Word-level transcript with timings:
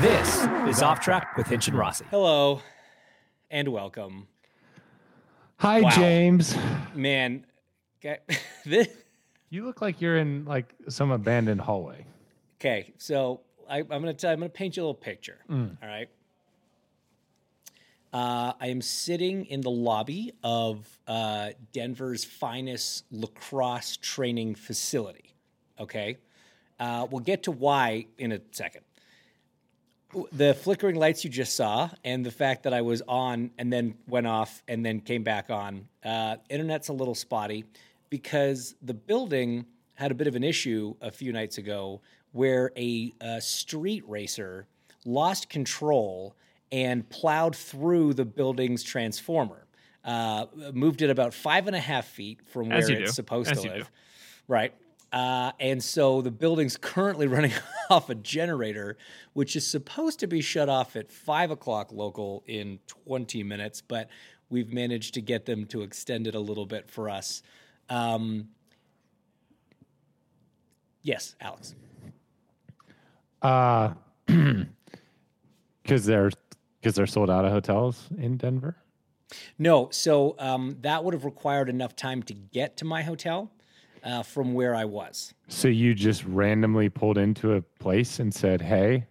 This 0.00 0.46
is 0.66 0.82
Off 0.82 1.00
Track 1.00 1.36
with 1.36 1.46
Hinch 1.46 1.68
and 1.68 1.76
Rossi. 1.76 2.06
Hello 2.10 2.62
and 3.50 3.68
welcome. 3.68 4.28
Hi, 5.58 5.82
Wow. 5.82 5.90
James. 5.90 6.56
Man, 6.94 7.44
okay, 7.98 8.20
this, 8.64 8.88
You 9.50 9.66
look 9.66 9.82
like 9.82 10.00
you're 10.00 10.16
in 10.16 10.44
like 10.44 10.72
some 10.88 11.10
abandoned 11.10 11.60
hallway. 11.60 12.06
okay 12.56 12.92
so 12.98 13.40
I, 13.70 13.78
I'm 13.78 13.86
gonna 13.88 14.12
tell, 14.12 14.32
I'm 14.32 14.40
gonna 14.40 14.48
paint 14.48 14.76
you 14.76 14.82
a 14.82 14.84
little 14.84 14.94
picture. 14.94 15.38
Mm. 15.48 15.76
All 15.80 15.88
right. 15.88 16.08
Uh, 18.12 18.52
I 18.60 18.66
am 18.66 18.82
sitting 18.82 19.44
in 19.46 19.60
the 19.60 19.70
lobby 19.70 20.32
of 20.42 20.98
uh, 21.06 21.50
Denver's 21.72 22.24
finest 22.24 23.04
lacrosse 23.12 23.96
training 23.96 24.56
facility. 24.56 25.36
Okay. 25.78 26.18
Uh, 26.80 27.06
we'll 27.08 27.20
get 27.20 27.44
to 27.44 27.52
why 27.52 28.06
in 28.18 28.32
a 28.32 28.40
second. 28.50 28.82
The 30.32 30.54
flickering 30.54 30.96
lights 30.96 31.22
you 31.22 31.30
just 31.30 31.54
saw, 31.54 31.88
and 32.04 32.26
the 32.26 32.32
fact 32.32 32.64
that 32.64 32.74
I 32.74 32.80
was 32.80 33.00
on 33.06 33.52
and 33.58 33.72
then 33.72 33.94
went 34.08 34.26
off 34.26 34.60
and 34.66 34.84
then 34.84 35.00
came 35.00 35.22
back 35.22 35.50
on. 35.50 35.86
Uh, 36.04 36.36
internet's 36.48 36.88
a 36.88 36.92
little 36.92 37.14
spotty 37.14 37.64
because 38.10 38.74
the 38.82 38.94
building 38.94 39.64
had 39.94 40.10
a 40.10 40.14
bit 40.14 40.26
of 40.26 40.34
an 40.34 40.44
issue 40.44 40.94
a 41.00 41.10
few 41.10 41.32
nights 41.32 41.58
ago 41.58 42.00
where 42.32 42.70
a, 42.76 43.12
uh 43.20 43.40
street 43.40 44.04
racer 44.08 44.66
lost 45.04 45.48
control 45.48 46.36
and 46.72 47.08
plowed 47.08 47.56
through 47.56 48.14
the 48.14 48.24
building's 48.24 48.82
transformer. 48.82 49.66
Uh, 50.04 50.46
moved 50.72 51.02
it 51.02 51.10
about 51.10 51.34
five 51.34 51.66
and 51.66 51.76
a 51.76 51.80
half 51.80 52.06
feet 52.06 52.40
from 52.46 52.68
where 52.68 52.78
it's 52.78 52.88
do. 52.88 53.06
supposed 53.06 53.50
As 53.50 53.58
to 53.58 53.64
you 53.64 53.70
do. 53.70 53.78
live. 53.78 53.90
Right. 54.48 54.74
Uh, 55.12 55.52
and 55.58 55.82
so 55.82 56.22
the 56.22 56.30
building's 56.30 56.76
currently 56.76 57.26
running 57.36 57.52
off 57.90 58.08
a 58.08 58.14
generator, 58.14 58.96
which 59.32 59.56
is 59.56 59.66
supposed 59.66 60.20
to 60.20 60.26
be 60.26 60.40
shut 60.40 60.68
off 60.68 60.96
at 60.96 61.10
five 61.10 61.50
o'clock 61.50 61.92
local 61.92 62.44
in 62.46 62.78
20 62.86 63.42
minutes, 63.42 63.82
but 63.82 64.08
we've 64.48 64.72
managed 64.72 65.14
to 65.14 65.20
get 65.20 65.46
them 65.46 65.66
to 65.66 65.82
extend 65.82 66.26
it 66.26 66.34
a 66.34 66.40
little 66.40 66.66
bit 66.66 66.88
for 66.90 67.10
us. 67.10 67.42
Um, 67.90 68.48
yes, 71.02 71.34
Alex. 71.40 71.74
Uh, 73.42 73.94
because 75.82 76.04
they're 76.04 76.30
because 76.80 76.94
they're 76.94 77.06
sold 77.06 77.28
out 77.28 77.44
of 77.44 77.52
hotels 77.52 78.08
in 78.16 78.36
Denver. 78.36 78.76
No, 79.58 79.88
so 79.90 80.34
um, 80.38 80.76
that 80.80 81.04
would 81.04 81.14
have 81.14 81.24
required 81.24 81.68
enough 81.68 81.94
time 81.94 82.22
to 82.24 82.34
get 82.34 82.76
to 82.78 82.84
my 82.84 83.02
hotel 83.02 83.50
uh, 84.02 84.22
from 84.22 84.54
where 84.54 84.74
I 84.74 84.84
was. 84.84 85.34
So 85.48 85.68
you 85.68 85.94
just 85.94 86.24
randomly 86.24 86.88
pulled 86.88 87.18
into 87.18 87.52
a 87.54 87.62
place 87.62 88.18
and 88.18 88.32
said, 88.34 88.62
"Hey, 88.62 89.06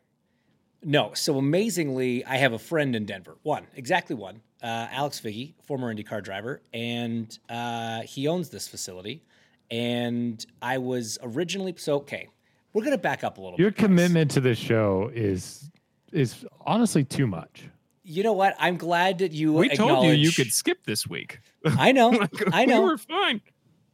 No. 0.84 1.14
So 1.14 1.38
amazingly, 1.38 2.24
I 2.26 2.38
have 2.38 2.54
a 2.54 2.60
friend 2.60 2.96
in 2.96 3.06
Denver. 3.06 3.38
One, 3.44 3.68
exactly 3.76 4.16
one. 4.16 4.42
Uh, 4.62 4.88
Alex 4.92 5.20
Figge, 5.20 5.54
former 5.64 5.94
IndyCar 5.94 6.24
driver, 6.24 6.62
and 6.74 7.38
uh, 7.50 8.02
he 8.02 8.28
owns 8.28 8.50
this 8.50 8.68
facility. 8.68 9.24
And 9.72 10.44
I 10.62 10.80
was 10.80 11.18
originally 11.24 11.74
so 11.78 11.96
okay. 11.98 12.28
We're 12.74 12.84
gonna 12.84 12.98
back 12.98 13.24
up 13.24 13.38
a 13.38 13.42
little. 13.42 13.60
your 13.60 13.72
bit. 13.72 13.78
guys. 13.78 13.86
commitment 13.86 14.32
to 14.32 14.42
this 14.42 14.58
show 14.58 15.12
is 15.14 15.70
is 16.12 16.46
honestly 16.66 17.04
too 17.04 17.28
much." 17.28 17.70
You 18.04 18.24
know 18.24 18.34
what? 18.34 18.56
I'm 18.60 18.78
glad 18.78 19.20
that 19.20 19.32
you. 19.34 19.54
We 19.54 19.70
told 19.70 20.06
you 20.06 20.12
you 20.12 20.32
could 20.32 20.52
skip 20.52 20.84
this 20.86 21.08
week. 21.08 21.40
I 21.66 21.92
know. 21.92 22.10
Like, 22.20 22.54
I 22.54 22.66
know. 22.66 22.82
We 22.82 22.90
were 22.90 22.98
fine. 22.98 23.42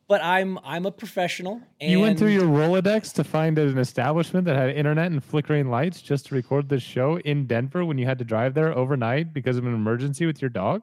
But 0.08 0.24
I'm 0.24 0.60
I'm 0.64 0.86
a 0.86 0.92
professional. 0.92 1.62
And 1.82 1.92
You 1.92 2.00
went 2.00 2.20
through 2.20 2.30
your 2.30 2.44
Rolodex 2.46 3.14
to 3.14 3.24
find 3.24 3.58
an 3.58 3.78
establishment 3.78 4.46
that 4.46 4.56
had 4.56 4.70
internet 4.76 5.12
and 5.12 5.24
flickering 5.24 5.70
lights 5.70 6.02
just 6.02 6.28
to 6.28 6.36
record 6.36 6.70
this 6.70 6.84
show 6.84 7.18
in 7.20 7.48
Denver 7.48 7.84
when 7.86 7.98
you 7.98 8.06
had 8.06 8.18
to 8.20 8.26
drive 8.26 8.54
there 8.54 8.76
overnight 8.78 9.34
because 9.34 9.58
of 9.58 9.66
an 9.66 9.74
emergency 9.74 10.26
with 10.26 10.42
your 10.42 10.50
dog? 10.50 10.82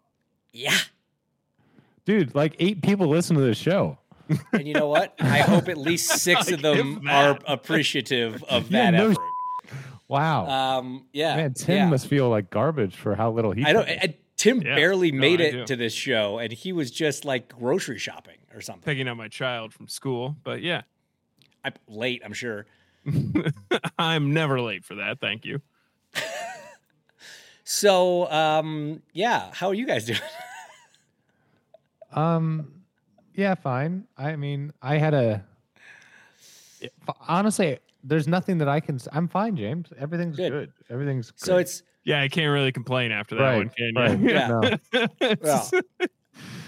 yeah. 0.53 0.77
Dude, 2.05 2.35
like 2.35 2.57
eight 2.59 2.83
people 2.83 3.07
listen 3.07 3.37
to 3.37 3.43
this 3.43 3.59
show. 3.59 3.99
And 4.53 4.67
you 4.67 4.75
know 4.75 4.89
what? 4.89 5.15
I 5.21 5.39
hope 5.41 5.69
at 5.69 5.77
least 5.77 6.09
six 6.21 6.51
of 6.51 6.63
them 6.63 7.03
are 7.09 7.39
appreciative 7.47 8.43
of 8.45 8.71
Yeah, 8.71 8.91
that 8.91 8.97
no 8.97 9.11
effort. 9.11 9.23
Wow. 10.09 10.47
Um, 10.79 11.07
yeah, 11.13 11.37
Man, 11.37 11.55
Tim 11.55 11.77
yeah. 11.77 11.89
must 11.89 12.07
feel 12.07 12.29
like 12.29 12.51
garbage 12.51 12.97
for 12.97 13.15
how 13.15 13.31
little 13.31 13.53
he 13.53 13.65
I 13.65 13.73
don't. 13.73 13.89
I, 13.89 14.17
Tim 14.37 14.61
Yeah, 14.63 14.75
barely 14.75 15.13
no, 15.13 15.21
made 15.21 15.41
I 15.41 15.45
it 15.45 15.53
do. 15.53 15.65
to 15.67 15.77
this 15.77 15.93
show, 15.93 16.39
and 16.39 16.53
he 16.53 16.73
was 16.73 16.91
just 16.91 17.25
like 17.25 17.49
grocery 17.57 17.99
shopping 17.99 18.39
or 18.55 18.61
something. 18.61 18.83
Picking 18.83 19.09
up 19.09 19.17
my 19.17 19.29
child 19.29 19.73
from 19.73 19.89
school, 19.89 20.37
but 20.45 20.63
yeah, 20.63 20.83
I'm 21.65 21.75
late, 21.89 22.23
I'm 22.25 22.33
sure. 22.33 22.67
I'm 23.99 24.33
never 24.33 24.61
late 24.61 24.85
for 24.85 24.97
that. 24.97 25.21
Thank 25.21 25.45
you. 25.45 25.61
So, 27.65 28.31
um, 28.31 29.03
yeah, 29.13 29.51
how 29.53 29.69
are 29.69 29.75
you 29.75 29.87
guys 29.87 30.05
doing? 30.05 30.19
Um, 32.15 32.83
yeah, 33.35 33.55
fine. 33.55 34.05
I 34.19 34.37
mean, 34.37 34.75
I 34.83 34.99
had 34.99 35.15
a 35.15 35.43
Honestly, 37.27 37.79
there's 38.05 38.29
nothing 38.29 38.59
that 38.59 38.69
I 38.69 38.81
can. 38.81 38.99
I'm 39.13 39.29
fine, 39.29 39.57
James. 39.57 39.89
Everything's 39.99 40.37
Good. 40.37 40.51
good. 40.51 40.73
Everything's 40.91 41.31
good. 41.31 41.41
so 41.41 41.57
it's 41.57 41.83
Yeah, 42.05 42.21
I 42.21 42.29
can't 42.29 42.53
really 42.53 42.73
complain 42.73 43.13
after 43.13 43.37
that 43.37 43.43
right. 43.43 43.57
one, 43.57 43.71
can 43.71 43.93
right. 43.97 44.19
you? 44.19 44.29
Yeah. 44.29 44.49
No. 44.93 45.07
well, 45.41 45.71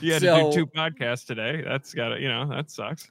you 0.01 0.13
had 0.13 0.23
So- 0.23 0.51
to 0.51 0.57
do 0.57 0.65
two 0.65 0.67
podcasts 0.67 1.27
today. 1.27 1.63
That's 1.63 1.95
got 1.95 2.11
to, 2.11 2.21
you 2.21 2.29
know, 2.29 2.49
that 2.49 2.71
sucks. 2.71 3.09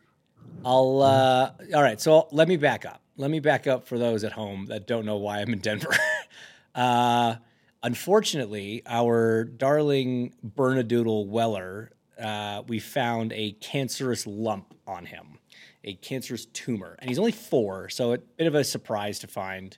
I'll. 0.66 1.01
Uh, 1.01 1.51
all 1.74 1.81
right, 1.83 2.00
so 2.00 2.28
let 2.31 2.48
me 2.48 2.57
back 2.57 2.86
up. 2.86 3.01
Let 3.18 3.31
me 3.31 3.39
back 3.39 3.68
up 3.68 3.88
for 3.88 3.98
those 3.98 4.24
at 4.24 4.31
home 4.31 4.66
that 4.68 4.88
don't 4.88 5.06
know 5.06 5.18
why 5.18 5.39
I'm 5.39 5.54
in 5.54 5.60
Denver. 5.60 5.95
uh, 6.75 7.36
unfortunately, 7.83 8.81
our 8.86 9.44
darling 9.44 10.33
Bernedoodle 10.56 11.28
Weller, 11.28 11.92
uh, 12.19 12.63
we 12.68 12.80
found 12.80 13.33
a 13.33 13.51
cancerous 13.54 14.25
lump 14.25 14.74
on 14.88 15.06
him, 15.06 15.39
a 15.83 15.94
cancerous 15.95 16.45
tumor, 16.48 16.95
and 17.00 17.10
he's 17.10 17.19
only 17.19 17.31
four, 17.31 17.89
so 17.89 18.13
a 18.13 18.18
bit 18.18 18.48
of 18.48 18.56
a 18.56 18.63
surprise 18.63 19.19
to 19.19 19.28
find. 19.28 19.78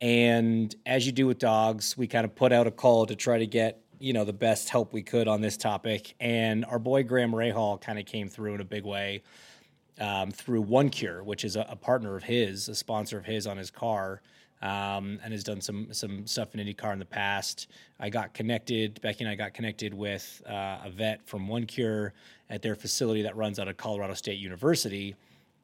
And 0.00 0.74
as 0.84 1.06
you 1.06 1.12
do 1.12 1.26
with 1.26 1.38
dogs, 1.38 1.96
we 1.96 2.06
kind 2.06 2.24
of 2.24 2.34
put 2.34 2.52
out 2.52 2.66
a 2.66 2.70
call 2.72 3.06
to 3.06 3.14
try 3.14 3.38
to 3.38 3.46
get 3.46 3.81
you 4.02 4.12
know 4.12 4.24
the 4.24 4.32
best 4.32 4.68
help 4.68 4.92
we 4.92 5.02
could 5.02 5.28
on 5.28 5.40
this 5.40 5.56
topic. 5.56 6.14
And 6.20 6.64
our 6.64 6.78
boy 6.78 7.04
Graham 7.04 7.32
Rahal 7.32 7.80
kind 7.80 7.98
of 7.98 8.04
came 8.04 8.28
through 8.28 8.54
in 8.54 8.60
a 8.60 8.64
big 8.64 8.84
way 8.84 9.22
um, 10.00 10.30
through 10.32 10.62
One 10.62 10.90
Cure, 10.90 11.22
which 11.22 11.44
is 11.44 11.54
a, 11.56 11.66
a 11.68 11.76
partner 11.76 12.16
of 12.16 12.24
his, 12.24 12.68
a 12.68 12.74
sponsor 12.74 13.16
of 13.16 13.24
his 13.24 13.46
on 13.46 13.56
his 13.56 13.70
car. 13.70 14.20
um, 14.62 15.18
and 15.24 15.32
has 15.32 15.42
done 15.42 15.60
some 15.60 15.92
some 15.92 16.26
stuff 16.26 16.54
in 16.54 16.64
IndyCar 16.64 16.92
in 16.92 16.98
the 16.98 17.04
past. 17.04 17.68
I 17.98 18.08
got 18.08 18.32
connected. 18.32 19.00
Becky 19.02 19.24
and 19.24 19.30
I 19.30 19.34
got 19.34 19.54
connected 19.54 19.92
with 19.92 20.42
uh, 20.48 20.78
a 20.84 20.90
vet 20.90 21.20
from 21.26 21.48
One 21.48 21.66
Cure 21.66 22.14
at 22.48 22.62
their 22.62 22.76
facility 22.76 23.22
that 23.22 23.36
runs 23.36 23.58
out 23.58 23.66
of 23.68 23.76
Colorado 23.76 24.14
State 24.14 24.38
University, 24.38 25.16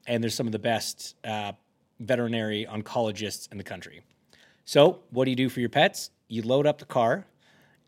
and 0.06 0.22
there's 0.22 0.34
some 0.34 0.46
of 0.46 0.52
the 0.52 0.58
best 0.58 1.14
uh, 1.24 1.52
veterinary 2.00 2.66
oncologists 2.68 3.50
in 3.52 3.58
the 3.58 3.64
country. 3.64 4.02
So, 4.64 5.00
what 5.10 5.24
do 5.24 5.30
you 5.30 5.36
do 5.36 5.48
for 5.48 5.60
your 5.60 5.68
pets? 5.68 6.10
You 6.26 6.42
load 6.42 6.66
up 6.66 6.78
the 6.78 6.84
car, 6.84 7.24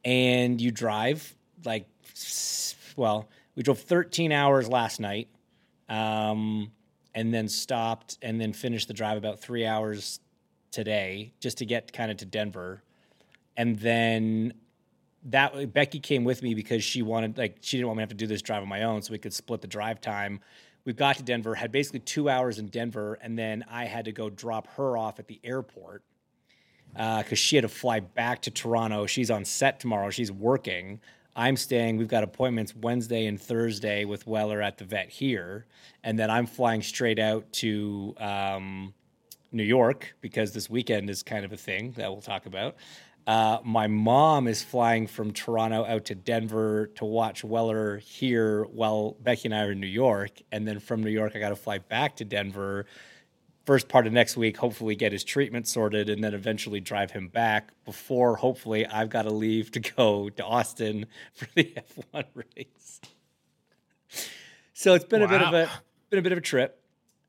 and 0.05 0.61
you 0.61 0.71
drive 0.71 1.35
like, 1.65 1.87
well, 2.97 3.29
we 3.55 3.63
drove 3.63 3.81
13 3.81 4.33
hours 4.33 4.69
last 4.69 5.01
night. 5.01 5.29
Um, 5.89 6.71
and 7.15 7.35
then 7.35 7.49
stopped 7.49 8.19
and 8.23 8.41
then 8.41 8.53
finished 8.53 8.89
the 8.89 8.95
drive 8.95 9.17
about 9.17 9.41
three 9.41 9.67
hours 9.67 10.21
today 10.71 11.33
just 11.41 11.59
to 11.59 11.67
get 11.67 11.93
kind 11.93 12.11
of 12.11 12.17
to 12.19 12.25
Denver. 12.25 12.83
And 13.57 13.79
then 13.79 14.55
that 15.25 15.73
Becky 15.73 16.01
came 16.01 16.25
with 16.25 16.43
me 16.43 16.55
because 16.55 16.83
she 16.83 17.03
wanted 17.03 17.37
like 17.37 17.59
she 17.61 17.77
didn't 17.77 17.89
want 17.89 17.99
me 17.99 18.01
to 18.01 18.05
have 18.05 18.09
to 18.11 18.15
do 18.15 18.27
this 18.27 18.43
drive 18.43 18.63
on 18.63 18.69
my 18.69 18.85
own 18.85 19.03
so 19.03 19.13
we 19.13 19.19
could 19.19 19.35
split 19.35 19.61
the 19.61 19.67
drive 19.67 20.01
time. 20.01 20.41
We 20.85 20.95
got 20.95 21.17
to 21.17 21.23
Denver, 21.23 21.55
had 21.55 21.73
basically 21.73 22.01
two 22.01 22.31
hours 22.31 22.59
in 22.59 22.69
Denver, 22.69 23.19
and 23.21 23.39
then 23.39 23.65
I 23.71 23.85
had 23.85 24.07
to 24.07 24.13
go 24.13 24.31
drop 24.31 24.67
her 24.77 24.97
off 24.97 25.19
at 25.19 25.29
the 25.29 25.39
airport 25.45 26.03
because 26.93 27.33
uh, 27.33 27.35
she 27.35 27.57
had 27.57 27.63
to 27.63 27.69
fly 27.69 28.01
back 28.01 28.43
to 28.43 28.51
Toronto. 28.51 29.07
She's 29.07 29.31
on 29.31 29.45
set 29.45 29.81
tomorrow. 29.81 30.11
She's 30.11 30.33
working. 30.33 31.01
I'm 31.37 31.57
staying. 31.57 31.97
We've 31.97 32.09
got 32.09 32.25
appointments 32.25 32.75
Wednesday 32.75 33.27
and 33.27 33.41
Thursday 33.41 34.05
with 34.05 34.27
Weller 34.27 34.61
at 34.61 34.79
the 34.79 34.85
vet 34.85 35.09
here, 35.09 35.67
and 36.03 36.19
then 36.19 36.31
I'm 36.31 36.47
flying 36.47 36.83
straight 36.83 37.19
out 37.19 37.51
to 37.55 38.15
um, 38.19 38.93
New 39.53 39.63
York 39.63 40.15
because 40.21 40.53
this 40.53 40.69
weekend 40.69 41.09
is 41.09 41.23
kind 41.23 41.45
of 41.45 41.53
a 41.53 41.57
thing 41.57 41.93
that 41.93 42.11
we'll 42.11 42.21
talk 42.21 42.47
about. 42.47 42.77
Uh, 43.27 43.59
my 43.65 43.87
mom 43.87 44.49
is 44.49 44.63
flying 44.63 45.07
from 45.07 45.33
Toronto 45.33 45.85
out 45.85 46.07
to 46.07 46.15
Denver 46.15 46.89
to 46.97 47.05
watch 47.05 47.45
Weller 47.45 47.99
here 47.99 48.65
while 48.65 49.17
Becky 49.21 49.49
and 49.49 49.55
I 49.55 49.67
are 49.67 49.73
in 49.73 49.81
New 49.81 49.87
York. 49.87 50.41
And 50.51 50.67
then 50.67 50.81
from 50.81 51.03
New 51.03 51.11
York, 51.11 51.37
I 51.37 51.39
got 51.39 51.51
to 51.51 51.57
fly 51.57 51.79
back 51.79 52.17
to 52.17 52.25
Denver 52.25 52.87
first 53.65 53.89
part 53.89 54.07
of 54.07 54.13
next 54.13 54.37
week, 54.37 54.57
hopefully 54.57 54.95
get 54.95 55.13
his 55.13 55.25
treatment 55.25 55.69
sorted 55.69 56.09
and 56.09 56.23
then 56.23 56.35
eventually 56.35 56.81
drive 56.81 57.11
him 57.11 57.29
back 57.29 57.73
before 57.85 58.37
hopefully 58.37 58.87
I've 58.87 59.11
got 59.11 59.23
to 59.23 59.31
leave 59.31 59.71
to 59.73 59.81
go 59.81 60.29
to 60.31 60.45
Austin 60.45 61.07
for 61.35 61.47
the 61.55 61.75
F1 62.15 62.25
race. 62.35 63.01
So 64.73 64.95
it's 64.95 65.05
been 65.05 65.21
wow. 65.21 65.27
a 65.27 65.31
bit 65.31 65.43
of 65.43 65.55
a 65.55 65.71
been 66.09 66.19
a 66.19 66.23
bit 66.23 66.33
of 66.33 66.39
a 66.39 66.43
trip. 66.43 66.77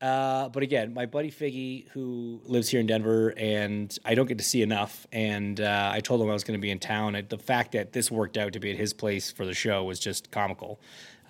Uh, 0.00 0.48
but 0.48 0.64
again, 0.64 0.92
my 0.92 1.06
buddy 1.06 1.30
Figgy, 1.30 1.88
who 1.90 2.40
lives 2.44 2.68
here 2.68 2.80
in 2.80 2.88
Denver, 2.88 3.32
and 3.36 3.96
I 4.04 4.16
don't 4.16 4.26
get 4.26 4.38
to 4.38 4.44
see 4.44 4.60
enough. 4.60 5.06
And 5.12 5.60
uh, 5.60 5.90
I 5.94 6.00
told 6.00 6.20
him 6.20 6.28
I 6.28 6.32
was 6.32 6.42
going 6.42 6.58
to 6.58 6.60
be 6.60 6.72
in 6.72 6.80
town. 6.80 7.14
And 7.14 7.28
the 7.28 7.38
fact 7.38 7.70
that 7.72 7.92
this 7.92 8.10
worked 8.10 8.36
out 8.36 8.54
to 8.54 8.58
be 8.58 8.72
at 8.72 8.76
his 8.76 8.92
place 8.92 9.30
for 9.30 9.46
the 9.46 9.54
show 9.54 9.84
was 9.84 10.00
just 10.00 10.32
comical, 10.32 10.80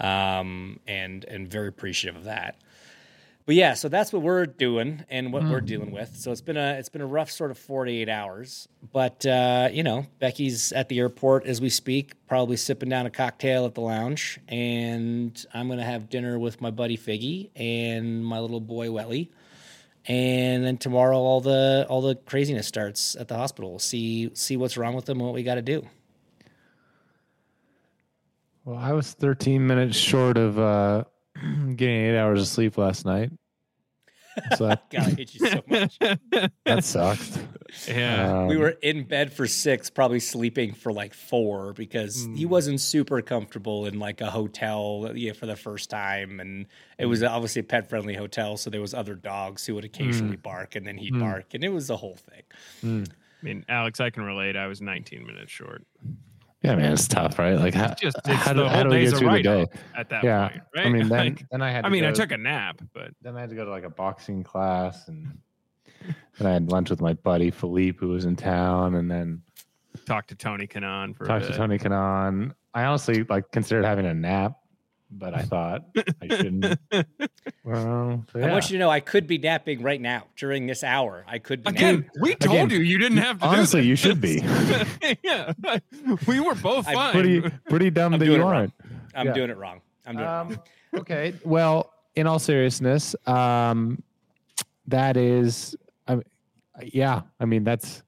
um, 0.01 0.81
and 0.87 1.25
and 1.27 1.51
very 1.51 1.69
appreciative 1.69 2.17
of 2.17 2.25
that 2.25 2.57
but 3.45 3.55
yeah, 3.57 3.75
so 3.75 3.89
that's 3.89 4.13
what 4.13 4.23
we're 4.23 4.47
doing 4.47 5.05
and 5.11 5.33
what 5.33 5.43
mm. 5.43 5.51
we're 5.51 5.61
dealing 5.61 5.91
with. 5.91 6.17
So 6.17 6.31
it's 6.31 6.41
been 6.41 6.57
a 6.57 6.75
it's 6.75 6.89
been 6.89 7.01
a 7.01 7.07
rough 7.07 7.31
sort 7.31 7.51
of 7.51 7.59
forty 7.59 8.01
eight 8.01 8.09
hours. 8.09 8.69
But 8.93 9.27
uh, 9.27 9.69
you 9.73 9.83
know, 9.83 10.07
Becky's 10.21 10.73
at 10.73 10.89
the 10.89 11.01
airport 11.01 11.47
as 11.47 11.61
we 11.61 11.69
speak, 11.69 12.15
probably 12.29 12.57
sipping 12.57 12.89
down 12.89 13.07
a 13.07 13.11
cocktail 13.11 13.67
at 13.67 13.75
the 13.75 13.81
lounge, 13.81 14.39
and 14.49 15.45
I'm 15.53 15.69
gonna 15.69 15.85
have 15.85 16.09
dinner 16.09 16.39
with 16.39 16.61
my 16.61 16.71
buddy 16.71 16.97
Figgy 16.97 17.51
and 17.57 18.25
my 18.25 18.39
little 18.39 18.61
boy 18.61 18.91
Welly. 18.91 19.31
And 20.07 20.65
then 20.65 20.79
tomorrow, 20.79 21.19
all 21.19 21.41
the 21.41 21.87
all 21.89 22.01
the 22.01 22.15
craziness 22.15 22.67
starts 22.67 23.17
at 23.17 23.29
the 23.29 23.37
hospital. 23.37 23.71
We'll 23.71 23.79
see 23.79 24.31
see 24.35 24.57
what's 24.57 24.77
wrong 24.77 24.95
with 24.95 25.07
them, 25.07 25.19
and 25.19 25.27
what 25.27 25.35
we 25.35 25.43
got 25.43 25.57
to 25.57 25.63
do. 25.63 25.89
Well, 28.65 28.79
I 28.79 28.93
was 28.93 29.13
13 29.13 29.67
minutes 29.67 29.97
short 29.97 30.39
of 30.39 30.57
uh, 30.57 31.05
getting 31.77 31.97
eight 31.97 32.19
hours 32.19 32.41
of 32.41 32.49
sleep 32.49 32.79
last 32.79 33.05
night. 33.05 33.31
So 34.57 34.67
that, 34.67 34.91
God, 34.91 35.07
I 35.07 35.11
hate 35.11 35.35
you 35.35 35.49
so 35.49 35.63
much. 35.69 35.99
that 36.65 36.85
sucked. 36.85 37.39
Yeah. 37.89 38.41
Um, 38.41 38.47
we 38.49 38.57
were 38.57 38.77
in 38.83 39.05
bed 39.05 39.33
for 39.33 39.47
six, 39.47 39.91
probably 39.91 40.21
sleeping 40.21 40.73
for 40.73 40.93
like 40.93 41.15
four 41.15 41.73
because 41.73 42.27
mm. 42.27 42.37
he 42.37 42.47
wasn't 42.47 42.81
super 42.81 43.21
comfortable 43.23 43.87
in 43.87 43.99
like 43.99 44.21
a 44.21 44.31
hotel 44.31 45.13
yeah, 45.15 45.33
for 45.33 45.47
the 45.47 45.57
first 45.57 45.91
time. 45.91 46.41
And 46.41 46.67
it 46.99 47.07
was 47.07 47.23
mm. 47.23 47.31
obviously 47.31 47.61
a 47.61 47.65
pet 47.65 47.89
friendly 47.89 48.15
hotel. 48.15 48.57
So 48.57 48.71
there 48.71 48.81
was 48.81 48.95
other 48.95 49.15
dogs 49.15 49.67
who 49.67 49.75
would 49.75 49.85
occasionally 49.85 50.37
mm. 50.37 50.43
bark 50.43 50.77
and 50.77 50.87
then 50.87 50.99
he'd 50.99 51.15
mm. 51.15 51.21
bark. 51.21 51.55
And 51.55 51.65
it 51.65 51.71
was 51.71 51.91
a 51.91 51.97
whole 51.97 52.17
thing. 52.17 52.43
Mm. 52.83 53.09
I 53.11 53.45
mean, 53.45 53.65
Alex, 53.69 54.01
I 54.01 54.11
can 54.11 54.23
relate. 54.23 54.57
I 54.57 54.67
was 54.67 54.81
19 54.81 55.27
minutes 55.27 55.51
short. 55.51 55.85
Yeah, 56.63 56.77
man, 56.77 56.93
it's 56.93 57.09
tough, 57.09 57.41
right? 57.41 57.55
Like, 57.55 57.75
how, 57.75 57.93
just, 57.95 58.17
how, 58.25 58.53
do, 58.53 58.65
how 58.67 58.85
do 58.85 58.91
we 58.91 59.01
get 59.01 59.17
through 59.17 59.33
the 59.33 59.43
day 59.43 59.67
at 59.97 60.09
that 60.11 60.23
yeah. 60.23 60.49
point? 60.49 60.63
Right? 60.77 60.87
I 60.87 60.91
mean, 60.91 61.09
then, 61.09 61.27
like, 61.27 61.49
then 61.51 61.61
I 61.61 61.71
had. 61.73 61.85
I 61.85 61.89
mean, 61.89 62.05
I 62.05 62.13
took 62.13 62.31
a 62.31 62.37
nap, 62.37 62.81
but 62.95 63.11
then 63.21 63.37
I 63.37 63.41
had 63.41 63.51
to 63.51 63.57
go 63.57 63.65
to 63.65 63.71
like 63.71 63.83
a 63.83 63.91
boxing 63.91 64.45
class, 64.45 65.09
and 65.09 65.39
then 66.39 66.47
I 66.47 66.53
had 66.53 66.71
lunch 66.71 66.91
with 66.91 67.01
my 67.01 67.15
buddy 67.15 67.51
Philippe, 67.51 67.99
who 67.99 68.11
was 68.11 68.27
in 68.27 68.37
town, 68.37 68.95
and 68.95 69.11
then 69.11 69.43
talked 70.07 70.29
to 70.29 70.37
Tony 70.37 70.69
Kanaan 70.69 71.17
for. 71.17 71.27
Talked 71.27 71.47
to 71.47 71.53
Tony 71.53 71.79
Kanaan. 71.79 72.55
I 72.75 72.85
honestly 72.85 73.25
like 73.25 73.51
considered 73.51 73.85
having 73.85 74.07
a 74.07 74.15
nap 74.15 74.57
but 75.13 75.35
I 75.35 75.43
thought 75.43 75.85
I 75.97 76.29
shouldn't. 76.29 76.65
well, 77.65 78.25
so 78.33 78.39
yeah. 78.39 78.47
I 78.47 78.53
want 78.53 78.71
you 78.71 78.77
to 78.77 78.79
know 78.79 78.91
I 78.91 79.01
could 79.01 79.27
be 79.27 79.39
napping 79.39 79.83
right 79.83 80.01
now 80.01 80.25
during 80.37 80.67
this 80.67 80.83
hour. 80.83 81.25
I 81.29 81.39
could 81.39 81.63
be 81.63 81.71
again. 81.71 82.01
Napping. 82.01 82.23
We 82.23 82.35
told 82.35 82.57
again, 82.57 82.71
you 82.71 82.79
you 82.79 82.99
didn't 82.99 83.19
have 83.19 83.39
to. 83.41 83.47
Honestly, 83.47 83.83
you 83.83 83.97
should 83.97 84.21
be. 84.21 84.43
yeah, 85.23 85.53
we 86.27 86.41
were 86.41 86.55
both 86.55 86.87
fine. 86.87 87.13
Pretty, 87.13 87.41
pretty 87.69 87.91
dumb 87.93 88.15
I'm 88.15 88.21
that 88.21 88.27
you 88.27 88.43
aren't. 88.43 88.73
I'm 89.15 89.27
yeah. 89.27 89.33
doing 89.33 89.51
it 89.51 89.57
wrong. 89.57 89.81
I'm 90.07 90.17
doing 90.17 90.29
um, 90.29 90.53
it 90.53 90.55
wrong. 90.55 91.01
okay. 91.01 91.35
Well, 91.45 91.93
in 92.17 92.27
all 92.27 92.39
seriousness, 92.39 93.15
um, 93.27 94.03
that 94.87 95.17
is, 95.17 95.77
I, 96.09 96.21
yeah. 96.83 97.23
I 97.39 97.45
mean, 97.45 97.65
that's 97.65 98.03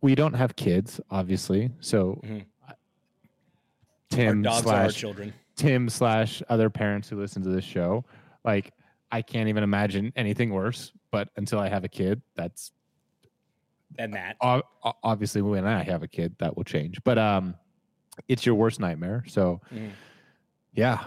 we 0.00 0.14
don't 0.14 0.34
have 0.34 0.56
kids, 0.56 1.00
obviously. 1.10 1.70
So, 1.80 2.20
mm-hmm. 2.24 2.38
Tim 4.10 4.38
our 4.38 4.42
dogs 4.42 4.62
slash, 4.64 4.76
are 4.76 4.82
our 4.82 4.90
children 4.90 5.34
Tim 5.56 5.88
slash 5.88 6.42
other 6.48 6.70
parents 6.70 7.08
who 7.08 7.20
listen 7.20 7.42
to 7.42 7.48
this 7.48 7.64
show, 7.64 8.04
like 8.44 8.72
I 9.10 9.22
can't 9.22 9.48
even 9.48 9.62
imagine 9.62 10.12
anything 10.16 10.50
worse. 10.50 10.92
But 11.10 11.28
until 11.36 11.58
I 11.58 11.68
have 11.68 11.84
a 11.84 11.88
kid, 11.88 12.22
that's 12.34 12.72
and 13.98 14.14
that 14.14 14.36
obviously 14.40 15.42
when 15.42 15.66
I 15.66 15.82
have 15.82 16.02
a 16.02 16.08
kid, 16.08 16.34
that 16.38 16.56
will 16.56 16.64
change. 16.64 16.98
But 17.04 17.18
um, 17.18 17.54
it's 18.28 18.46
your 18.46 18.54
worst 18.54 18.80
nightmare. 18.80 19.24
So 19.26 19.60
mm. 19.72 19.90
yeah, 20.74 21.04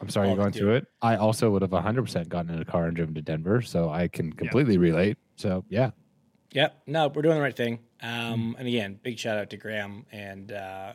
I'm 0.00 0.08
sorry 0.08 0.28
All 0.28 0.34
you're 0.34 0.42
going 0.42 0.52
through 0.52 0.74
it. 0.76 0.86
I 1.00 1.16
also 1.16 1.50
would 1.50 1.62
have 1.62 1.70
100% 1.70 2.28
gotten 2.28 2.54
in 2.54 2.60
a 2.60 2.64
car 2.64 2.86
and 2.86 2.96
driven 2.96 3.14
to 3.14 3.22
Denver, 3.22 3.62
so 3.62 3.90
I 3.90 4.08
can 4.08 4.32
completely 4.32 4.74
yep. 4.74 4.80
relate. 4.80 5.18
So 5.36 5.64
yeah. 5.68 5.90
Yep. 6.52 6.82
No, 6.86 7.08
we're 7.08 7.22
doing 7.22 7.36
the 7.36 7.42
right 7.42 7.56
thing. 7.56 7.78
Um, 8.02 8.54
mm. 8.54 8.58
And 8.58 8.68
again, 8.68 8.98
big 9.02 9.18
shout 9.18 9.38
out 9.38 9.50
to 9.50 9.56
Graham 9.56 10.04
and 10.12 10.52
uh, 10.52 10.94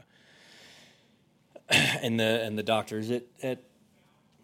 and 1.69 2.19
the 2.19 2.43
and 2.43 2.57
the 2.57 2.63
doctors 2.63 3.11
at, 3.11 3.23
at 3.43 3.59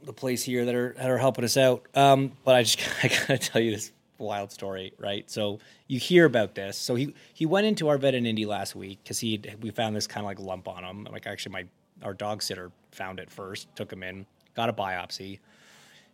the 0.03 0.13
place 0.13 0.44
here 0.44 0.65
that 0.65 0.75
are 0.75 0.94
that 0.98 1.10
are 1.10 1.18
helping 1.18 1.46
us 1.46 1.58
out. 1.58 1.88
Um, 1.96 2.34
but 2.44 2.56
I 2.56 2.63
just 2.63 2.80
I 3.03 3.08
gotta 3.08 3.38
tell 3.38 3.62
you 3.62 3.72
this 3.72 3.92
wild 4.18 4.51
story, 4.51 4.94
right? 4.98 5.30
So 5.30 5.60
you 5.88 6.00
hear 6.00 6.25
about 6.25 6.56
this. 6.56 6.77
So 6.77 6.96
he 6.96 7.13
he 7.34 7.46
went 7.46 7.68
into 7.68 7.89
our 7.89 7.98
vet 7.98 8.15
in 8.15 8.25
Indy 8.25 8.46
last 8.46 8.75
week 8.75 9.00
because 9.03 9.20
he 9.20 9.42
we 9.62 9.72
found 9.72 9.96
this 9.96 10.08
kind 10.08 10.24
of 10.24 10.27
like 10.27 10.39
lump 10.39 10.68
on 10.68 10.84
him. 10.84 11.08
Like 11.12 11.27
actually, 11.27 11.53
my 11.53 11.65
our 12.01 12.13
dog 12.13 12.44
sitter 12.44 12.72
found 12.92 13.20
it 13.20 13.30
first, 13.30 13.74
took 13.75 13.92
him 13.92 14.03
in, 14.03 14.25
got 14.56 14.70
a 14.70 14.74
biopsy, 14.74 15.39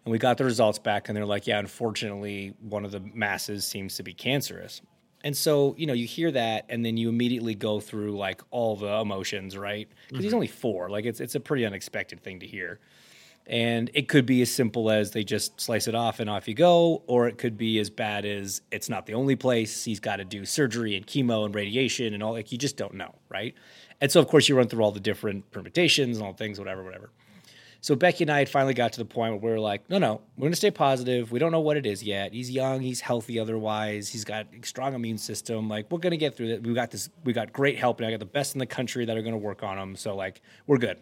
and 0.05 0.11
we 0.11 0.17
got 0.17 0.37
the 0.37 0.45
results 0.45 0.79
back, 0.79 1.09
and 1.09 1.17
they're 1.17 1.25
like, 1.25 1.47
yeah, 1.47 1.59
unfortunately, 1.59 2.53
one 2.61 2.85
of 2.85 2.91
the 2.91 2.99
masses 2.99 3.65
seems 3.65 3.95
to 3.95 4.03
be 4.03 4.13
cancerous. 4.13 4.81
And 5.23 5.35
so, 5.35 5.75
you 5.77 5.85
know, 5.85 5.93
you 5.93 6.07
hear 6.07 6.31
that 6.31 6.65
and 6.69 6.85
then 6.85 6.95
you 6.95 7.09
immediately 7.09 7.55
go 7.55 7.79
through 7.79 8.17
like 8.17 8.41
all 8.51 8.75
the 8.75 8.87
emotions, 8.87 9.57
right? 9.57 9.87
Because 9.89 10.19
mm-hmm. 10.19 10.23
he's 10.23 10.33
only 10.33 10.47
four. 10.47 10.89
Like 10.89 11.05
it's 11.05 11.19
it's 11.19 11.35
a 11.35 11.39
pretty 11.39 11.65
unexpected 11.65 12.23
thing 12.23 12.39
to 12.39 12.47
hear. 12.47 12.79
And 13.45 13.89
it 13.95 14.07
could 14.07 14.27
be 14.27 14.43
as 14.43 14.51
simple 14.51 14.91
as 14.91 15.11
they 15.11 15.23
just 15.23 15.59
slice 15.59 15.87
it 15.87 15.95
off 15.95 16.19
and 16.19 16.29
off 16.29 16.47
you 16.47 16.53
go, 16.53 17.01
or 17.07 17.27
it 17.27 17.39
could 17.39 17.57
be 17.57 17.79
as 17.79 17.89
bad 17.89 18.23
as 18.23 18.61
it's 18.71 18.89
not 18.89 19.07
the 19.07 19.15
only 19.15 19.35
place. 19.35 19.83
He's 19.83 19.99
got 19.99 20.17
to 20.17 20.25
do 20.25 20.45
surgery 20.45 20.95
and 20.95 21.05
chemo 21.05 21.45
and 21.45 21.55
radiation 21.55 22.13
and 22.13 22.21
all 22.21 22.33
like 22.33 22.51
you 22.51 22.59
just 22.59 22.77
don't 22.77 22.93
know, 22.93 23.15
right? 23.27 23.55
And 23.99 24.11
so 24.11 24.19
of 24.19 24.27
course 24.27 24.47
you 24.47 24.55
run 24.55 24.67
through 24.67 24.83
all 24.83 24.91
the 24.91 24.99
different 24.99 25.49
permutations 25.51 26.17
and 26.17 26.25
all 26.25 26.33
things, 26.33 26.59
whatever, 26.59 26.83
whatever. 26.83 27.09
So 27.81 27.95
Becky 27.95 28.25
and 28.25 28.31
I 28.31 28.39
had 28.39 28.49
finally 28.49 28.73
got 28.73 28.91
to 28.93 28.99
the 28.99 29.05
point 29.05 29.31
where 29.33 29.39
we 29.39 29.51
were 29.51 29.59
like, 29.59 29.89
no, 29.89 29.99
no, 29.99 30.21
we're 30.37 30.49
to 30.49 30.55
stay 30.55 30.69
positive. 30.69 31.31
We 31.31 31.39
don't 31.39 31.53
know 31.53 31.61
what 31.61 31.77
it 31.77 31.85
is 31.85 32.03
yet. 32.03 32.33
He's 32.33 32.51
young. 32.51 32.81
He's 32.81 32.99
healthy 32.99 33.39
otherwise. 33.39 34.09
He's 34.09 34.25
got 34.25 34.47
a 34.53 34.65
strong 34.65 34.93
immune 34.93 35.17
system. 35.17 35.69
Like, 35.69 35.89
we're 35.89 35.99
to 36.11 36.17
get 36.17 36.35
through 36.35 36.49
it. 36.49 36.63
We 36.63 36.73
got 36.73 36.91
this. 36.91 37.09
We 37.23 37.31
got 37.31 37.53
great 37.53 37.77
help. 37.77 37.99
And 37.99 38.07
I 38.07 38.11
got 38.11 38.19
the 38.19 38.25
best 38.25 38.53
in 38.53 38.59
the 38.59 38.65
country 38.65 39.05
that 39.05 39.15
are 39.15 39.21
to 39.31 39.37
work 39.37 39.63
on 39.63 39.77
him. 39.77 39.95
So, 39.95 40.13
like, 40.13 40.41
we're 40.67 40.77
good. 40.77 40.99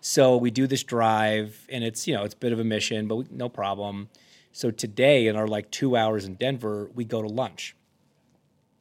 So 0.00 0.36
we 0.36 0.50
do 0.50 0.66
this 0.66 0.82
drive, 0.82 1.64
and 1.68 1.84
it's, 1.84 2.08
you 2.08 2.14
know, 2.14 2.24
it's 2.24 2.34
a 2.34 2.38
bit 2.38 2.52
of 2.52 2.58
a 2.58 2.64
mission, 2.64 3.06
but 3.06 3.16
we, 3.16 3.26
no 3.30 3.48
problem. 3.48 4.08
So 4.50 4.72
today, 4.72 5.28
in 5.28 5.36
our 5.36 5.46
like 5.46 5.70
two 5.70 5.96
hours 5.96 6.24
in 6.24 6.34
Denver, 6.34 6.90
we 6.94 7.04
go 7.04 7.22
to 7.22 7.28
lunch. 7.28 7.76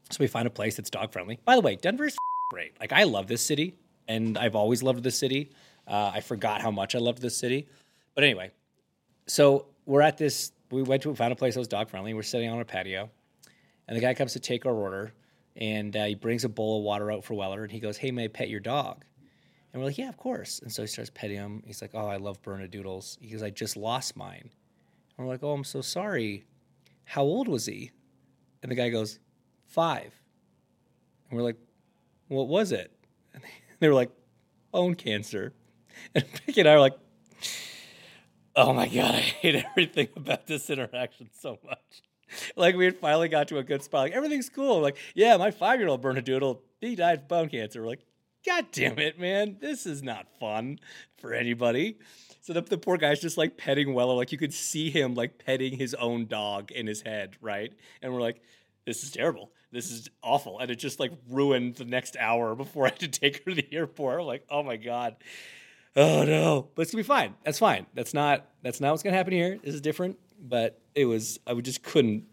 So 0.10 0.18
we 0.20 0.28
find 0.28 0.48
a 0.48 0.50
place 0.50 0.78
that's 0.78 0.90
dog 0.90 1.14
friendly. 1.14 1.40
By 1.46 1.56
the 1.56 1.62
way, 1.62 1.76
Denver's 1.76 2.16
great. 2.50 2.74
Like 2.80 2.92
I 2.92 3.04
love 3.04 3.28
this 3.28 3.46
city, 3.46 3.76
and 4.08 4.36
I've 4.36 4.56
always 4.56 4.82
loved 4.82 5.04
this 5.04 5.18
city. 5.18 5.52
Uh, 5.88 6.12
I 6.14 6.22
forgot 6.22 6.62
how 6.62 6.72
much 6.72 6.96
I 6.96 7.00
loved 7.00 7.22
this 7.22 7.36
city, 7.36 7.68
but 8.16 8.24
anyway. 8.24 8.52
So 9.28 9.68
we're 9.86 10.02
at 10.02 10.18
this. 10.18 10.52
We 10.72 10.84
went 10.84 11.04
to 11.04 11.14
found 11.16 11.34
a 11.34 11.36
place 11.36 11.56
that 11.56 11.60
was 11.60 11.68
dog 11.68 11.90
friendly. 11.90 12.14
We're 12.14 12.24
sitting 12.24 12.50
on 12.50 12.60
a 12.60 12.66
patio, 12.66 13.10
and 13.88 13.98
the 13.98 14.02
guy 14.02 14.14
comes 14.14 14.34
to 14.34 14.40
take 14.40 14.66
our 14.66 14.74
order, 14.74 15.14
and 15.56 15.96
uh, 15.96 16.06
he 16.06 16.16
brings 16.16 16.44
a 16.44 16.50
bowl 16.50 16.80
of 16.80 16.84
water 16.84 17.12
out 17.12 17.24
for 17.24 17.34
Weller, 17.34 17.64
and 17.64 17.72
he 17.72 17.80
goes, 17.80 17.98
"Hey, 17.98 18.12
may 18.12 18.26
I 18.26 18.28
pet 18.28 18.50
your 18.50 18.60
dog?" 18.60 19.04
And 19.74 19.82
we're 19.82 19.88
like, 19.88 19.98
"Yeah, 19.98 20.10
of 20.10 20.18
course." 20.18 20.60
And 20.60 20.72
so 20.72 20.84
he 20.84 20.88
starts 20.88 21.12
petting 21.14 21.38
him. 21.38 21.64
He's 21.66 21.82
like, 21.82 21.92
"Oh, 21.94 22.08
I 22.08 22.18
love 22.18 22.42
Bernedoodles." 22.42 23.18
He 23.20 23.30
goes, 23.30 23.44
"I 23.44 23.50
just 23.50 23.76
lost 23.76 24.16
mine." 24.16 24.50
And 25.18 25.28
we're 25.28 25.34
like, 25.34 25.44
"Oh, 25.44 25.52
I'm 25.52 25.64
so 25.64 25.82
sorry. 25.82 26.46
How 27.06 27.24
old 27.24 27.48
was 27.48 27.66
he?" 27.66 27.92
And 28.64 28.72
the 28.72 28.76
guy 28.76 28.90
goes, 28.90 29.20
five. 29.72 30.14
And 31.30 31.38
we're 31.38 31.44
like, 31.44 31.58
what 32.28 32.48
was 32.48 32.72
it? 32.72 32.92
And 33.34 33.42
they 33.80 33.88
were 33.88 33.96
like, 33.96 34.12
bone 34.72 34.94
cancer. 34.94 35.54
And 36.16 36.26
Becky 36.46 36.62
and 36.62 36.70
I 36.70 36.74
are 36.74 36.80
like, 36.80 36.98
oh 38.56 38.74
my 38.74 38.88
God, 38.88 39.16
I 39.16 39.20
hate 39.20 39.56
everything 39.56 40.10
about 40.16 40.46
this 40.46 40.70
interaction 40.70 41.30
so 41.40 41.58
much. 41.64 42.02
Like 42.56 42.76
we 42.76 42.86
had 42.86 42.98
finally 42.98 43.30
got 43.30 43.48
to 43.50 43.58
a 43.58 43.64
good 43.64 43.84
spot. 43.84 44.02
Like 44.02 44.14
everything's 44.14 44.50
cool. 44.50 44.82
Like, 44.82 44.98
yeah, 45.16 45.38
my 45.38 45.52
five 45.52 45.80
year 45.80 45.90
old 45.90 46.02
Bernedoodle, 46.02 46.60
he 46.80 46.96
died 46.96 47.20
of 47.20 47.28
bone 47.28 47.50
cancer. 47.50 47.82
We're 47.82 47.88
like, 47.88 48.06
God 48.46 48.68
damn 48.72 49.00
it, 49.00 49.20
man. 49.20 49.58
This 49.60 49.86
is 49.86 50.02
not 50.02 50.28
fun 50.40 50.80
for 51.18 51.34
anybody. 51.34 51.98
So 52.42 52.54
the, 52.54 52.62
the 52.62 52.78
poor 52.78 52.98
guy's 52.98 53.20
just 53.20 53.38
like 53.38 53.58
petting 53.58 53.94
Weller. 53.94 54.16
Like 54.16 54.32
you 54.32 54.38
could 54.38 54.54
see 54.54 54.90
him 54.90 55.14
like 55.14 55.44
petting 55.44 55.78
his 55.78 55.94
own 55.94 56.26
dog 56.26 56.72
in 56.72 56.88
his 56.88 57.02
head, 57.02 57.36
right? 57.40 57.72
And 58.02 58.14
we're 58.14 58.22
like, 58.22 58.42
this 58.86 59.04
is 59.04 59.12
terrible. 59.12 59.52
This 59.72 59.92
is 59.92 60.10
awful. 60.24 60.60
And 60.60 60.72
it 60.72 60.76
just 60.76 61.00
like 61.00 61.12
ruined 61.30 61.76
the 61.76 61.86
next 61.86 62.18
hour 62.18 62.56
before 62.56 62.86
I 62.88 62.90
had 62.90 63.00
to 63.00 63.08
take 63.08 63.44
her 63.46 63.52
to 63.52 63.56
the 63.56 63.68
airport. 63.72 64.22
I'm 64.22 64.26
like, 64.26 64.46
oh 64.50 64.64
my 64.64 64.78
God. 64.78 65.18
Oh 65.96 66.24
no. 66.24 66.70
But 66.76 66.84
it's 66.84 66.92
gonna 66.92 67.04
be 67.04 67.08
fine. 67.08 67.36
That's 67.44 67.60
fine. 67.60 67.86
That's 67.94 68.14
not 68.14 68.48
that's 68.64 68.80
not 68.80 68.92
what's 68.92 69.04
gonna 69.04 69.16
happen 69.18 69.34
here. 69.34 69.58
This 69.64 69.76
is 69.76 69.82
different. 69.82 70.18
But 70.40 70.80
it 70.96 71.06
was 71.06 71.40
I 71.46 71.54
just 71.56 71.84
couldn't 71.84 72.24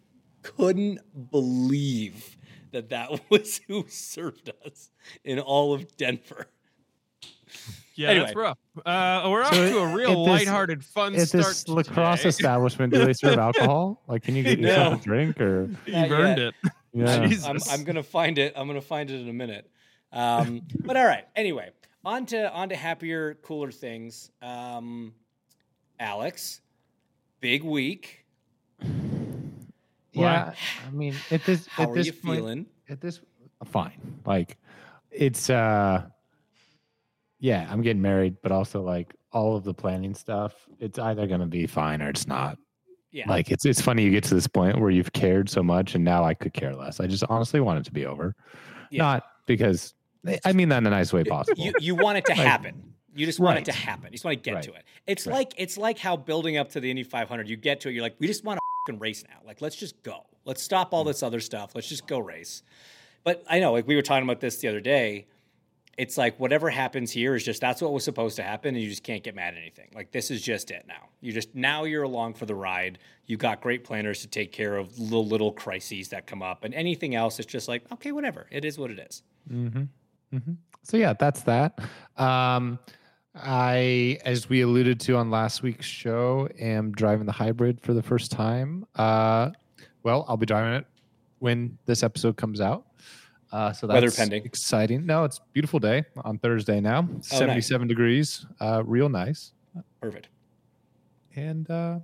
couldn't 0.43 1.01
believe 1.31 2.37
that 2.73 2.91
that 2.91 3.11
was 3.31 3.61
who 3.69 3.85
served 3.89 4.51
us 4.65 4.91
in 5.25 5.39
all 5.41 5.73
of 5.75 5.97
Denver. 5.97 6.47
Yeah, 7.95 8.11
Anyway. 8.11 8.27
that's 8.27 8.37
rough. 8.37 8.59
Uh, 8.87 9.27
we're 9.29 9.43
off 9.43 9.53
So 9.55 9.69
to 9.71 9.79
a 9.79 9.95
real 9.95 10.11
at 10.11 10.17
this- 10.19 10.47
lighthearted, 10.47 10.85
fun 10.85 11.15
At 11.17 11.29
start. 11.29 11.45
this 11.47 11.67
lacrosse 11.69 12.19
today. 12.21 12.29
establishment, 12.29 12.93
do 12.93 13.05
they 13.05 13.13
serve 13.13 13.39
alcohol? 13.39 14.03
Like, 14.07 14.23
can 14.23 14.37
you 14.37 14.45
get 14.45 14.59
yourself 14.61 14.93
No. 14.93 14.99
a 14.99 15.03
drink 15.03 15.41
or? 15.41 15.69
You've 15.87 16.13
earned 16.13 16.39
it. 16.39 16.55
Yeah. 16.93 17.27
Jesus. 17.27 17.45
I'm, 17.45 17.59
I'm 17.71 17.85
gonna 17.85 18.03
find 18.05 18.39
it. 18.39 18.53
I'm 18.55 18.69
gonna 18.69 18.81
find 18.81 19.11
it 19.11 19.21
in 19.21 19.29
a 19.29 19.33
minute. 19.33 19.69
Um, 20.13 20.63
but 20.85 20.97
all 20.97 21.05
right. 21.07 21.25
Anyway, 21.35 21.71
on 22.09 22.25
to 22.27 22.51
on 22.53 22.71
to 22.71 22.77
happier, 22.77 23.35
cooler 23.43 23.71
things. 23.71 24.31
Um, 24.41 25.13
Alex, 26.01 26.63
big 27.41 27.63
week. 27.63 28.25
Yeah, 30.13 30.55
I 30.87 30.91
mean, 30.91 31.15
at 31.31 31.45
this 31.45 31.67
How 31.67 31.85
at 31.85 31.89
are 31.91 31.95
this 31.95 32.07
you 32.07 32.13
point, 32.15 32.39
feeling? 32.39 32.67
At 32.89 33.01
this, 33.01 33.21
fine. 33.67 33.93
Like, 34.25 34.57
it's 35.11 35.51
uh, 35.51 36.07
yeah, 37.41 37.69
I'm 37.71 37.83
getting 37.83 38.03
married, 38.03 38.37
but 38.43 38.51
also 38.51 38.83
like 38.83 39.15
all 39.33 39.55
of 39.55 39.65
the 39.65 39.75
planning 39.75 40.15
stuff. 40.15 40.55
It's 40.81 40.99
either 40.99 41.27
gonna 41.27 41.47
be 41.47 41.67
fine 41.67 42.01
or 42.01 42.09
it's 42.09 42.27
not. 42.27 42.59
Yeah. 43.13 43.29
Like, 43.29 43.51
it's 43.51 43.65
it's 43.67 43.81
funny 43.83 44.03
you 44.03 44.11
get 44.11 44.25
to 44.25 44.35
this 44.35 44.47
point 44.47 44.81
where 44.81 44.91
you've 44.91 45.13
cared 45.13 45.49
so 45.51 45.63
much, 45.63 45.95
and 45.95 46.03
now 46.05 46.25
I 46.25 46.33
could 46.35 46.55
care 46.55 46.75
less. 46.75 47.01
I 47.01 47.07
just 47.07 47.25
honestly 47.29 47.61
want 47.61 47.79
it 47.81 47.85
to 47.85 47.93
be 47.93 48.07
over, 48.07 48.35
Yeah. 48.91 49.03
not 49.03 49.25
because 49.47 49.95
I 50.45 50.53
mean 50.53 50.69
that 50.71 50.79
in 50.79 50.87
a 50.87 50.91
nice 50.91 51.13
way 51.13 51.25
possible. 51.25 51.63
you 51.63 51.73
you 51.81 51.95
want 51.95 52.19
it 52.19 52.27
to 52.27 52.35
happen. 52.49 52.95
You 53.15 53.27
just 53.27 53.41
want 53.41 53.59
it 53.59 53.65
to 53.65 53.73
happen. 53.73 54.07
You 54.07 54.13
just 54.13 54.25
want 54.25 54.37
to 54.37 54.51
get 54.51 54.55
Right. 54.55 54.65
to 54.65 54.73
it. 54.75 54.85
It's 55.07 55.27
Right. 55.27 55.35
like 55.35 55.55
it's 55.57 55.77
like 55.77 55.99
how 55.99 56.17
building 56.17 56.57
up 56.57 56.71
to 56.71 56.81
the 56.81 56.91
Indy 56.91 57.03
500. 57.03 57.49
You 57.49 57.57
get 57.57 57.81
to 57.81 57.89
it. 57.89 57.93
You're 57.93 58.03
like, 58.03 58.17
we 58.19 58.27
just 58.27 58.45
want 58.45 58.59
to 58.87 58.93
race 58.97 59.25
now. 59.29 59.37
Like, 59.45 59.61
let's 59.61 59.77
just 59.77 60.03
go. 60.03 60.27
Let's 60.45 60.63
stop 60.63 60.93
all 60.93 61.03
hmm. 61.03 61.09
this 61.09 61.23
other 61.23 61.41
stuff. 61.41 61.75
Let's 61.75 61.89
just 61.89 62.07
go 62.07 62.19
race. 62.19 62.63
But 63.25 63.45
I 63.49 63.61
know, 63.61 63.73
like 63.73 63.87
we 63.87 63.97
were 63.97 64.03
talking 64.03 64.23
about 64.23 64.41
this 64.41 64.59
the 64.59 64.69
other 64.69 64.81
day. 64.81 65.27
It's 65.99 66.17
like 66.17 66.39
whatever 66.39 66.71
happens 66.71 67.11
here 67.11 67.35
is 67.35 67.45
just 67.45 67.61
that's 67.61 67.83
what 67.83 67.93
was 67.93 68.05
supposed 68.05 68.37
to 68.37 68.43
happen, 68.45 68.77
and 68.77 68.83
you 68.83 68.89
just 68.89 69.03
can't 69.03 69.25
get 69.25 69.35
mad 69.35 69.55
at 69.55 69.59
anything. 69.59 69.91
Like 69.93 70.13
this 70.13 70.31
is 70.31 70.41
just 70.41 70.71
it 70.71 70.85
now. 70.87 71.09
You 71.21 71.33
just 71.33 71.55
now 71.57 71.85
you're 71.85 72.05
along 72.05 72.35
for 72.35 72.47
the 72.47 72.55
ride. 72.55 73.01
You 73.27 73.37
got 73.37 73.61
great 73.61 73.83
planners 73.83 74.21
to 74.21 74.29
take 74.29 74.53
care 74.53 74.77
of 74.77 74.97
little 74.97 75.27
little 75.27 75.51
crises 75.51 76.11
that 76.11 76.29
come 76.29 76.41
up, 76.41 76.63
and 76.63 76.73
anything 76.73 77.17
else, 77.17 77.41
it's 77.41 77.51
just 77.51 77.67
like 77.67 77.83
okay, 77.93 78.13
whatever. 78.13 78.47
It 78.53 78.65
is 78.65 78.79
what 78.79 78.93
it 78.93 79.01
is. 79.01 79.23
Mm-hmm. 79.53 79.85
So 80.83 80.97
yeah, 80.97 81.13
that's 81.13 81.43
that. 81.43 81.79
Um, 82.17 82.79
I, 83.35 84.19
as 84.25 84.49
we 84.49 84.63
alluded 84.63 84.99
to 85.01 85.17
on 85.17 85.31
last 85.31 85.63
week's 85.63 85.87
show, 85.87 86.49
am 86.59 86.93
driving 86.93 87.27
the 87.27 87.33
hybrid 87.33 87.81
for 87.81 87.95
the 87.95 88.03
first 88.03 88.31
time. 88.33 88.85
Uh, 88.97 89.51
well, 90.03 90.25
I'll 90.29 90.37
be 90.37 90.47
driving 90.47 90.73
it 90.75 90.87
when 91.39 91.79
this 91.87 92.03
episode 92.03 92.37
comes 92.37 92.61
out. 92.61 92.87
Uh, 93.53 93.73
so 93.73 93.87
that's 93.87 93.95
Weather 94.03 94.11
pending. 94.11 94.45
exciting. 94.45 95.07
No, 95.07 95.25
it's 95.25 95.41
beautiful 95.53 95.79
day 95.79 96.05
on 96.25 96.39
Thursday 96.39 96.81
now. 96.81 97.09
Oh, 97.11 97.15
nice. 97.15 97.27
77 97.29 97.89
degrees, 97.89 98.47
uh, 98.61 98.83
real 98.85 99.09
nice. 99.09 99.53
Perfect. 100.01 100.29
And 101.37 101.71
uh, 101.71 102.01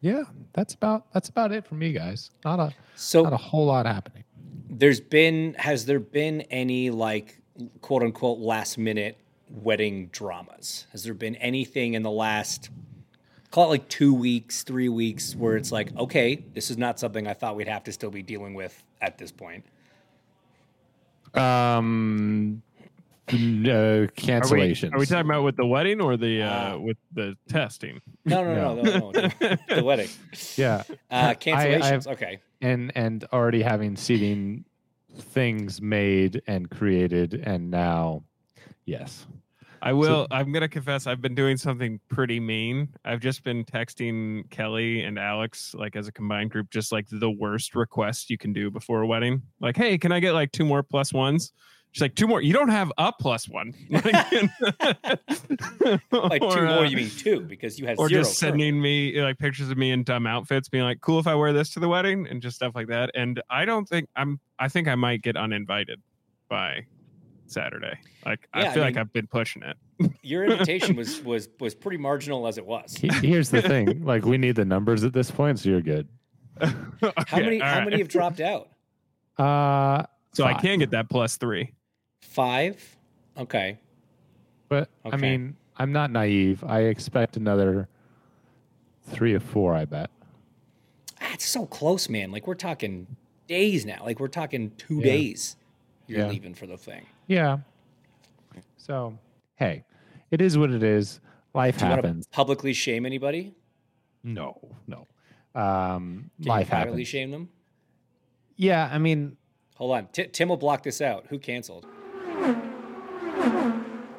yeah, 0.00 0.22
that's 0.52 0.74
about 0.74 1.12
that's 1.12 1.28
about 1.28 1.52
it 1.52 1.66
for 1.66 1.74
me, 1.74 1.92
guys. 1.92 2.30
Not 2.44 2.60
a 2.60 2.72
So 2.94 3.22
not 3.24 3.32
a 3.32 3.36
whole 3.38 3.66
lot 3.66 3.84
happening. 3.86 4.24
there's 4.70 5.00
been 5.00 5.54
has 5.58 5.84
there 5.86 5.98
been 6.00 6.42
any 6.42 6.90
like 6.90 7.37
quote 7.80 8.02
unquote 8.02 8.38
last 8.38 8.78
minute 8.78 9.16
wedding 9.50 10.08
dramas 10.12 10.86
has 10.92 11.02
there 11.04 11.14
been 11.14 11.34
anything 11.36 11.94
in 11.94 12.02
the 12.02 12.10
last 12.10 12.68
call 13.50 13.64
it 13.64 13.68
like 13.68 13.88
two 13.88 14.12
weeks 14.12 14.62
three 14.62 14.88
weeks 14.90 15.34
where 15.34 15.56
it's 15.56 15.72
like 15.72 15.94
okay 15.96 16.44
this 16.54 16.70
is 16.70 16.76
not 16.76 16.98
something 17.00 17.26
i 17.26 17.32
thought 17.32 17.56
we'd 17.56 17.66
have 17.68 17.82
to 17.84 17.92
still 17.92 18.10
be 18.10 18.22
dealing 18.22 18.52
with 18.54 18.82
at 19.00 19.16
this 19.18 19.32
point 19.32 19.64
Um, 21.34 22.62
no 23.32 23.98
Are 23.98 24.00
we, 24.02 24.06
cancellations. 24.08 24.94
are 24.94 24.98
we 24.98 25.04
talking 25.06 25.26
about 25.28 25.42
with 25.44 25.56
the 25.56 25.66
wedding 25.66 26.00
or 26.00 26.16
the 26.16 26.42
uh, 26.42 26.74
Ah. 26.74 26.78
with 26.78 26.96
the 27.12 27.36
testing? 27.48 28.00
no 28.24 28.42
no 28.42 28.74
no 28.74 28.82
no, 28.82 29.10
no, 29.10 29.10
no, 29.10 29.56
the 29.76 29.84
wedding 29.84 30.08
Yeah. 30.56 30.82
uh, 30.88 30.92
I- 31.10 31.28
I 31.30 31.34
cancellations 31.34 31.82
have- 31.90 32.06
okay 32.08 32.38
and 32.60 32.90
and 32.94 33.24
already 33.32 33.62
having 33.62 33.96
seating 33.96 34.64
things 35.20 35.80
made 35.80 36.42
and 36.46 36.70
created 36.70 37.42
and 37.44 37.70
now 37.70 38.22
yes 38.86 39.26
I 39.80 39.92
will. 39.92 40.26
I'm 40.30 40.52
gonna 40.52 40.68
confess. 40.68 41.06
I've 41.06 41.20
been 41.20 41.34
doing 41.34 41.56
something 41.56 42.00
pretty 42.08 42.40
mean. 42.40 42.88
I've 43.04 43.20
just 43.20 43.44
been 43.44 43.64
texting 43.64 44.48
Kelly 44.50 45.04
and 45.04 45.18
Alex, 45.18 45.74
like 45.74 45.96
as 45.96 46.08
a 46.08 46.12
combined 46.12 46.50
group, 46.50 46.70
just 46.70 46.90
like 46.92 47.06
the 47.10 47.30
worst 47.30 47.74
request 47.74 48.30
you 48.30 48.38
can 48.38 48.52
do 48.52 48.70
before 48.70 49.02
a 49.02 49.06
wedding. 49.06 49.42
Like, 49.60 49.76
hey, 49.76 49.98
can 49.98 50.12
I 50.12 50.20
get 50.20 50.32
like 50.32 50.52
two 50.52 50.64
more 50.64 50.82
plus 50.82 51.12
ones? 51.12 51.52
She's 51.92 52.02
like, 52.02 52.14
two 52.14 52.26
more. 52.26 52.40
You 52.42 52.52
don't 52.52 52.68
have 52.68 52.92
a 52.98 53.12
plus 53.12 53.48
one. 53.48 53.74
like 53.90 54.04
Or, 56.12 56.54
two 56.54 56.62
more 56.62 56.78
uh, 56.78 56.82
you 56.82 56.96
mean 56.96 57.10
two 57.10 57.40
because 57.40 57.78
you 57.78 57.86
had 57.86 57.98
or 57.98 58.08
zero 58.08 58.22
just 58.22 58.40
currently. 58.40 58.64
sending 58.64 58.80
me 58.80 59.20
like 59.22 59.38
pictures 59.38 59.70
of 59.70 59.78
me 59.78 59.90
in 59.90 60.04
dumb 60.04 60.26
outfits, 60.26 60.68
being 60.68 60.84
like, 60.84 61.00
"Cool 61.00 61.18
if 61.18 61.26
I 61.26 61.34
wear 61.34 61.52
this 61.52 61.70
to 61.70 61.80
the 61.80 61.88
wedding," 61.88 62.26
and 62.28 62.42
just 62.42 62.56
stuff 62.56 62.74
like 62.74 62.88
that. 62.88 63.10
And 63.14 63.42
I 63.50 63.64
don't 63.64 63.88
think 63.88 64.08
I'm. 64.16 64.38
I 64.58 64.68
think 64.68 64.86
I 64.86 64.94
might 64.94 65.22
get 65.22 65.36
uninvited 65.36 66.00
by 66.48 66.86
Saturday. 67.46 67.98
Like 68.24 68.46
Yeah, 68.54 68.62
I 68.62 68.66
I 68.66 68.74
feel 68.74 68.82
like 68.82 68.96
I've 68.96 69.12
been 69.12 69.26
pushing 69.26 69.62
it. 69.62 69.76
your 70.22 70.44
invitation 70.44 70.94
was 70.94 71.22
was 71.22 71.48
was 71.58 71.74
pretty 71.74 71.96
marginal 71.96 72.46
as 72.46 72.56
it 72.56 72.64
was 72.64 72.96
here's 72.96 73.50
the 73.50 73.60
thing 73.60 74.04
like 74.04 74.24
we 74.24 74.38
need 74.38 74.54
the 74.54 74.64
numbers 74.64 75.02
at 75.02 75.12
this 75.12 75.28
point 75.28 75.58
so 75.58 75.68
you're 75.68 75.80
good 75.80 76.06
how 76.60 77.38
many 77.38 77.58
how 77.58 77.78
right. 77.78 77.84
many 77.84 77.98
have 77.98 78.06
dropped 78.06 78.38
out 78.38 78.68
uh 79.38 80.04
So 80.34 80.44
I 80.44 80.54
can 80.54 80.78
get 80.78 80.90
that 80.92 81.08
plus 81.08 81.36
three. 81.36 81.72
Five 82.38 82.96
okay 83.36 83.78
but 84.68 84.88
i 85.04 85.16
mean 85.16 85.56
i'm 85.78 85.90
not 85.90 86.12
naive 86.12 86.62
i 86.64 86.82
expect 86.82 87.36
another 87.36 87.88
three 89.08 89.34
or 89.34 89.40
four 89.40 89.74
i 89.74 89.84
bet 89.84 90.08
That's 91.20 91.44
so 91.44 91.66
close, 91.66 92.08
man. 92.08 92.30
Like 92.30 92.46
we're 92.46 92.54
talking 92.68 93.08
days 93.48 93.84
now. 93.84 94.04
Like 94.04 94.20
we're 94.20 94.28
talking 94.28 94.70
two 94.76 94.96
Yeah. 94.98 95.02
days. 95.12 95.56
You're 96.06 96.20
Yeah. 96.20 96.28
leaving 96.28 96.54
for 96.54 96.66
the 96.68 96.76
thing. 96.78 97.06
yeah 97.26 97.58
so 98.76 99.18
hey 99.56 99.82
it 100.30 100.40
is 100.40 100.56
what 100.56 100.70
it 100.70 100.82
is 100.84 101.20
life 101.54 101.78
Do 101.78 101.86
happens 101.86 102.26
publicly 102.28 102.72
shame 102.72 103.04
anybody? 103.04 103.52
no 104.22 104.60
no 104.86 105.00
um 105.60 106.30
Can 106.40 106.48
life 106.54 106.68
you 106.70 106.76
happens 106.76 107.08
shame 107.08 107.30
them? 107.32 107.48
yeah 108.56 108.88
i 108.92 108.98
mean 108.98 109.36
Hold 109.78 109.92
on. 109.96 110.06
Ti 110.08 110.24
Tim 110.36 110.48
will 110.48 110.56
block 110.56 110.82
this 110.82 111.00
out. 111.00 111.26
Who 111.30 111.38
canceled? 111.38 111.86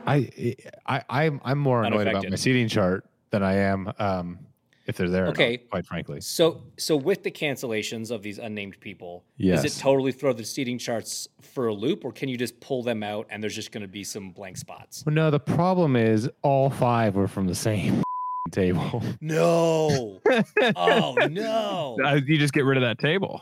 I 0.10 0.56
I 0.86 1.04
I'm 1.10 1.42
I'm 1.44 1.60
more 1.60 1.84
annoyed 1.84 2.08
about 2.08 2.30
my 2.30 2.36
seating 2.36 2.68
chart 2.68 3.06
than 3.32 3.44
I 3.44 3.54
am 3.56 3.92
um 4.00 4.40
if 4.88 4.98
they're 4.98 5.08
there. 5.08 5.26
or 5.26 5.28
not, 5.28 5.34
Okay. 5.36 5.58
quite 5.58 5.86
frankly. 5.86 6.20
So, 6.20 6.64
so 6.78 6.96
with 6.96 7.22
the 7.22 7.30
cancellations 7.30 8.10
of 8.10 8.24
these 8.24 8.40
unnamed 8.40 8.80
people, 8.80 9.24
yes. 9.38 9.62
does 9.62 9.78
it 9.78 9.80
totally 9.80 10.12
throw 10.12 10.34
the 10.34 10.44
seating 10.44 10.80
charts 10.80 11.28
for 11.42 11.68
a 11.68 11.74
loop, 11.76 12.04
or 12.04 12.12
can 12.12 12.28
you 12.28 12.38
just 12.38 12.60
pull 12.60 12.82
them 12.82 13.04
out 13.04 13.28
and 13.30 13.44
there's 13.44 13.54
just 13.54 13.72
going 13.72 13.84
to 13.84 13.88
be 13.88 14.04
some 14.04 14.32
blank 14.32 14.58
spots? 14.58 15.04
Well, 15.06 15.14
no, 15.14 15.30
the 15.30 15.40
problem 15.40 15.96
is 15.96 16.28
all 16.42 16.72
five 16.72 17.16
were 17.16 17.28
from 17.28 17.46
the 17.46 17.54
same 17.54 18.02
table. 18.52 19.04
No. 19.22 20.20
oh 20.76 21.16
no. 21.30 21.98
You 22.26 22.40
just 22.40 22.54
get 22.54 22.66
rid 22.66 22.78
of 22.78 22.82
that 22.82 22.98
table. 22.98 23.42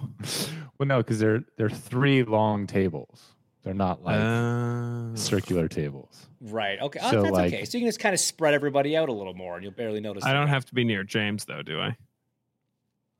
well, 0.77 0.87
no, 0.87 0.97
because 0.97 1.17
they're 1.19 1.45
they're 1.55 1.69
three 1.69 2.23
long 2.23 2.67
tables. 2.67 3.23
They're 3.63 3.73
not 3.73 4.03
like 4.03 4.15
Uh, 4.19 5.15
circular 5.15 5.67
tables. 5.67 6.27
Right. 6.39 6.79
Okay. 6.79 6.99
Oh, 7.01 7.11
So, 7.11 7.21
that's 7.23 7.31
like- 7.33 7.53
okay. 7.53 7.65
So 7.65 7.77
you 7.77 7.81
can 7.83 7.87
just 7.89 7.99
kind 7.99 8.13
of 8.13 8.19
spread 8.19 8.53
everybody 8.53 8.95
out 8.95 9.09
a 9.09 9.13
little 9.13 9.33
more, 9.33 9.55
and 9.55 9.63
you'll 9.63 9.73
barely 9.73 9.99
notice. 9.99 10.23
I 10.23 10.29
them. 10.31 10.41
don't 10.41 10.47
have 10.49 10.65
to 10.65 10.75
be 10.75 10.83
near 10.85 11.03
James 11.03 11.45
though, 11.45 11.61
do 11.63 11.79
I? 11.81 11.97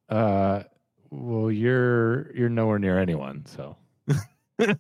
Uh, 0.10 0.64
well, 1.10 1.52
you're 1.52 2.34
you're 2.36 2.50
nowhere 2.50 2.80
near 2.80 2.98
anyone, 3.00 3.46
so 3.46 3.76
That's 4.58 4.78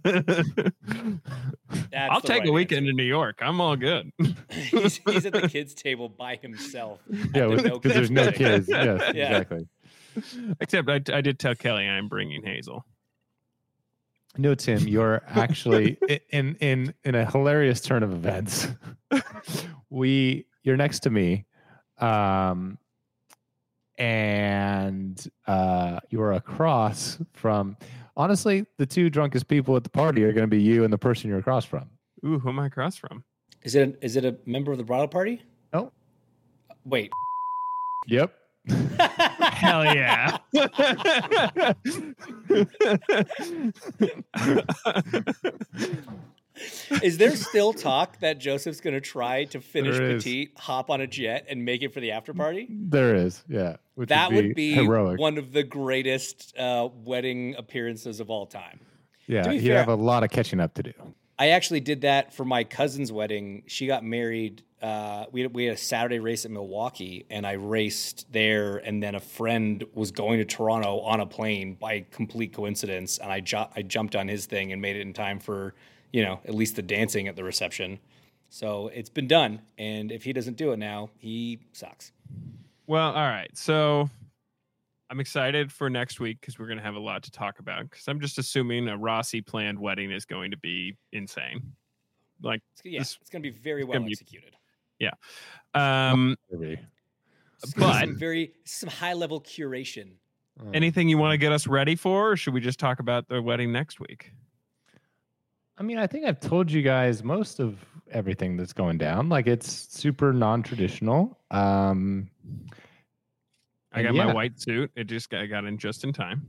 I'll 1.93 2.21
take 2.21 2.39
right 2.41 2.47
a 2.49 2.51
weekend 2.51 2.87
in 2.87 2.95
New 2.95 3.03
York. 3.03 3.39
I'm 3.41 3.59
all 3.61 3.75
good. 3.75 4.11
he's, 4.49 4.99
he's 5.05 5.25
at 5.25 5.33
the 5.33 5.47
kids' 5.49 5.73
table 5.73 6.09
by 6.09 6.35
himself. 6.37 6.99
yeah, 7.09 7.47
the 7.47 7.79
because 7.81 7.83
no 7.83 7.93
there's 7.93 8.11
no 8.11 8.31
kids. 8.31 8.67
Yes, 8.69 9.13
Yeah. 9.15 9.37
exactly. 9.37 9.67
Except 10.59 10.89
I, 10.89 10.95
I 11.13 11.21
did 11.21 11.37
tell 11.39 11.55
Kelly 11.55 11.85
I'm 11.87 12.07
bringing 12.07 12.43
Hazel. 12.43 12.85
No, 14.37 14.53
Tim, 14.55 14.87
you're 14.87 15.23
actually 15.27 15.97
in 16.29 16.55
in 16.55 16.93
in 17.03 17.15
a 17.15 17.29
hilarious 17.29 17.81
turn 17.81 18.03
of 18.03 18.13
events. 18.13 18.67
we 19.89 20.45
you're 20.63 20.77
next 20.77 20.99
to 21.01 21.09
me, 21.09 21.45
um, 21.99 22.77
and 23.97 25.27
uh, 25.47 25.99
you're 26.09 26.33
across 26.33 27.17
from. 27.33 27.77
Honestly, 28.15 28.65
the 28.79 28.85
two 28.85 29.11
drunkest 29.11 29.47
people 29.47 29.75
at 29.75 29.83
the 29.83 29.91
party 29.91 30.23
are 30.23 30.33
going 30.33 30.43
to 30.43 30.47
be 30.47 30.61
you 30.61 30.83
and 30.83 30.91
the 30.91 30.97
person 30.97 31.29
you're 31.29 31.37
across 31.37 31.65
from. 31.65 31.87
Ooh, 32.25 32.39
who 32.39 32.49
am 32.49 32.59
I 32.59 32.65
across 32.65 32.95
from? 32.95 33.23
Is 33.61 33.75
it? 33.75 33.89
A, 33.89 34.05
is 34.05 34.15
it 34.15 34.25
a 34.25 34.35
member 34.45 34.71
of 34.71 34.79
the 34.79 34.83
bridal 34.83 35.07
party? 35.07 35.43
No. 35.71 35.91
Wait. 36.83 37.11
Yep. 38.07 38.33
Hell 38.69 39.85
yeah. 39.85 40.37
Is 47.03 47.17
there 47.17 47.35
still 47.35 47.71
talk 47.71 48.19
that 48.19 48.39
Josef's 48.39 48.81
going 48.81 48.95
to 48.95 49.01
try 49.01 49.43
to 49.45 49.61
finish 49.61 49.95
There 49.97 50.11
is. 50.11 50.23
Petit, 50.23 50.49
hop 50.57 50.89
on 50.89 51.01
a 51.01 51.07
jet, 51.07 51.45
and 51.49 51.63
make 51.63 51.83
it 51.83 51.93
for 51.93 51.99
the 51.99 52.11
after 52.11 52.33
party? 52.33 52.67
There 52.69 53.13
is, 53.15 53.43
yeah. 53.47 53.77
That 53.95 54.31
would 54.31 54.55
be 54.55 54.73
heroic. 54.73 55.19
one 55.19 55.37
of 55.37 55.53
the 55.53 55.63
greatest 55.63 56.57
uh, 56.57 56.89
wedding 56.91 57.55
appearances 57.57 58.19
of 58.19 58.29
all 58.29 58.45
time. 58.47 58.79
yeah, 59.27 59.51
he'd 59.51 59.67
fair- 59.67 59.77
have 59.77 59.89
a 59.89 59.95
lot 59.95 60.23
of 60.23 60.31
catching 60.31 60.59
up 60.59 60.73
to 60.75 60.83
do. 60.83 60.93
I 61.39 61.49
actually 61.49 61.81
did 61.81 62.01
that 62.01 62.33
for 62.33 62.45
my 62.45 62.63
cousin's 62.63 63.11
wedding. 63.11 63.63
She 63.67 63.85
got 63.85 64.03
married. 64.03 64.63
Uh, 64.81 65.25
we 65.31 65.41
had, 65.41 65.53
we 65.53 65.65
had 65.65 65.75
a 65.75 65.77
Saturday 65.77 66.19
race 66.19 66.45
at 66.45 66.51
Milwaukee, 66.51 67.25
and 67.29 67.45
I 67.45 67.53
raced 67.53 68.31
there. 68.31 68.77
And 68.77 69.01
then 69.01 69.15
a 69.15 69.19
friend 69.19 69.83
was 69.93 70.11
going 70.11 70.39
to 70.39 70.45
Toronto 70.45 70.99
on 70.99 71.19
a 71.19 71.25
plane 71.25 71.75
by 71.75 72.05
complete 72.11 72.53
coincidence, 72.53 73.17
and 73.19 73.31
I 73.31 73.39
ju- 73.41 73.67
I 73.75 73.83
jumped 73.83 74.15
on 74.15 74.27
his 74.27 74.45
thing 74.45 74.71
and 74.71 74.81
made 74.81 74.95
it 74.95 75.01
in 75.01 75.13
time 75.13 75.39
for 75.39 75.73
you 76.11 76.23
know 76.23 76.39
at 76.45 76.55
least 76.55 76.75
the 76.75 76.81
dancing 76.81 77.27
at 77.27 77.35
the 77.35 77.43
reception. 77.43 77.99
So 78.49 78.87
it's 78.87 79.09
been 79.09 79.27
done, 79.27 79.61
and 79.77 80.11
if 80.11 80.23
he 80.23 80.33
doesn't 80.33 80.57
do 80.57 80.71
it 80.71 80.77
now, 80.77 81.09
he 81.17 81.59
sucks. 81.73 82.11
Well, 82.87 83.11
all 83.11 83.27
right. 83.27 83.55
So 83.57 84.09
I'm 85.09 85.19
excited 85.19 85.71
for 85.71 85.89
next 85.89 86.19
week 86.19 86.41
because 86.41 86.59
we're 86.59 86.67
going 86.67 86.77
to 86.79 86.83
have 86.83 86.95
a 86.95 86.99
lot 86.99 87.23
to 87.23 87.31
talk 87.31 87.59
about. 87.59 87.89
Because 87.89 88.07
I'm 88.07 88.19
just 88.19 88.37
assuming 88.37 88.87
a 88.89 88.97
Rossi 88.97 89.41
planned 89.41 89.79
wedding 89.79 90.11
is 90.11 90.25
going 90.25 90.51
to 90.51 90.57
be 90.57 90.97
insane. 91.13 91.61
Like, 92.41 92.61
It's, 92.73 92.81
yeah, 92.85 92.99
This- 92.99 93.17
it's 93.21 93.29
going 93.29 93.41
to 93.41 93.49
be 93.51 93.57
very 93.57 93.83
well 93.83 93.93
gonna 93.99 94.05
be- 94.05 94.11
executed. 94.11 94.55
um, 95.73 96.35
Maybe. 96.51 96.79
It's 97.63 97.73
gonna 97.73 97.87
be 97.87 97.93
But- 97.93 97.99
some 98.07 98.19
very 98.19 98.51
some 98.65 98.89
high 98.89 99.13
level 99.13 99.41
curation. 99.41 100.11
Oh. 100.59 100.71
anything 100.73 101.07
you 101.07 101.19
want 101.19 101.33
to 101.33 101.37
get 101.37 101.51
us 101.51 101.67
ready 101.67 101.95
for, 101.95 102.31
or 102.31 102.35
should 102.35 102.51
we 102.55 102.61
just 102.61 102.79
talk 102.79 102.99
about 102.99 103.27
the 103.27 103.39
wedding 103.39 103.71
next 103.71 103.99
week? 103.99 104.31
I 105.77 105.83
mean, 105.83 105.99
I 105.99 106.07
think 106.07 106.25
I've 106.25 106.39
told 106.39 106.71
you 106.71 106.81
guys 106.81 107.23
most 107.23 107.59
of 107.59 107.77
everything 108.09 108.57
that's 108.57 108.73
going 108.73 108.97
down. 108.97 109.29
Like 109.29 109.45
it's 109.45 109.69
super 109.95 110.33
non-traditional. 110.33 111.37
Um, 111.51 112.31
I 113.97 114.03
got 114.03 114.15
yeah. 114.15 114.25
my 114.25 114.33
white 114.33 114.59
suit. 114.59 114.91
It 114.95 115.05
just 115.05 115.29
got, 115.29 115.41
I 115.41 115.45
got 115.47 115.65
in 115.65 115.77
just 115.77 116.03
in 116.03 116.13
time. 116.13 116.45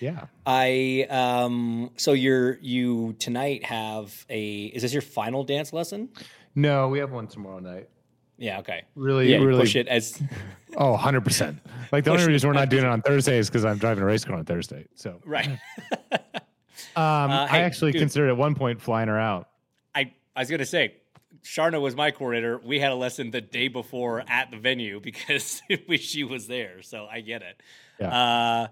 yeah. 0.00 0.26
I 0.46 1.06
um 1.10 1.90
so 1.96 2.12
you're 2.12 2.58
you 2.60 3.14
tonight 3.18 3.64
have 3.64 4.24
a 4.28 4.64
is 4.66 4.82
this 4.82 4.92
your 4.92 5.02
final 5.02 5.44
dance 5.44 5.72
lesson? 5.72 6.08
No, 6.54 6.88
we 6.88 6.98
have 6.98 7.12
one 7.12 7.26
tomorrow 7.28 7.60
night. 7.60 7.88
Yeah, 8.36 8.60
okay. 8.60 8.84
Really, 8.94 9.32
yeah, 9.32 9.38
really. 9.38 9.60
push 9.60 9.74
it 9.76 9.88
as 9.88 10.20
Oh, 10.76 10.92
100 10.92 11.22
percent. 11.24 11.58
Like 11.92 12.04
the 12.04 12.10
only 12.12 12.26
reason 12.26 12.48
we're 12.48 12.54
not 12.54 12.68
doing 12.68 12.84
it 12.84 12.88
on 12.88 13.02
Thursday 13.02 13.38
is 13.38 13.48
because 13.48 13.64
I'm 13.64 13.78
driving 13.78 14.02
a 14.02 14.06
race 14.06 14.24
car 14.24 14.36
on 14.36 14.44
Thursday. 14.44 14.86
So, 14.94 15.20
right. 15.24 15.48
um, 16.96 17.30
Uh, 17.30 17.44
I 17.44 17.48
hey, 17.48 17.62
actually 17.62 17.92
dude. 17.92 18.02
considered 18.02 18.28
at 18.28 18.36
one 18.36 18.54
point 18.54 18.80
flying 18.80 19.08
her 19.08 19.18
out. 19.18 19.48
I 19.94 20.12
I 20.36 20.40
was 20.40 20.50
gonna 20.50 20.66
say 20.66 20.94
Sharna 21.44 21.80
was 21.80 21.96
my 21.96 22.10
coordinator. 22.10 22.58
We 22.58 22.80
had 22.80 22.92
a 22.92 22.96
lesson 22.96 23.30
the 23.30 23.40
day 23.40 23.68
before 23.68 24.24
at 24.28 24.50
the 24.50 24.56
venue 24.56 25.00
because 25.02 25.62
she 26.00 26.24
was 26.24 26.46
there, 26.46 26.82
so 26.82 27.06
I 27.10 27.20
get 27.20 27.42
it. 27.42 27.62
Yeah. 28.00 28.08
Uh, 28.08 28.68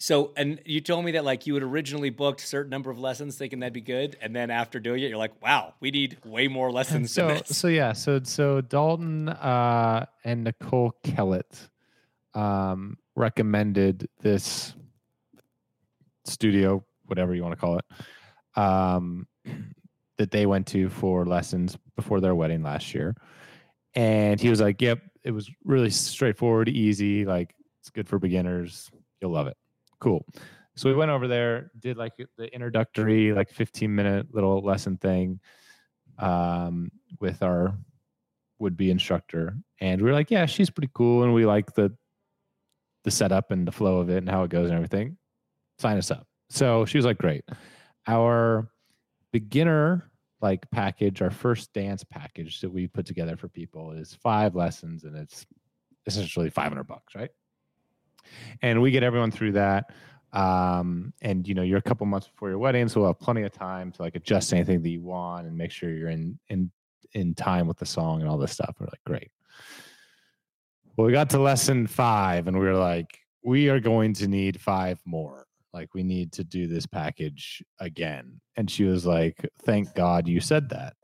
so 0.00 0.32
and 0.36 0.60
you 0.64 0.80
told 0.80 1.04
me 1.04 1.12
that 1.12 1.24
like 1.24 1.46
you 1.48 1.54
had 1.54 1.62
originally 1.64 2.10
booked 2.10 2.40
a 2.40 2.46
certain 2.46 2.70
number 2.70 2.88
of 2.90 3.00
lessons 3.00 3.36
thinking 3.36 3.60
that'd 3.60 3.72
be 3.72 3.80
good, 3.80 4.16
and 4.20 4.34
then 4.34 4.50
after 4.50 4.78
doing 4.78 5.02
it, 5.02 5.08
you're 5.08 5.18
like, 5.18 5.42
wow, 5.42 5.74
we 5.80 5.90
need 5.90 6.18
way 6.24 6.46
more 6.46 6.70
lessons 6.70 7.12
so 7.12 7.40
so 7.44 7.66
yeah 7.66 7.92
so 7.92 8.20
so 8.22 8.60
dalton 8.60 9.28
uh 9.28 10.06
and 10.24 10.44
nicole 10.44 10.92
kellett 11.02 11.68
um 12.34 12.96
recommended 13.16 14.08
this 14.20 14.74
studio 16.24 16.84
whatever 17.06 17.34
you 17.34 17.42
want 17.42 17.52
to 17.52 17.60
call 17.60 17.78
it 17.78 17.84
um 18.56 19.26
that 20.18 20.30
they 20.30 20.46
went 20.46 20.66
to 20.66 20.88
for 20.88 21.24
lessons 21.24 21.76
before 21.96 22.20
their 22.20 22.34
wedding 22.34 22.62
last 22.62 22.94
year 22.94 23.16
and 23.94 24.40
he 24.40 24.50
was 24.50 24.60
like 24.60 24.80
yep 24.82 25.00
it 25.24 25.30
was 25.30 25.50
really 25.64 25.90
straightforward 25.90 26.68
easy 26.68 27.24
like 27.24 27.54
it's 27.80 27.90
good 27.90 28.08
for 28.08 28.18
beginners 28.18 28.90
you'll 29.20 29.30
love 29.30 29.46
it 29.46 29.56
cool 30.00 30.24
so 30.76 30.88
we 30.88 30.94
went 30.94 31.10
over 31.10 31.26
there 31.26 31.70
did 31.80 31.96
like 31.96 32.12
the 32.36 32.52
introductory 32.54 33.32
like 33.32 33.50
15 33.50 33.94
minute 33.94 34.26
little 34.32 34.60
lesson 34.60 34.96
thing 34.96 35.40
um, 36.18 36.90
with 37.20 37.42
our 37.42 37.76
would-be 38.58 38.90
instructor, 38.90 39.56
and 39.80 40.00
we 40.00 40.08
were 40.08 40.14
like, 40.14 40.30
"Yeah, 40.30 40.46
she's 40.46 40.70
pretty 40.70 40.90
cool, 40.94 41.22
and 41.22 41.34
we 41.34 41.46
like 41.46 41.74
the 41.74 41.94
the 43.04 43.10
setup 43.10 43.50
and 43.50 43.66
the 43.66 43.72
flow 43.72 43.98
of 43.98 44.10
it 44.10 44.18
and 44.18 44.28
how 44.28 44.42
it 44.42 44.50
goes 44.50 44.68
and 44.68 44.74
everything. 44.74 45.16
Sign 45.78 45.98
us 45.98 46.10
up." 46.10 46.26
So 46.50 46.84
she 46.84 46.98
was 46.98 47.04
like, 47.04 47.18
"Great." 47.18 47.44
Our 48.06 48.68
beginner 49.32 50.10
like 50.40 50.70
package, 50.70 51.20
our 51.20 51.30
first 51.30 51.72
dance 51.72 52.04
package 52.04 52.60
that 52.60 52.70
we 52.70 52.86
put 52.86 53.06
together 53.06 53.36
for 53.36 53.48
people 53.48 53.92
is 53.92 54.14
five 54.14 54.54
lessons, 54.54 55.04
and 55.04 55.16
it's 55.16 55.46
essentially 56.06 56.50
five 56.50 56.68
hundred 56.68 56.84
bucks, 56.84 57.14
right? 57.14 57.30
And 58.62 58.80
we 58.80 58.90
get 58.90 59.02
everyone 59.02 59.30
through 59.30 59.52
that 59.52 59.90
um 60.34 61.12
and 61.22 61.48
you 61.48 61.54
know 61.54 61.62
you're 61.62 61.78
a 61.78 61.82
couple 61.82 62.04
months 62.04 62.28
before 62.28 62.50
your 62.50 62.58
wedding 62.58 62.86
so 62.86 63.00
we'll 63.00 63.08
have 63.08 63.18
plenty 63.18 63.42
of 63.44 63.50
time 63.50 63.90
to 63.90 64.02
like 64.02 64.14
adjust 64.14 64.52
anything 64.52 64.82
that 64.82 64.90
you 64.90 65.00
want 65.00 65.46
and 65.46 65.56
make 65.56 65.70
sure 65.70 65.90
you're 65.90 66.10
in 66.10 66.38
in 66.50 66.70
in 67.14 67.34
time 67.34 67.66
with 67.66 67.78
the 67.78 67.86
song 67.86 68.20
and 68.20 68.28
all 68.28 68.36
this 68.36 68.52
stuff. 68.52 68.76
We're 68.78 68.86
like 68.86 69.02
great. 69.06 69.30
Well 70.96 71.06
we 71.06 71.12
got 71.12 71.30
to 71.30 71.38
lesson 71.38 71.86
five 71.86 72.46
and 72.46 72.58
we 72.58 72.66
were 72.66 72.76
like 72.76 73.18
we 73.42 73.70
are 73.70 73.80
going 73.80 74.12
to 74.14 74.28
need 74.28 74.60
five 74.60 75.00
more 75.06 75.46
like 75.72 75.94
we 75.94 76.02
need 76.02 76.32
to 76.32 76.44
do 76.44 76.66
this 76.66 76.86
package 76.86 77.62
again 77.78 78.40
and 78.56 78.70
she 78.70 78.84
was 78.84 79.06
like 79.06 79.48
thank 79.64 79.94
god 79.94 80.26
you 80.26 80.40
said 80.40 80.68
that 80.70 80.94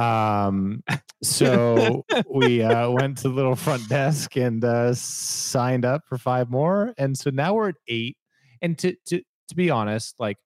um 0.00 0.82
so 1.22 2.04
we 2.30 2.62
uh, 2.62 2.90
went 2.90 3.16
to 3.16 3.28
the 3.28 3.34
little 3.34 3.56
front 3.56 3.88
desk 3.88 4.36
and 4.36 4.64
uh, 4.64 4.92
signed 4.94 5.84
up 5.84 6.02
for 6.08 6.18
five 6.18 6.50
more 6.50 6.92
and 6.98 7.16
so 7.16 7.30
now 7.30 7.54
we're 7.54 7.70
at 7.70 7.76
eight 7.88 8.16
and 8.62 8.78
to 8.78 8.94
to 9.06 9.22
to 9.48 9.54
be 9.54 9.70
honest 9.70 10.14
like 10.18 10.36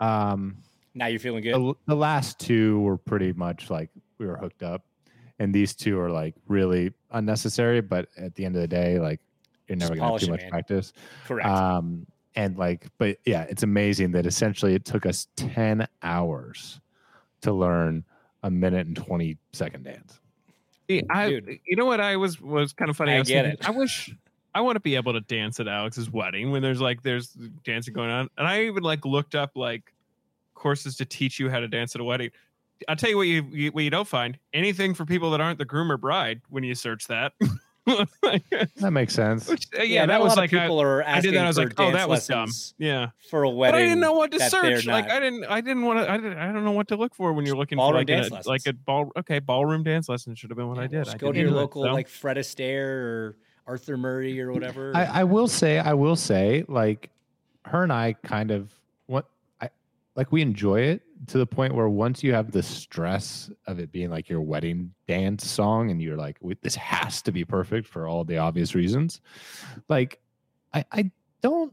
um 0.00 0.56
now 0.94 1.06
you're 1.06 1.20
feeling 1.20 1.42
good. 1.42 1.54
the, 1.54 1.74
the 1.86 1.94
last 1.94 2.38
two 2.38 2.80
were 2.80 2.98
pretty 2.98 3.32
much 3.32 3.70
like 3.70 3.90
we 4.18 4.26
were 4.26 4.36
hooked 4.36 4.62
up 4.62 4.82
and 5.38 5.54
these 5.54 5.74
two 5.74 5.98
are 5.98 6.10
like 6.10 6.34
really 6.46 6.92
unnecessary 7.12 7.80
but 7.80 8.08
at 8.18 8.34
the 8.34 8.44
end 8.44 8.56
of 8.56 8.62
the 8.62 8.68
day 8.68 8.98
like 8.98 9.20
you're 9.68 9.76
never 9.76 9.94
gonna 9.94 10.12
have 10.12 10.20
too 10.20 10.30
much 10.30 10.42
man. 10.42 10.50
practice 10.50 10.92
Correct. 11.26 11.48
um 11.48 12.06
and 12.36 12.56
like 12.56 12.86
but 12.98 13.18
yeah 13.24 13.42
it's 13.42 13.62
amazing 13.62 14.12
that 14.12 14.26
essentially 14.26 14.74
it 14.74 14.84
took 14.84 15.04
us 15.06 15.28
10 15.36 15.86
hours 16.02 16.80
to 17.40 17.52
learn 17.52 18.04
a 18.42 18.50
minute 18.50 18.86
and 18.86 18.96
20 18.96 19.36
second 19.52 19.84
dance 19.84 20.20
I, 21.08 21.28
Dude. 21.30 21.60
you 21.66 21.76
know 21.76 21.84
what 21.84 22.00
I 22.00 22.16
was 22.16 22.40
was 22.40 22.72
kind 22.72 22.90
of 22.90 22.96
funny. 22.96 23.12
I 23.12 23.20
was 23.20 23.28
get 23.28 23.44
thinking, 23.44 23.60
it. 23.60 23.68
I 23.68 23.70
wish 23.70 24.12
I 24.54 24.60
want 24.60 24.76
to 24.76 24.80
be 24.80 24.96
able 24.96 25.12
to 25.12 25.20
dance 25.20 25.60
at 25.60 25.68
Alex's 25.68 26.10
wedding 26.10 26.50
when 26.50 26.62
there's 26.62 26.80
like 26.80 27.02
there's 27.02 27.28
dancing 27.64 27.94
going 27.94 28.10
on, 28.10 28.28
and 28.36 28.46
I 28.46 28.64
even 28.64 28.82
like 28.82 29.04
looked 29.04 29.34
up 29.34 29.52
like 29.54 29.92
courses 30.54 30.96
to 30.96 31.04
teach 31.04 31.38
you 31.38 31.48
how 31.48 31.60
to 31.60 31.68
dance 31.68 31.94
at 31.94 32.00
a 32.00 32.04
wedding. 32.04 32.30
I'll 32.88 32.96
tell 32.96 33.10
you 33.10 33.16
what 33.16 33.26
you, 33.26 33.46
you 33.52 33.70
what 33.70 33.84
you 33.84 33.90
don't 33.90 34.08
find 34.08 34.38
anything 34.52 34.94
for 34.94 35.04
people 35.04 35.30
that 35.32 35.40
aren't 35.40 35.58
the 35.58 35.64
groom 35.64 35.92
or 35.92 35.96
bride 35.96 36.40
when 36.48 36.64
you 36.64 36.74
search 36.74 37.06
that. 37.06 37.32
That 38.76 38.90
makes 38.92 39.14
sense. 39.14 39.48
Which, 39.48 39.66
uh, 39.78 39.82
Yeah, 39.82 39.84
yeah, 39.84 40.06
that 40.06 40.20
was 40.20 40.36
like 40.36 40.52
of 40.52 40.58
I, 40.58 40.62
people 40.62 40.80
are 40.82 41.02
I 41.02 41.06
asking 41.06 41.32
did 41.32 41.38
that. 41.38 41.44
I 41.44 41.48
was 41.48 41.58
like, 41.58 41.78
oh, 41.78 41.92
that 41.92 42.08
was 42.08 42.26
dumb. 42.26 42.50
Yeah, 42.78 43.10
for 43.28 43.44
a 43.44 43.48
but 43.48 43.56
wedding. 43.56 43.80
I 43.80 43.82
didn't 43.84 44.00
know 44.00 44.12
what 44.12 44.30
to 44.32 44.40
search. 44.40 44.86
Like 44.86 45.10
I 45.10 45.20
didn't, 45.20 45.44
I 45.44 45.60
didn't 45.60 45.82
want 45.82 46.00
to. 46.00 46.10
I 46.10 46.16
didn't, 46.16 46.38
I 46.38 46.52
don't 46.52 46.64
know 46.64 46.72
what 46.72 46.88
to 46.88 46.96
look 46.96 47.14
for 47.14 47.32
when 47.32 47.46
you're 47.46 47.56
looking 47.56 47.76
Ballroom 47.76 48.06
for 48.06 48.12
like, 48.14 48.30
dance 48.30 48.46
a, 48.46 48.48
like 48.48 48.66
a 48.66 48.72
ball. 48.72 49.10
Okay, 49.16 49.38
ballroom 49.38 49.82
dance 49.82 50.08
lesson 50.08 50.34
should 50.34 50.50
have 50.50 50.56
been 50.56 50.68
what 50.68 50.78
I 50.78 50.86
did. 50.86 51.04
Just 51.04 51.16
I 51.16 51.18
go 51.18 51.32
to 51.32 51.38
your 51.38 51.50
do 51.50 51.56
it, 51.56 51.60
local 51.60 51.82
so. 51.84 51.92
like 51.92 52.08
Fred 52.08 52.36
Astaire 52.36 52.86
or 52.86 53.36
Arthur 53.66 53.96
Murray 53.96 54.40
or 54.40 54.52
whatever. 54.52 54.92
I, 54.94 55.04
I 55.04 55.24
will 55.24 55.48
say, 55.48 55.78
I 55.78 55.94
will 55.94 56.16
say, 56.16 56.64
like 56.68 57.10
her 57.64 57.82
and 57.82 57.92
I 57.92 58.14
kind 58.24 58.50
of 58.50 58.72
what 59.06 59.26
I 59.60 59.70
like 60.16 60.32
we 60.32 60.42
enjoy 60.42 60.80
it 60.80 61.02
to 61.26 61.38
the 61.38 61.46
point 61.46 61.74
where 61.74 61.88
once 61.88 62.22
you 62.22 62.32
have 62.32 62.50
the 62.50 62.62
stress 62.62 63.50
of 63.66 63.78
it 63.78 63.92
being 63.92 64.10
like 64.10 64.28
your 64.28 64.40
wedding 64.40 64.92
dance 65.06 65.46
song 65.46 65.90
and 65.90 66.00
you're 66.00 66.16
like, 66.16 66.38
this 66.62 66.74
has 66.76 67.20
to 67.22 67.32
be 67.32 67.44
perfect 67.44 67.86
for 67.86 68.08
all 68.08 68.24
the 68.24 68.38
obvious 68.38 68.74
reasons. 68.74 69.20
Like, 69.88 70.20
I, 70.72 70.84
I 70.92 71.10
don't 71.42 71.72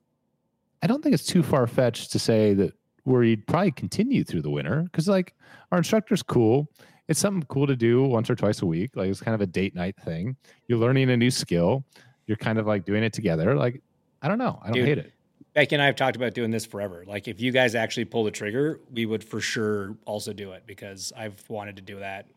I 0.82 0.88
don't 0.88 1.02
think 1.02 1.14
it's 1.14 1.26
too 1.26 1.44
far 1.44 1.68
fetched 1.68 2.12
to 2.12 2.20
say 2.20 2.54
that 2.54 2.74
where 3.04 3.24
you'd 3.24 3.48
probably 3.48 3.72
continue 3.72 4.24
through 4.24 4.42
the 4.42 4.50
winter 4.50 4.84
because 4.84 5.08
like 5.08 5.34
our 5.72 5.78
instructor's 5.78 6.24
cool. 6.24 6.70
It's 7.08 7.20
something 7.20 7.44
cool 7.48 7.68
to 7.68 7.76
do 7.76 8.04
once 8.04 8.30
or 8.30 8.36
twice 8.36 8.62
a 8.62 8.66
week. 8.66 8.92
Like 8.96 9.10
it's 9.10 9.22
kind 9.22 9.34
of 9.34 9.42
a 9.42 9.46
date 9.46 9.76
night 9.76 9.96
thing. 10.04 10.36
You're 10.68 10.78
learning 10.78 11.10
a 11.10 11.18
new 11.18 11.32
skill. 11.32 11.86
You're 12.26 12.38
kind 12.38 12.60
of 12.60 12.68
like 12.68 12.84
doing 12.84 13.04
it 13.04 13.14
together. 13.14 13.56
Like 13.56 13.82
I 14.22 14.28
don't 14.28 14.38
know. 14.38 14.60
I 14.62 14.68
don't 14.68 14.74
Dude, 14.74 14.88
hate 14.88 14.98
it. 14.98 15.14
Becky 15.58 15.74
and 15.74 15.82
I 15.82 15.88
have 15.88 15.96
talked 15.96 16.16
about 16.16 16.36
doing 16.36 16.52
this 16.52 16.68
forever. 16.68 17.04
Like, 17.08 17.28
if 17.28 17.42
you 17.42 17.52
guys 17.52 17.74
actually 17.74 18.06
pull 18.06 18.24
the 18.24 18.30
trigger, 18.30 18.80
we 18.94 19.08
would 19.08 19.24
for 19.24 19.40
sure 19.42 19.98
also 20.06 20.32
do 20.32 20.52
it 20.52 20.62
because 20.68 21.12
I've 21.18 21.34
wanted 21.50 21.78
to 21.78 21.82
do 21.82 21.98
that 21.98 22.28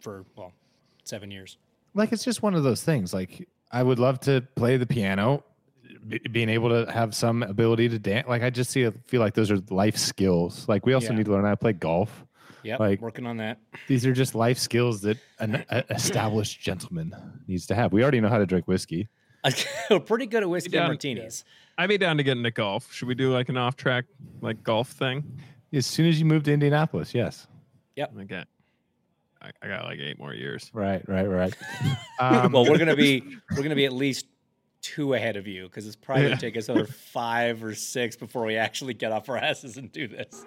for 0.00 0.24
well, 0.34 0.52
seven 1.04 1.30
years. 1.30 1.58
Like 1.94 2.10
it's 2.10 2.24
just 2.24 2.42
one 2.42 2.56
of 2.56 2.64
those 2.64 2.82
things. 2.82 3.14
Like 3.14 3.46
I 3.70 3.84
would 3.84 4.00
love 4.00 4.18
to 4.22 4.40
play 4.56 4.78
the 4.78 4.84
piano, 4.84 5.44
b- 6.08 6.18
being 6.32 6.48
able 6.48 6.70
to 6.70 6.90
have 6.90 7.14
some 7.14 7.44
ability 7.44 7.88
to 7.90 8.00
dance. 8.00 8.26
Like 8.26 8.42
I 8.42 8.50
just 8.50 8.72
see 8.72 8.90
feel 9.06 9.20
like 9.20 9.34
those 9.34 9.52
are 9.52 9.58
life 9.70 9.96
skills. 9.96 10.68
Like 10.68 10.84
we 10.84 10.92
also 10.94 11.10
Yeah. 11.10 11.18
need 11.18 11.26
to 11.26 11.30
learn 11.30 11.44
how 11.44 11.50
to 11.50 11.56
play 11.56 11.72
golf. 11.72 12.24
Yeah, 12.64 12.78
Like- 12.78 13.00
working 13.00 13.26
on 13.26 13.36
that. 13.36 13.60
These 13.86 14.04
are 14.06 14.12
just 14.12 14.34
life 14.34 14.58
skills 14.58 15.02
that 15.02 15.18
an 15.38 15.64
established 15.88 16.60
gentleman 16.60 17.14
needs 17.46 17.64
to 17.66 17.76
have. 17.76 17.92
We 17.92 18.02
already 18.02 18.20
know 18.20 18.28
how 18.28 18.38
to 18.38 18.46
drink 18.46 18.66
whiskey. 18.66 19.08
We're 19.90 20.00
pretty 20.00 20.26
good 20.26 20.42
at 20.42 20.48
whiskey 20.48 20.72
Yeah. 20.72 20.80
and 20.82 20.88
martinis. 20.88 21.44
I'd 21.78 21.88
be 21.88 21.98
down 21.98 22.16
to 22.16 22.22
get 22.22 22.36
into 22.36 22.50
golf. 22.50 22.92
Should 22.92 23.08
we 23.08 23.14
do 23.14 23.32
like 23.32 23.48
an 23.48 23.56
off-track 23.56 24.06
like 24.40 24.62
golf 24.62 24.88
thing? 24.90 25.24
As 25.72 25.84
soon 25.86 26.06
as 26.06 26.18
you 26.18 26.24
move 26.24 26.42
to 26.44 26.52
Indianapolis, 26.52 27.14
yes. 27.14 27.46
Yep. 27.96 28.12
Okay. 28.22 28.44
I, 29.42 29.50
I 29.62 29.68
got 29.68 29.84
like 29.84 29.98
eight 29.98 30.18
more 30.18 30.32
years. 30.34 30.70
Right, 30.72 31.06
right, 31.08 31.26
right. 31.26 31.54
Um, 32.18 32.52
well, 32.52 32.64
we're 32.64 32.78
gonna 32.78 32.96
be 32.96 33.22
we're 33.54 33.62
gonna 33.62 33.74
be 33.74 33.84
at 33.84 33.92
least 33.92 34.26
two 34.80 35.12
ahead 35.12 35.36
of 35.36 35.46
you 35.46 35.64
because 35.64 35.86
it's 35.86 35.96
probably 35.96 36.24
Yeah. 36.24 36.28
gonna 36.30 36.40
take 36.40 36.56
us 36.56 36.70
another 36.70 36.86
five 36.86 37.62
or 37.62 37.74
six 37.74 38.16
before 38.16 38.46
we 38.46 38.56
actually 38.56 38.94
get 38.94 39.12
off 39.12 39.28
our 39.28 39.36
asses 39.36 39.76
and 39.76 39.92
do 39.92 40.08
this. 40.08 40.46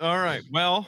All 0.00 0.18
right. 0.18 0.42
Well, 0.52 0.86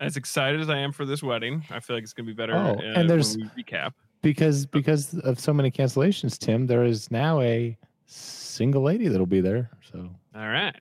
as 0.00 0.16
excited 0.16 0.60
as 0.60 0.70
I 0.70 0.78
am 0.78 0.92
for 0.92 1.04
this 1.04 1.22
wedding, 1.22 1.64
I 1.70 1.80
feel 1.80 1.96
like 1.96 2.02
it's 2.02 2.12
gonna 2.12 2.26
be 2.26 2.32
better. 2.32 2.54
Oh, 2.54 2.74
uh, 2.78 2.92
and 2.96 3.08
there's- 3.08 3.36
recap. 3.56 3.92
because 4.22 4.66
because 4.66 5.14
of 5.20 5.38
so 5.38 5.52
many 5.52 5.70
cancellations, 5.70 6.38
Tim, 6.38 6.66
there 6.66 6.84
is 6.84 7.10
now 7.10 7.40
a 7.40 7.76
single 8.06 8.82
lady 8.82 9.08
that'll 9.08 9.26
be 9.26 9.40
there. 9.40 9.70
So 9.92 10.08
All 10.34 10.48
right. 10.48 10.74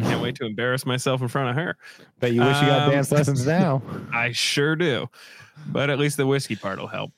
Can't 0.00 0.20
wait 0.20 0.34
to 0.36 0.44
embarrass 0.44 0.84
myself 0.84 1.22
in 1.22 1.28
front 1.28 1.48
of 1.50 1.56
her. 1.56 1.76
bet 2.18 2.32
you 2.32 2.40
wish 2.42 2.60
you 2.60 2.66
got 2.66 2.82
Um, 2.82 2.90
dance 2.90 3.10
lessons 3.10 3.46
now. 3.46 3.80
I 4.12 4.30
sure 4.32 4.76
do. 4.76 5.08
But 5.68 5.88
at 5.90 5.98
least 5.98 6.16
the 6.18 6.26
whiskey 6.26 6.54
part 6.56 6.78
will 6.78 6.86
help. 6.86 7.12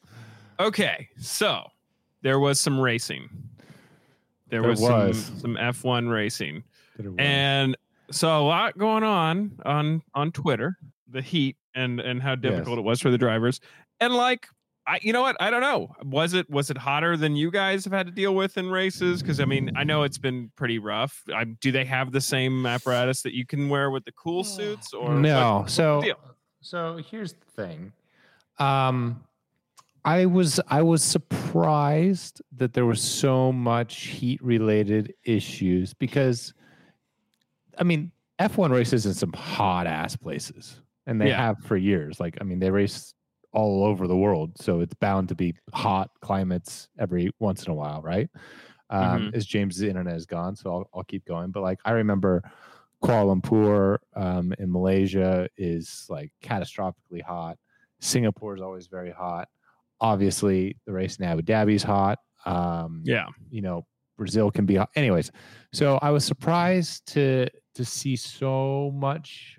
Okay, 0.61 1.08
so 1.18 1.64
there 2.20 2.38
was 2.38 2.61
some 2.61 2.78
racing. 2.78 3.28
There, 4.48 4.61
There 4.61 4.70
was, 4.70 4.80
was. 4.80 5.24
some 5.24 5.38
some 5.40 5.54
F1 5.56 6.12
racing. 6.12 6.62
And 7.18 7.76
so 8.12 8.29
a 8.40 8.44
lot 8.44 8.79
going 8.79 9.03
on 9.05 9.59
on 9.64 10.03
on 10.14 10.31
Twitter, 10.33 10.77
the 11.09 11.22
heat 11.22 11.57
and 11.75 11.98
and 12.01 12.22
how 12.22 12.35
difficult 12.35 12.79
it 12.79 12.83
was 12.83 13.01
for 13.01 13.11
the 13.11 13.18
drivers. 13.18 13.61
And 14.01 14.14
like 14.14 14.46
I 14.87 14.98
you 15.03 15.12
know 15.12 15.22
what? 15.22 15.37
I 15.40 15.51
don't 15.51 15.61
know. 15.61 15.94
Was 16.05 16.35
it 16.35 16.48
was 16.51 16.70
it 16.70 16.77
hotter 16.79 17.16
than 17.16 17.37
you 17.37 17.51
guys 17.51 17.85
have 17.85 17.92
had 17.92 18.07
to 18.07 18.12
deal 18.12 18.35
with 18.35 18.57
in 18.59 18.70
races 18.70 19.22
cuz 19.22 19.40
I 19.40 19.44
mean, 19.44 19.70
I 19.77 19.85
know 19.85 20.03
it's 20.03 20.18
been 20.18 20.51
pretty 20.57 20.79
rough. 20.79 21.22
I, 21.35 21.44
do 21.44 21.70
they 21.72 21.85
have 21.85 22.12
the 22.12 22.20
same 22.20 22.66
apparatus 22.66 23.22
that 23.22 23.33
you 23.35 23.46
can 23.46 23.68
wear 23.68 23.90
with 23.90 24.05
the 24.05 24.12
cool 24.12 24.44
suits 24.44 24.92
or 24.92 25.14
no. 25.14 25.61
what- 25.61 25.70
so 25.70 26.03
so 26.61 27.01
here's 27.11 27.33
the 27.35 27.46
thing. 27.57 27.92
Um, 28.59 29.22
I 30.05 30.27
was 30.27 30.61
I 30.68 30.83
was 30.83 31.03
surprised 31.03 32.42
that 32.57 32.72
there 32.72 32.87
was 32.87 33.01
so 33.01 33.53
much 33.53 34.07
heat 34.07 34.42
related 34.42 35.14
issues 35.25 35.94
because, 35.94 36.55
I 37.83 37.85
mean, 37.85 38.12
F1 38.38 38.71
races 38.71 39.07
in 39.07 39.12
some 39.14 39.33
hot 39.33 39.88
ass 39.88 40.14
places, 40.14 40.81
and 41.07 41.21
they 41.21 41.31
Yeah. 41.31 41.37
have 41.37 41.59
for 41.64 41.77
years. 41.77 42.21
Like, 42.21 42.38
I 42.40 42.45
mean, 42.45 42.61
they 42.61 42.71
race 42.71 43.12
all 43.53 43.83
over 43.83 44.07
the 44.07 44.16
world, 44.16 44.57
so 44.57 44.79
it's 44.79 44.95
bound 44.95 45.29
to 45.31 45.35
be 45.35 45.57
hot 45.75 46.11
climates 46.21 46.88
every 46.97 47.33
once 47.40 47.64
in 47.66 47.73
a 47.73 47.75
while, 47.75 48.01
right? 48.01 48.31
Um, 48.88 49.33
As 49.35 49.45
James's 49.47 49.83
internet 49.83 50.14
is 50.14 50.27
gone, 50.27 50.55
so 50.55 50.73
I'll, 50.73 50.90
I'll 50.95 51.03
keep 51.05 51.25
going. 51.25 51.51
But 51.51 51.62
like, 51.64 51.81
I 51.85 51.90
remember 51.90 52.49
Kuala 53.03 53.35
Lumpur 53.40 53.99
um, 54.14 54.55
in 54.61 54.71
Malaysia 54.71 55.49
is 55.57 56.07
like 56.09 56.31
catastrophically 56.40 57.21
hot. 57.21 57.59
Singapore 57.99 58.55
is 58.55 58.62
always 58.62 58.87
very 58.87 59.11
hot. 59.11 59.49
Obviously, 60.01 60.77
the 60.87 60.92
race 60.92 61.16
in 61.16 61.25
Abu 61.25 61.42
Dhabi 61.42 61.75
is 61.75 61.83
hot. 61.83 62.21
Um, 62.47 63.03
Yeah. 63.05 63.27
you 63.51 63.61
know 63.61 63.85
Brazil 64.22 64.50
can 64.52 64.66
be. 64.66 64.78
Anyways, 64.94 65.32
so 65.72 65.98
I 66.00 66.11
was 66.11 66.24
surprised 66.24 67.06
to 67.14 67.48
to 67.74 67.85
see 67.85 68.14
so 68.14 68.92
much 68.94 69.58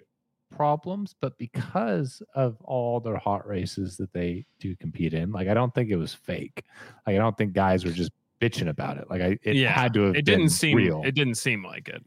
problems, 0.55 1.15
but 1.19 1.37
because 1.37 2.21
of 2.35 2.55
all 2.61 2.99
their 3.01 3.17
hot 3.17 3.45
races 3.47 3.97
that 3.97 4.13
they 4.13 4.45
do 4.59 4.75
compete 4.77 5.13
in, 5.13 5.31
like 5.31 5.47
I 5.49 5.53
don't 5.53 5.73
think 5.75 5.89
it 5.89 5.97
was 5.97 6.13
fake. 6.13 6.63
Like 7.05 7.15
I 7.15 7.19
don't 7.19 7.37
think 7.37 7.51
guys 7.53 7.83
were 7.83 7.91
just 7.91 8.11
bitching 8.39 8.69
about 8.69 8.97
it. 8.97 9.09
Like 9.09 9.21
I, 9.21 9.37
it 9.43 9.55
yeah. 9.55 9.71
had 9.73 9.93
to 9.95 10.03
have. 10.03 10.15
It 10.15 10.23
didn't 10.25 10.49
seem 10.49 10.77
real. 10.77 11.01
it 11.03 11.13
didn't 11.15 11.35
seem 11.35 11.63
like 11.63 11.89
it. 11.89 12.03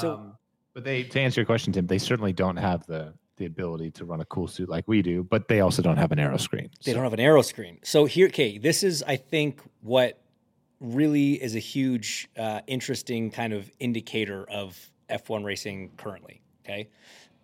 So- 0.00 0.14
Um, 0.14 0.36
but 0.72 0.84
they 0.84 1.02
to 1.02 1.20
answer 1.20 1.40
your 1.40 1.46
question, 1.46 1.72
Tim, 1.72 1.86
they 1.86 1.98
certainly 1.98 2.32
don't 2.32 2.56
have 2.56 2.86
the 2.86 3.12
the 3.36 3.46
ability 3.46 3.90
to 3.90 4.04
run 4.04 4.20
a 4.20 4.24
cool 4.26 4.46
suit 4.46 4.68
like 4.68 4.86
we 4.86 5.02
do, 5.02 5.24
but 5.24 5.48
they 5.48 5.60
also 5.60 5.82
don't 5.82 5.96
have 5.96 6.12
an 6.12 6.18
aeroscreen. 6.18 6.70
They 6.84 6.92
So- 6.92 6.94
don't 6.94 7.02
have 7.04 7.12
an 7.12 7.20
aeroscreen. 7.20 7.78
So 7.84 8.04
here, 8.06 8.28
okay, 8.28 8.56
this 8.56 8.82
is 8.82 9.02
I 9.02 9.16
think 9.16 9.60
what 9.82 10.22
really 10.80 11.34
is 11.42 11.54
a 11.54 11.60
huge, 11.60 12.28
uh, 12.36 12.60
interesting 12.66 13.30
kind 13.30 13.52
of 13.52 13.70
indicator 13.78 14.44
of 14.50 14.90
F1 15.08 15.44
racing 15.44 15.90
currently. 15.96 16.40
Okay, 16.64 16.88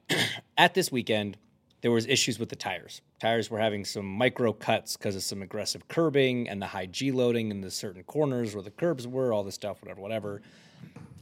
at 0.56 0.74
this 0.74 0.90
weekend 0.90 1.36
there 1.82 1.92
was 1.92 2.06
issues 2.06 2.38
with 2.38 2.48
the 2.48 2.56
tires. 2.56 3.00
Tires 3.20 3.50
were 3.50 3.58
having 3.58 3.84
some 3.84 4.06
micro 4.06 4.52
cuts 4.52 4.96
because 4.96 5.14
of 5.14 5.22
some 5.22 5.42
aggressive 5.42 5.86
curbing 5.88 6.48
and 6.48 6.60
the 6.60 6.66
high 6.66 6.86
G 6.86 7.12
loading 7.12 7.50
in 7.50 7.60
the 7.60 7.70
certain 7.70 8.02
corners 8.02 8.54
where 8.54 8.62
the 8.62 8.70
curbs 8.70 9.06
were, 9.06 9.32
all 9.32 9.44
this 9.44 9.54
stuff, 9.54 9.82
whatever, 9.82 10.00
whatever. 10.00 10.42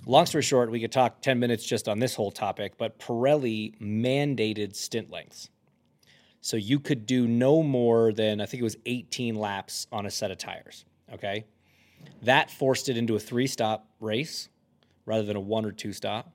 Long 0.07 0.27
story 0.27 0.43
short, 0.43 0.71
we 0.71 0.81
could 0.81 0.93
talk 0.93 1.21
10 1.23 1.39
minutes 1.39 1.65
just 1.65 1.89
on 1.89 1.99
this 1.99 2.15
whole 2.15 2.31
topic, 2.31 2.79
but 2.79 2.99
Pirelli 2.99 3.79
mandated 3.79 4.77
stint 4.77 5.11
lengths. 5.11 5.49
So 6.41 6.57
you 6.57 6.79
could 6.79 7.07
do 7.07 7.27
no 7.27 7.63
more 7.63 8.13
than, 8.13 8.41
I 8.41 8.47
think 8.47 8.61
it 8.61 8.65
was 8.65 8.77
18 8.87 9.35
laps 9.35 9.87
on 9.91 10.07
a 10.07 10.11
set 10.11 10.31
of 10.31 10.39
tires. 10.39 10.85
Okay. 11.13 11.45
That 12.25 12.51
forced 12.51 12.89
it 12.89 12.97
into 12.97 13.17
a 13.17 13.21
three 13.21 13.47
stop 13.47 13.87
race 14.01 14.49
rather 15.07 15.23
than 15.23 15.37
a 15.37 15.41
one 15.41 15.65
or 15.65 15.73
two 15.73 15.93
stop. 15.93 16.33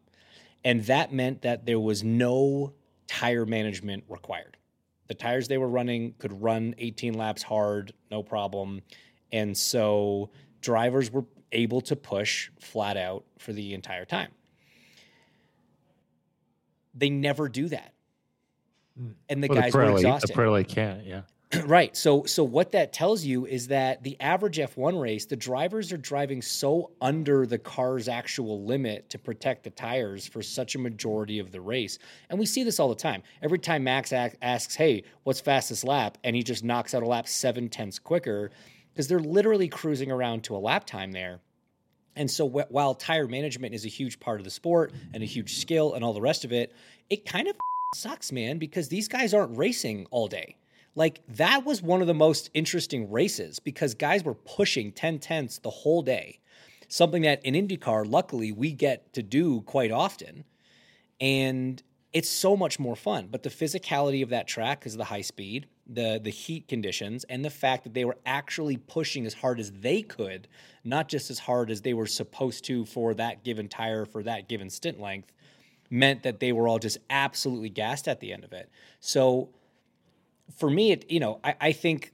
And 0.63 0.83
that 0.85 1.13
meant 1.13 1.41
that 1.43 1.65
there 1.65 1.79
was 1.79 2.03
no 2.03 2.73
tire 3.07 3.45
management 3.45 4.03
required. 4.07 4.57
The 5.07 5.15
tires 5.15 5.47
they 5.47 5.57
were 5.57 5.69
running 5.69 6.13
could 6.19 6.41
run 6.41 6.75
18 6.77 7.13
laps 7.15 7.41
hard, 7.41 7.93
no 8.11 8.21
problem. 8.21 8.81
And 9.31 9.57
so 9.57 10.29
drivers 10.61 11.11
were 11.11 11.25
able 11.51 11.81
to 11.81 11.95
push 11.95 12.51
flat 12.59 12.97
out 12.97 13.25
for 13.39 13.53
the 13.53 13.73
entire 13.73 14.05
time. 14.05 14.31
They 16.93 17.09
never 17.09 17.49
do 17.49 17.69
that. 17.69 17.93
Hmm. 18.97 19.11
And 19.29 19.43
the 19.43 19.47
Well, 19.47 19.61
guys 19.61 19.73
were 19.73 19.81
Pirelli, 19.81 19.95
exhausted. 19.97 20.29
The 20.29 20.33
Pirelli 20.33 20.67
can't, 20.67 21.05
yeah. 21.05 21.21
right. 21.65 21.97
So 21.97 22.25
so 22.25 22.43
what 22.43 22.73
that 22.73 22.93
tells 22.93 23.23
you 23.23 23.47
is 23.47 23.67
that 23.69 24.03
the 24.03 24.15
average 24.19 24.57
F1 24.57 25.01
race, 25.01 25.25
the 25.25 25.35
drivers 25.35 25.91
are 25.91 25.97
driving 25.97 26.43
so 26.43 26.91
under 27.01 27.47
the 27.47 27.57
car's 27.57 28.07
actual 28.07 28.65
limit 28.65 29.09
to 29.09 29.17
protect 29.17 29.63
the 29.63 29.71
tires 29.71 30.27
for 30.27 30.43
such 30.43 30.75
a 30.75 30.79
majority 30.79 31.39
of 31.39 31.51
the 31.51 31.59
race. 31.59 31.97
And 32.29 32.37
we 32.37 32.45
see 32.45 32.63
this 32.63 32.79
all 32.79 32.89
the 32.89 32.93
time. 32.93 33.23
Every 33.41 33.57
time 33.57 33.83
Max 33.83 34.13
ac- 34.13 34.35
asks, 34.43 34.75
"Hey, 34.75 35.03
what's 35.23 35.41
fastest 35.41 35.83
lap?" 35.83 36.19
and 36.23 36.35
he 36.35 36.43
just 36.43 36.63
knocks 36.63 36.93
out 36.93 37.01
a 37.01 37.07
lap 37.07 37.27
7 37.27 37.67
tenths 37.67 37.97
quicker 37.97 38.51
because 38.93 39.07
they're 39.07 39.19
literally 39.19 39.69
cruising 39.69 40.11
around 40.11 40.43
to 40.43 40.55
a 40.55 40.59
lap 40.59 40.85
time 40.85 41.11
there. 41.11 41.39
And 42.15 42.29
so 42.29 42.47
wh- 42.47 42.71
while 42.71 42.93
tire 42.93 43.27
management 43.27 43.73
is 43.73 43.85
a 43.85 43.89
huge 43.89 44.19
part 44.19 44.39
of 44.39 44.43
the 44.43 44.51
sport 44.51 44.93
and 45.15 45.23
a 45.23 45.25
huge 45.25 45.55
skill 45.57 45.95
and 45.95 46.03
all 46.03 46.13
the 46.13 46.21
rest 46.21 46.45
of 46.45 46.51
it, 46.51 46.75
it 47.09 47.25
kind 47.25 47.47
of 47.47 47.55
sucks, 47.95 48.31
man, 48.31 48.59
because 48.59 48.89
these 48.89 49.07
guys 49.07 49.33
aren't 49.33 49.57
racing 49.57 50.05
all 50.11 50.27
day. 50.27 50.55
Like 50.95 51.21
that 51.27 51.65
was 51.65 51.81
one 51.81 52.01
of 52.01 52.07
the 52.07 52.13
most 52.13 52.49
interesting 52.53 53.11
races 53.11 53.59
because 53.59 53.93
guys 53.93 54.23
were 54.23 54.33
pushing 54.33 54.91
10 54.91 55.19
tenths 55.19 55.59
the 55.59 55.69
whole 55.69 56.01
day. 56.01 56.39
Something 56.87 57.21
that 57.21 57.45
in 57.45 57.53
IndyCar, 57.53 58.09
luckily, 58.09 58.51
we 58.51 58.71
get 58.71 59.13
to 59.13 59.21
do 59.21 59.61
quite 59.61 59.91
often. 59.91 60.43
And 61.21 61.81
it's 62.11 62.29
so 62.29 62.57
much 62.57 62.79
more 62.79 62.95
fun. 62.95 63.27
But 63.29 63.43
the 63.43 63.49
physicality 63.49 64.23
of 64.23 64.29
that 64.29 64.47
track 64.47 64.85
is 64.85 64.97
the 64.97 65.05
high 65.05 65.21
speed, 65.21 65.67
the 65.85 66.19
the 66.21 66.31
heat 66.31 66.67
conditions, 66.67 67.23
and 67.25 67.45
the 67.45 67.49
fact 67.49 67.83
that 67.83 67.93
they 67.93 68.05
were 68.05 68.17
actually 68.25 68.77
pushing 68.77 69.25
as 69.25 69.35
hard 69.35 69.59
as 69.59 69.71
they 69.71 70.01
could, 70.01 70.47
not 70.83 71.07
just 71.07 71.29
as 71.29 71.39
hard 71.39 71.69
as 71.69 71.81
they 71.81 71.93
were 71.93 72.07
supposed 72.07 72.65
to 72.65 72.85
for 72.85 73.13
that 73.13 73.43
given 73.43 73.67
tire 73.67 74.05
for 74.05 74.23
that 74.23 74.49
given 74.49 74.69
stint 74.69 74.99
length, 74.99 75.31
meant 75.89 76.23
that 76.23 76.39
they 76.39 76.51
were 76.51 76.67
all 76.67 76.79
just 76.79 76.97
absolutely 77.09 77.69
gassed 77.69 78.07
at 78.07 78.19
the 78.19 78.33
end 78.33 78.43
of 78.43 78.53
it. 78.53 78.69
So 78.99 79.49
for 80.57 80.69
me, 80.69 80.91
it 80.91 81.09
you 81.09 81.19
know, 81.19 81.39
I, 81.43 81.55
I 81.61 81.71
think 81.71 82.13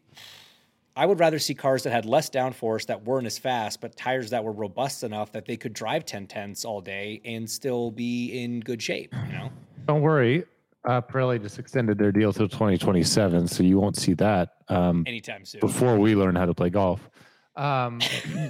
I 0.95 1.05
would 1.05 1.19
rather 1.19 1.39
see 1.39 1.53
cars 1.53 1.83
that 1.83 1.91
had 1.91 2.05
less 2.05 2.29
downforce 2.29 2.85
that 2.85 3.03
weren't 3.03 3.25
as 3.25 3.37
fast, 3.37 3.81
but 3.81 3.97
tires 3.97 4.29
that 4.29 4.43
were 4.43 4.53
robust 4.53 5.03
enough 5.03 5.31
that 5.33 5.45
they 5.45 5.57
could 5.57 5.73
drive 5.73 6.05
10 6.05 6.27
tenths 6.27 6.63
all 6.63 6.79
day 6.79 7.21
and 7.25 7.49
still 7.49 7.91
be 7.91 8.41
in 8.41 8.61
good 8.61 8.81
shape, 8.81 9.13
you 9.27 9.33
know? 9.33 9.51
Don't 9.87 10.01
worry. 10.01 10.45
Uh, 10.85 11.01
Pirelli 11.01 11.41
just 11.41 11.59
extended 11.59 11.97
their 11.97 12.11
deal 12.11 12.31
till 12.31 12.47
2027, 12.47 13.47
so 13.47 13.63
you 13.63 13.77
won't 13.79 13.97
see 13.97 14.13
that 14.13 14.53
um, 14.69 15.03
Anytime 15.05 15.43
soon. 15.43 15.59
before 15.59 15.97
we 15.97 16.15
learn 16.15 16.35
how 16.35 16.45
to 16.45 16.53
play 16.53 16.69
golf. 16.69 17.09
Um, 17.55 17.99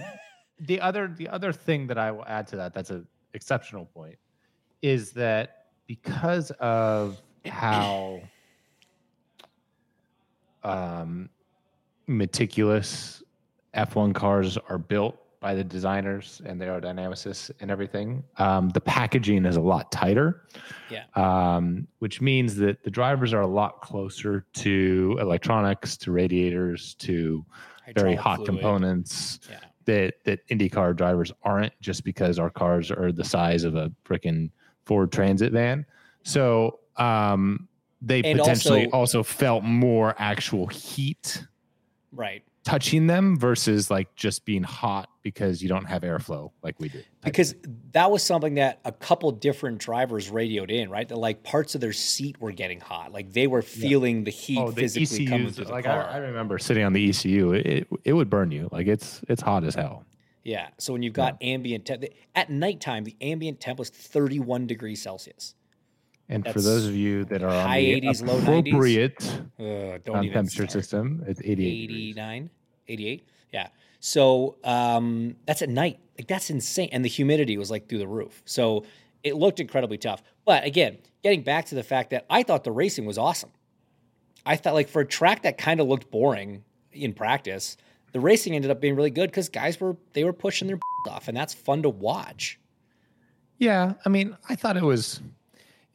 the 0.59 0.81
other 0.81 1.13
the 1.15 1.29
other 1.29 1.51
thing 1.51 1.87
that 1.87 1.97
I 1.97 2.11
will 2.11 2.25
add 2.25 2.47
to 2.47 2.57
that 2.57 2.73
that's 2.73 2.89
an 2.89 3.07
exceptional 3.33 3.85
point 3.85 4.17
is 4.81 5.11
that 5.11 5.67
because 5.87 6.51
of 6.59 7.21
how 7.45 8.21
um, 10.65 11.29
meticulous 12.07 13.23
F1 13.75 14.13
cars 14.13 14.57
are 14.69 14.77
built 14.77 15.17
by 15.39 15.53
the 15.53 15.63
designers 15.63 16.41
and 16.45 16.59
the 16.59 16.65
aerodynamicists 16.65 17.51
and 17.59 17.69
everything, 17.69 18.23
um, 18.37 18.69
the 18.69 18.81
packaging 18.81 19.45
is 19.45 19.57
a 19.57 19.61
lot 19.61 19.91
tighter 19.91 20.47
Yeah. 20.89 21.03
um, 21.15 21.87
which 21.99 22.19
means 22.19 22.55
that 22.55 22.83
the 22.83 22.89
drivers 22.89 23.31
are 23.33 23.41
a 23.41 23.47
lot 23.47 23.81
closer 23.81 24.45
to 24.53 25.17
electronics, 25.21 25.97
to 25.97 26.11
radiators, 26.11 26.95
to 26.95 27.45
very 27.95 28.15
hot 28.15 28.37
fluid. 28.37 28.49
components 28.49 29.39
Yeah. 29.49 29.59
that 29.85 30.23
that 30.23 30.47
IndyCar 30.47 30.95
drivers 30.95 31.31
aren't, 31.43 31.73
just 31.79 32.03
because 32.03 32.39
our 32.39 32.49
cars 32.49 32.89
are 32.89 33.11
the 33.11 33.23
size 33.23 33.63
of 33.65 33.75
a 33.75 33.91
freaking 34.03 34.49
Ford 34.85 35.11
Transit 35.11 35.51
van. 35.51 35.85
So 36.23 36.79
um, 36.97 37.67
they 38.01 38.21
And 38.23 38.39
potentially 38.39 38.85
also- 38.85 39.21
also 39.21 39.23
felt 39.23 39.63
more 39.63 40.15
actual 40.17 40.67
heat 40.67 41.43
Right. 42.11 42.43
touching 42.63 43.07
them 43.07 43.37
versus 43.37 43.89
like 43.91 44.15
just 44.15 44.45
being 44.45 44.63
hot 44.63 45.09
because 45.21 45.61
you 45.61 45.69
don't 45.69 45.85
have 45.85 46.01
airflow 46.03 46.51
like 46.63 46.79
we 46.79 46.89
do. 46.89 47.01
Because 47.23 47.55
that 47.93 48.09
was 48.11 48.21
something 48.23 48.55
that 48.55 48.79
a 48.85 48.91
couple 48.91 49.31
different 49.31 49.79
drivers 49.79 50.29
radioed 50.29 50.71
in, 50.71 50.89
right? 50.89 51.07
That 51.07 51.17
like 51.17 51.43
parts 51.43 51.75
of 51.75 51.81
their 51.81 51.93
seat 51.93 52.39
were 52.39 52.51
getting 52.51 52.79
hot. 52.79 53.11
Like 53.11 53.33
they 53.33 53.47
were 53.47 53.61
feeling 53.61 54.23
the 54.23 54.31
heat 54.31 54.59
Oh, 54.59 54.71
the 54.71 54.81
physically 54.81 55.25
coming 55.27 55.49
through 55.51 55.65
the 55.65 55.71
like 55.71 55.85
car. 55.85 56.03
I, 56.07 56.13
I 56.15 56.17
remember 56.17 56.57
sitting 56.59 56.83
on 56.83 56.93
the 56.93 57.09
ECU, 57.09 57.53
it 57.53 57.87
it 58.03 58.13
would 58.13 58.29
burn 58.29 58.51
you. 58.51 58.69
Like 58.71 58.87
it's 58.87 59.21
it's 59.27 59.41
hot 59.41 59.63
as 59.63 59.75
hell. 59.75 60.05
Yeah. 60.43 60.67
So 60.77 60.93
when 60.93 61.01
you've 61.01 61.13
got 61.13 61.37
ambient 61.41 61.85
temp, 61.85 62.03
at 62.35 62.51
nighttime, 62.51 63.03
the 63.03 63.15
ambient 63.19 63.59
temp 63.59 63.79
was 63.79 63.89
31 63.89 64.67
degrees 64.67 65.01
Celsius. 65.01 65.55
And 66.29 66.45
for 66.47 66.59
those 66.59 66.87
of 66.87 66.95
you 66.95 67.25
that 67.25 67.43
are 67.43 67.49
on 67.49 67.67
high 67.67 67.81
the 67.81 68.01
80s, 68.01 68.25
low 68.25 68.39
90s. 68.39 68.59
appropriate 68.59 69.41
Uh, 69.59 69.99
don't 70.03 70.17
um, 70.17 70.23
even 70.23 70.33
temperature 70.33 70.67
start. 70.67 70.71
system, 70.71 71.23
it's 71.27 71.39
88 71.41 71.55
degrees. 71.55 72.17
89, 72.17 72.49
88. 72.87 73.27
Yeah. 73.53 73.67
So 73.99 74.57
um, 74.63 75.35
that's 75.45 75.61
at 75.61 75.69
night. 75.69 75.99
Like 76.17 76.27
that's 76.27 76.49
insane. 76.49 76.89
And 76.91 77.05
the 77.05 77.09
humidity 77.09 77.57
was 77.57 77.69
like 77.69 77.87
through 77.87 77.99
the 77.99 78.07
roof. 78.07 78.41
So 78.45 78.85
it 79.23 79.35
looked 79.35 79.59
incredibly 79.59 79.97
tough. 79.97 80.23
But 80.45 80.65
again, 80.65 80.97
getting 81.23 81.43
back 81.43 81.65
to 81.65 81.75
the 81.75 81.83
fact 81.83 82.09
that 82.11 82.25
I 82.29 82.43
thought 82.43 82.63
the 82.63 82.71
racing 82.71 83.05
was 83.05 83.17
awesome. 83.17 83.51
I 84.45 84.55
thought 84.55 84.73
like 84.73 84.89
for 84.89 85.01
a 85.01 85.05
track 85.07 85.43
that 85.43 85.57
kind 85.57 85.79
of 85.79 85.87
looked 85.87 86.11
boring 86.11 86.63
in 86.91 87.13
practice, 87.13 87.77
the 88.11 88.19
racing 88.19 88.55
ended 88.55 88.71
up 88.71 88.79
being 88.79 88.95
really 88.95 89.09
good 89.09 89.29
because 89.29 89.49
guys 89.49 89.79
were 89.79 89.97
they 90.13 90.23
were 90.23 90.33
pushing 90.33 90.67
their 90.67 90.79
off, 91.09 91.27
and 91.27 91.35
that's 91.35 91.53
fun 91.53 91.81
to 91.83 91.89
watch. 91.89 92.59
Yeah, 93.57 93.93
I 94.05 94.09
mean, 94.09 94.37
I 94.49 94.55
thought 94.55 94.77
it 94.77 94.83
was 94.83 95.21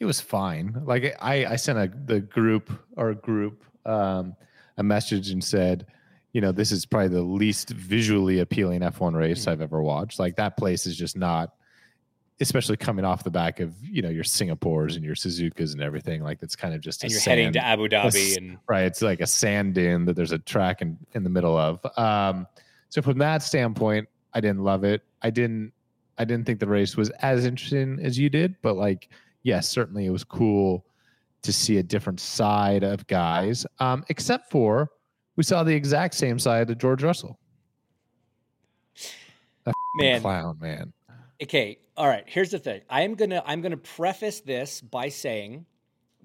it 0.01 0.07
was 0.07 0.21
fine. 0.21 0.83
Like 0.85 1.15
I 1.21 1.45
I 1.47 1.57
sent 1.57 1.79
a 1.79 1.91
the 2.07 2.21
group 2.21 2.73
or 2.97 3.15
group 3.15 3.63
um, 3.87 4.35
a 4.77 4.83
message 4.83 5.31
and 5.31 5.45
said, 5.45 5.87
you 6.33 6.41
know, 6.41 6.53
this 6.53 6.73
is 6.73 6.87
probably 6.87 7.09
the 7.09 7.23
least 7.23 7.71
visually 7.71 8.41
appealing 8.41 8.81
F1 8.81 9.15
race 9.15 9.47
I've 9.47 9.61
ever 9.61 9.83
watched. 9.83 10.19
Like 10.19 10.37
that 10.37 10.57
place 10.57 10.87
is 10.87 10.97
just 10.97 11.17
not 11.17 11.55
especially 12.43 12.79
coming 12.79 13.05
off 13.05 13.23
the 13.23 13.31
back 13.31 13.61
of 13.61 13.75
you 13.83 14.01
know 14.01 14.09
your 14.09 14.25
Singapores 14.25 14.97
and 14.97 15.05
your 15.05 15.15
Suzukas 15.15 15.73
and 15.75 15.83
everything. 15.83 16.23
Like 16.23 16.41
that's 16.41 16.57
kind 16.57 16.75
of 16.75 16.81
just 16.81 17.03
and 17.03 17.11
a 17.11 17.13
you're 17.13 17.21
sand, 17.21 17.39
heading 17.39 17.53
to 17.53 17.65
Abu 17.65 17.89
Dhabi 17.89 18.31
s- 18.33 18.37
and 18.39 18.59
right. 18.67 18.85
It's 18.85 19.03
like 19.03 19.21
a 19.21 19.27
sand 19.27 19.75
dune 19.75 20.07
that 20.07 20.17
there's 20.17 20.33
a 20.33 20.39
track 20.39 20.81
in 20.81 20.97
in 21.13 21.23
the 21.23 21.31
middle 21.31 21.57
of. 21.57 21.85
Um, 21.99 22.47
so 22.89 23.03
from 23.03 23.19
that 23.19 23.43
standpoint, 23.43 24.09
I 24.33 24.41
didn't 24.41 24.65
love 24.65 24.85
it. 24.85 25.03
I 25.21 25.29
didn't. 25.31 25.73
I 26.17 26.25
didn't 26.25 26.45
think 26.45 26.61
the 26.61 26.67
race 26.67 26.97
was 26.97 27.11
as 27.21 27.47
interesting 27.47 27.99
as 28.03 28.19
you 28.19 28.29
did, 28.29 28.57
but 28.61 28.77
like, 28.77 29.09
yes, 29.43 29.69
certainly 29.69 30.07
it 30.07 30.11
was 30.11 30.25
cool 30.25 30.85
to 31.43 31.53
see 31.53 31.79
a 31.79 31.83
different 31.83 32.21
side 32.21 32.83
of 32.83 33.07
guys. 33.07 33.67
Um, 33.79 34.05
except 34.09 34.51
for 34.51 34.91
we 35.37 35.45
saw 35.45 35.63
the 35.63 35.75
exact 35.75 36.15
same 36.15 36.39
side 36.39 36.71
of 36.71 36.79
George 36.79 37.03
Russell. 37.03 37.39
That 39.65 39.75
man. 39.97 40.21
clown, 40.21 40.59
man. 40.61 40.93
Okay, 41.43 41.79
all 41.97 42.07
right. 42.07 42.25
Here's 42.27 42.51
the 42.51 42.59
thing. 42.59 42.83
I 42.91 43.03
am 43.03 43.15
gonna 43.15 43.43
I'm 43.47 43.63
gonna 43.63 43.77
preface 43.77 44.41
this 44.41 44.81
by 44.81 45.09
saying 45.09 45.65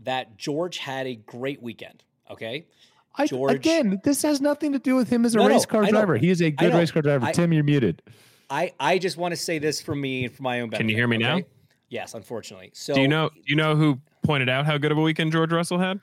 that 0.04 0.38
George 0.38 0.78
had 0.78 1.08
a 1.08 1.15
great 1.15 1.62
weekend. 1.62 2.04
Okay, 2.30 2.67
I, 3.15 3.28
George- 3.28 3.54
again, 3.54 4.01
this 4.04 4.21
has 4.23 4.41
nothing 4.41 4.73
to 4.73 4.80
do 4.80 4.95
with 4.95 5.10
him 5.10 5.25
as 5.25 5.36
a 5.36 5.38
No, 5.38 5.47
no, 5.47 5.54
race 5.54 5.65
car 5.65 5.84
I 5.84 5.89
driver. 5.89 6.17
He 6.17 6.30
is 6.30 6.41
a 6.41 6.51
good 6.51 6.73
race 6.73 6.91
car 6.91 7.01
driver. 7.01 7.25
I- 7.25 7.32
Tim, 7.32 7.54
you're 7.54 7.63
muted. 7.63 8.01
I 8.49 8.73
I 8.80 8.97
just 8.99 9.17
want 9.17 9.32
to 9.32 9.38
say 9.38 9.60
this 9.60 9.82
for 9.82 9.95
me 9.95 10.25
and 10.25 10.34
for 10.34 10.43
my 10.43 10.62
own 10.62 10.69
benefit. 10.69 10.84
Can 10.84 10.89
you 10.89 10.95
hear 10.95 11.08
me 11.08 11.17
now? 11.17 11.41
Okay? 11.88 11.95
Yes, 11.95 12.13
unfortunately. 12.13 12.71
So 12.74 12.93
do 12.93 13.02
you 13.02 13.08
know? 13.08 13.30
Do 13.30 13.41
you 13.45 13.56
know 13.56 13.76
who 13.76 14.00
pointed 14.24 14.50
out 14.50 14.65
how 14.65 14.78
good 14.78 14.91
of 14.91 14.98
a 14.98 15.02
weekend 15.02 15.32
George 15.32 15.52
Russell 15.52 15.80
had? 15.80 16.00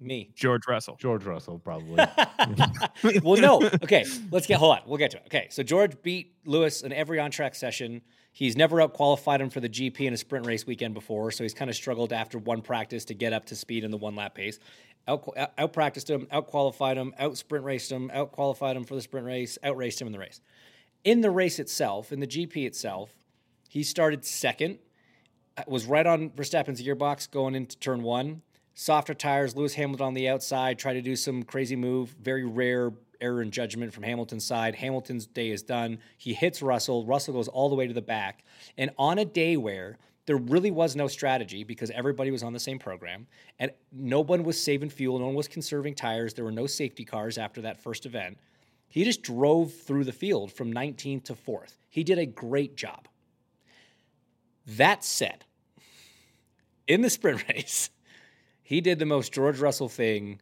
me? 0.00 0.30
George 0.34 0.66
Russell. 0.68 0.96
George 0.96 1.24
Russell, 1.24 1.58
probably. 1.58 1.96
well, 3.22 3.40
no. 3.40 3.62
Okay, 3.82 4.04
let's 4.30 4.46
get 4.46 4.58
hold 4.58 4.76
on. 4.76 4.82
We'll 4.86 4.98
get 4.98 5.10
to 5.12 5.16
it. 5.18 5.24
Okay, 5.26 5.48
so 5.50 5.62
George 5.62 6.00
beat 6.02 6.34
Lewis 6.44 6.82
in 6.82 6.92
every 6.92 7.18
on 7.18 7.30
track 7.30 7.54
session. 7.54 8.02
He's 8.32 8.56
never 8.56 8.80
out 8.80 8.94
qualified 8.94 9.40
him 9.40 9.50
for 9.50 9.60
the 9.60 9.68
GP 9.68 10.00
in 10.00 10.14
a 10.14 10.16
sprint 10.16 10.46
race 10.46 10.66
weekend 10.66 10.94
before, 10.94 11.30
so 11.30 11.44
he's 11.44 11.54
kind 11.54 11.68
of 11.70 11.76
struggled 11.76 12.12
after 12.12 12.38
one 12.38 12.62
practice 12.62 13.04
to 13.06 13.14
get 13.14 13.32
up 13.32 13.46
to 13.46 13.56
speed 13.56 13.84
in 13.84 13.90
the 13.90 13.96
one 13.96 14.16
lap 14.16 14.34
pace. 14.34 14.58
Out, 15.06 15.28
out 15.58 15.72
practiced 15.72 16.08
him, 16.08 16.28
out 16.30 16.46
qualified 16.46 16.96
him, 16.96 17.12
out 17.18 17.36
sprint 17.36 17.64
raced 17.64 17.90
him, 17.90 18.10
out 18.14 18.32
qualified 18.32 18.76
him 18.76 18.84
for 18.84 18.94
the 18.94 19.02
sprint 19.02 19.26
race, 19.26 19.58
out 19.62 19.76
raced 19.76 20.00
him 20.00 20.06
in 20.06 20.12
the 20.12 20.18
race. 20.18 20.40
In 21.04 21.20
the 21.20 21.30
race 21.30 21.58
itself, 21.58 22.12
in 22.12 22.20
the 22.20 22.26
GP 22.26 22.64
itself, 22.64 23.10
he 23.68 23.82
started 23.82 24.24
second, 24.24 24.78
was 25.66 25.86
right 25.86 26.06
on 26.06 26.30
Verstappen's 26.30 26.82
gearbox 26.82 27.30
going 27.30 27.54
into 27.54 27.76
turn 27.78 28.02
one. 28.02 28.42
Softer 28.74 29.14
tires, 29.14 29.54
Lewis 29.54 29.74
Hamilton 29.74 30.06
on 30.06 30.14
the 30.14 30.28
outside, 30.28 30.78
tried 30.78 30.94
to 30.94 31.02
do 31.02 31.14
some 31.14 31.42
crazy 31.42 31.76
move. 31.76 32.14
Very 32.20 32.44
rare 32.44 32.92
error 33.20 33.42
in 33.42 33.50
judgment 33.50 33.92
from 33.92 34.02
Hamilton's 34.02 34.44
side. 34.44 34.74
Hamilton's 34.74 35.26
day 35.26 35.50
is 35.50 35.62
done. 35.62 35.98
He 36.18 36.34
hits 36.34 36.62
Russell. 36.62 37.06
Russell 37.06 37.34
goes 37.34 37.48
all 37.48 37.68
the 37.68 37.74
way 37.74 37.86
to 37.86 37.94
the 37.94 38.02
back. 38.02 38.44
And 38.76 38.90
on 38.98 39.18
a 39.18 39.24
day 39.24 39.56
where 39.56 39.98
there 40.26 40.36
really 40.36 40.70
was 40.70 40.96
no 40.96 41.06
strategy 41.06 41.64
because 41.64 41.90
everybody 41.90 42.30
was 42.30 42.42
on 42.42 42.52
the 42.52 42.60
same 42.60 42.78
program 42.78 43.26
and 43.58 43.70
no 43.92 44.20
one 44.20 44.44
was 44.44 44.62
saving 44.62 44.90
fuel, 44.90 45.18
no 45.18 45.26
one 45.26 45.34
was 45.34 45.48
conserving 45.48 45.94
tires, 45.94 46.34
there 46.34 46.44
were 46.44 46.52
no 46.52 46.66
safety 46.66 47.04
cars 47.04 47.38
after 47.38 47.60
that 47.62 47.82
first 47.82 48.06
event. 48.06 48.38
He 48.88 49.04
just 49.04 49.22
drove 49.22 49.72
through 49.72 50.04
the 50.04 50.12
field 50.12 50.52
from 50.52 50.72
19th 50.72 51.24
to 51.24 51.34
4th. 51.34 51.78
He 51.88 52.04
did 52.04 52.18
a 52.18 52.26
great 52.26 52.76
job. 52.76 53.08
That 54.66 55.04
said, 55.04 55.44
in 56.86 57.02
the 57.02 57.10
sprint 57.10 57.46
race, 57.48 57.90
he 58.62 58.80
did 58.80 58.98
the 58.98 59.06
most 59.06 59.32
George 59.32 59.58
Russell 59.58 59.88
thing 59.88 60.40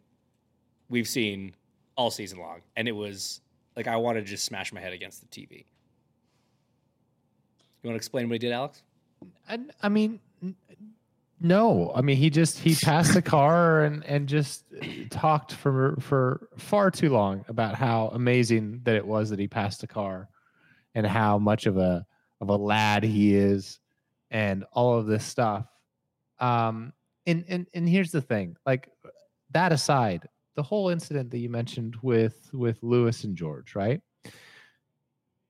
we've 0.88 1.09
seen 1.09 1.54
all 1.96 2.11
season 2.11 2.38
long. 2.38 2.61
And 2.76 2.88
it 2.88 2.92
was 2.92 3.40
like 3.76 3.87
I 3.87 3.96
wanted 3.96 4.24
to 4.24 4.30
just 4.30 4.44
smash 4.44 4.72
my 4.72 4.80
head 4.80 4.92
against 4.92 5.20
the 5.20 5.26
TV. 5.26 5.64
You 7.83 7.88
want 7.88 7.94
to 7.94 7.96
explain 7.96 8.28
what 8.28 8.35
he 8.35 8.38
did, 8.38 8.52
Alex? 8.52 8.83
I, 9.48 9.59
I 9.83 9.88
mean, 9.88 10.20
no. 11.40 11.92
I 11.94 12.02
mean, 12.02 12.16
he 12.16 12.28
just 12.28 12.59
he 12.59 12.74
passed 12.74 13.14
the 13.14 13.22
car 13.22 13.85
and 13.85 14.04
and 14.04 14.28
just 14.28 14.64
talked 15.09 15.54
for 15.54 15.96
for 16.00 16.48
far 16.59 16.90
too 16.90 17.09
long 17.09 17.44
about 17.48 17.74
how 17.74 18.11
amazing 18.12 18.83
that 18.85 18.96
it 18.96 19.06
was 19.06 19.30
that 19.30 19.38
he 19.38 19.48
passed 19.48 19.80
the 19.80 19.87
car, 19.87 20.28
and 20.94 21.06
how 21.06 21.38
much 21.38 21.64
of 21.66 21.78
a 21.78 22.06
of 22.40 22.50
a 22.50 22.56
lad 22.56 23.02
he 23.02 23.35
is, 23.35 23.78
and 24.30 24.64
all 24.72 24.98
of 24.98 25.06
this 25.06 25.24
stuff. 25.24 25.66
Um, 26.38 26.92
and 27.26 27.44
and 27.48 27.66
and 27.74 27.88
here's 27.88 28.10
the 28.10 28.20
thing, 28.20 28.56
like 28.64 28.88
that 29.52 29.72
aside, 29.72 30.26
the 30.56 30.62
whole 30.62 30.88
incident 30.88 31.30
that 31.30 31.38
you 31.38 31.48
mentioned 31.50 31.96
with 32.02 32.50
with 32.52 32.78
Lewis 32.82 33.24
and 33.24 33.36
George, 33.36 33.74
right? 33.74 34.00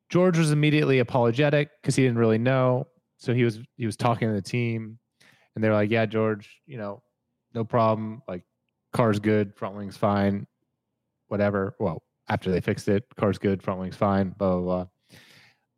George 0.09 0.37
was 0.37 0.51
immediately 0.51 0.99
apologetic 0.99 1.71
because 1.81 1.95
he 1.95 2.03
didn't 2.03 2.19
really 2.19 2.39
know. 2.39 2.87
So 3.19 3.33
he 3.33 3.45
was 3.45 3.61
he 3.77 3.87
was 3.87 3.97
talking 3.97 4.29
to 4.29 4.35
the 4.35 4.43
team, 4.43 4.99
and 5.55 5.63
they're 5.63 5.73
like, 5.73 5.91
"Yeah, 5.91 6.07
George, 6.07 6.61
you 6.67 6.79
know, 6.79 7.03
no 7.55 7.65
problem. 7.65 8.23
Like, 8.27 8.43
car's 8.93 9.21
good, 9.21 9.55
front 9.55 9.77
wing's 9.77 9.97
fine, 9.97 10.47
whatever." 11.29 11.75
Well, 11.79 12.03
after 12.29 12.51
they 12.51 12.61
fixed 12.61 12.89
it, 12.89 13.05
car's 13.17 13.39
good, 13.39 13.63
front 13.63 13.81
wing's 13.81 13.97
fine, 13.97 14.31
blah 14.31 14.59
blah 14.59 14.87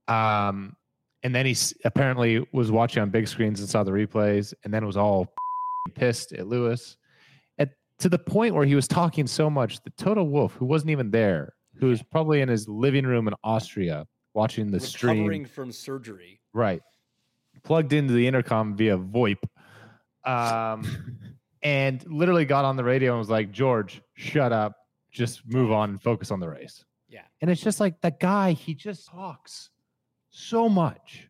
blah. 0.09 0.49
Um, 0.49 0.77
and 1.23 1.35
then 1.35 1.47
he 1.47 1.57
apparently 1.85 2.47
was 2.53 2.71
watching 2.71 3.03
on 3.03 3.11
big 3.11 3.29
screens 3.29 3.61
and 3.61 3.69
saw 3.69 3.83
the 3.85 3.93
replays, 3.93 4.53
and 4.65 4.73
then 4.73 4.85
was 4.85 4.97
all 4.97 5.33
pissed 5.95 6.33
at 6.33 6.47
Lewis, 6.47 6.97
at 7.59 7.71
to 7.99 8.09
the 8.09 8.19
point 8.19 8.55
where 8.55 8.65
he 8.67 8.75
was 8.75 8.89
talking 8.89 9.27
so 9.27 9.49
much 9.49 9.83
that 9.83 9.97
Toto 9.97 10.25
Wolff, 10.25 10.55
who 10.55 10.67
wasn't 10.67 10.91
even 10.91 11.11
there, 11.11 11.55
who 11.77 11.87
was 11.87 12.03
probably 12.03 12.41
in 12.41 12.49
his 12.49 12.69
living 12.69 13.07
room 13.07 13.29
in 13.29 13.35
Austria 13.45 14.07
watching 14.35 14.71
the 14.71 14.81
stream, 14.81 15.19
Recovering 15.19 15.47
from 15.47 15.73
surgery. 15.73 16.41
right, 16.53 16.83
plugged 17.65 17.93
into 17.93 18.15
the 18.15 18.27
intercom 18.27 18.77
via 18.77 18.99
VoIP, 18.99 19.39
um, 20.25 20.85
and 21.63 22.05
literally 22.11 22.45
got 22.45 22.65
on 22.65 22.77
the 22.77 22.85
radio 22.85 23.13
and 23.13 23.19
was 23.19 23.31
like, 23.31 23.53
"George, 23.53 24.03
shut 24.15 24.53
up, 24.53 24.77
just 25.13 25.43
move 25.47 25.71
on 25.71 25.91
and 25.91 26.03
focus 26.03 26.31
on 26.31 26.41
the 26.41 26.49
race." 26.49 26.85
Yeah. 27.09 27.23
And 27.43 27.51
it's 27.51 27.61
just 27.61 27.79
like 27.79 28.01
that 28.01 28.19
guy, 28.19 28.53
he 28.53 28.75
just 28.75 29.07
talks 29.07 29.69
so 30.33 30.69
much. 30.69 31.29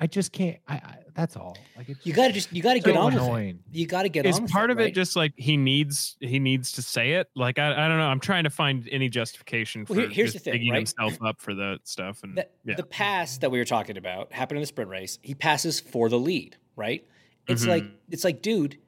I 0.00 0.06
just 0.08 0.32
can't. 0.32 0.58
I, 0.68 0.74
I 0.74 0.96
that's 1.14 1.36
all. 1.36 1.56
Like 1.76 1.88
it's 1.88 2.04
You 2.04 2.12
got 2.12 2.26
to 2.26 2.32
just 2.32 2.52
you 2.52 2.60
got 2.62 2.72
to 2.74 2.80
get 2.80 2.94
so 2.94 3.00
on 3.00 3.12
annoying. 3.12 3.60
with 3.66 3.74
it. 3.74 3.78
You 3.78 3.86
got 3.86 4.02
to 4.02 4.08
get 4.08 4.26
Is 4.26 4.36
on 4.36 4.42
with 4.42 4.50
part 4.50 4.70
it, 4.70 4.72
of 4.72 4.80
it 4.80 4.82
right? 4.84 4.94
just 4.94 5.14
like 5.14 5.32
he 5.36 5.56
needs 5.56 6.16
he 6.20 6.38
needs 6.40 6.72
to 6.72 6.82
say 6.82 7.12
it? 7.12 7.28
Like 7.36 7.58
I, 7.60 7.70
I 7.72 7.88
don't 7.88 7.98
know. 7.98 8.06
I'm 8.06 8.18
trying 8.18 8.42
to 8.44 8.50
find 8.50 8.88
any 8.90 9.08
justification 9.08 9.86
for 9.86 9.94
Well, 9.94 10.08
here's 10.08 10.32
just 10.32 10.44
the 10.44 10.50
thing, 10.50 10.58
digging 10.60 10.72
right? 10.72 10.78
himself 10.78 11.16
up 11.24 11.40
for 11.40 11.54
the 11.54 11.78
stuff. 11.84 12.24
And 12.24 12.36
the, 12.38 12.48
yeah, 12.64 12.74
the 12.74 12.82
pass 12.82 13.38
that 13.38 13.50
we 13.52 13.58
were 13.58 13.64
talking 13.64 13.96
about 13.96 14.32
happened 14.32 14.58
in 14.58 14.62
the 14.62 14.66
sprint 14.66 14.90
race. 14.90 15.18
He 15.22 15.34
passes 15.34 15.78
for 15.78 16.08
the 16.08 16.18
lead, 16.18 16.56
right? 16.74 17.06
It's 17.46 17.64
like 17.66 17.84
Mm-hmm. 17.84 17.94
it's 18.12 18.24
like, 18.24 18.42
dude, 18.42 18.78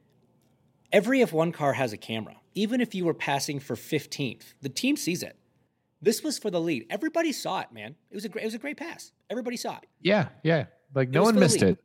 every 0.92 1.20
F1 1.20 1.52
car 1.54 1.74
has 1.74 1.92
a 1.92 1.96
camera. 1.96 2.34
Even 2.54 2.80
if 2.80 2.94
you 2.94 3.04
were 3.04 3.14
passing 3.14 3.60
for 3.60 3.76
15th, 3.76 4.54
the 4.62 4.68
team 4.68 4.96
sees 4.96 5.22
it. 5.22 5.36
This 6.04 6.22
was 6.22 6.38
for 6.38 6.50
the 6.50 6.60
lead. 6.60 6.86
Everybody 6.90 7.32
saw 7.32 7.60
it, 7.60 7.72
man. 7.72 7.94
It 8.10 8.14
was 8.14 8.24
a 8.24 8.28
great, 8.28 8.42
it 8.42 8.46
was 8.46 8.54
a 8.54 8.58
great 8.58 8.76
pass. 8.76 9.12
Everybody 9.30 9.56
saw 9.56 9.78
it. 9.78 9.86
Yeah, 10.00 10.28
yeah. 10.42 10.66
Like 10.94 11.08
no 11.08 11.22
one 11.22 11.38
missed 11.38 11.62
it. 11.62 11.82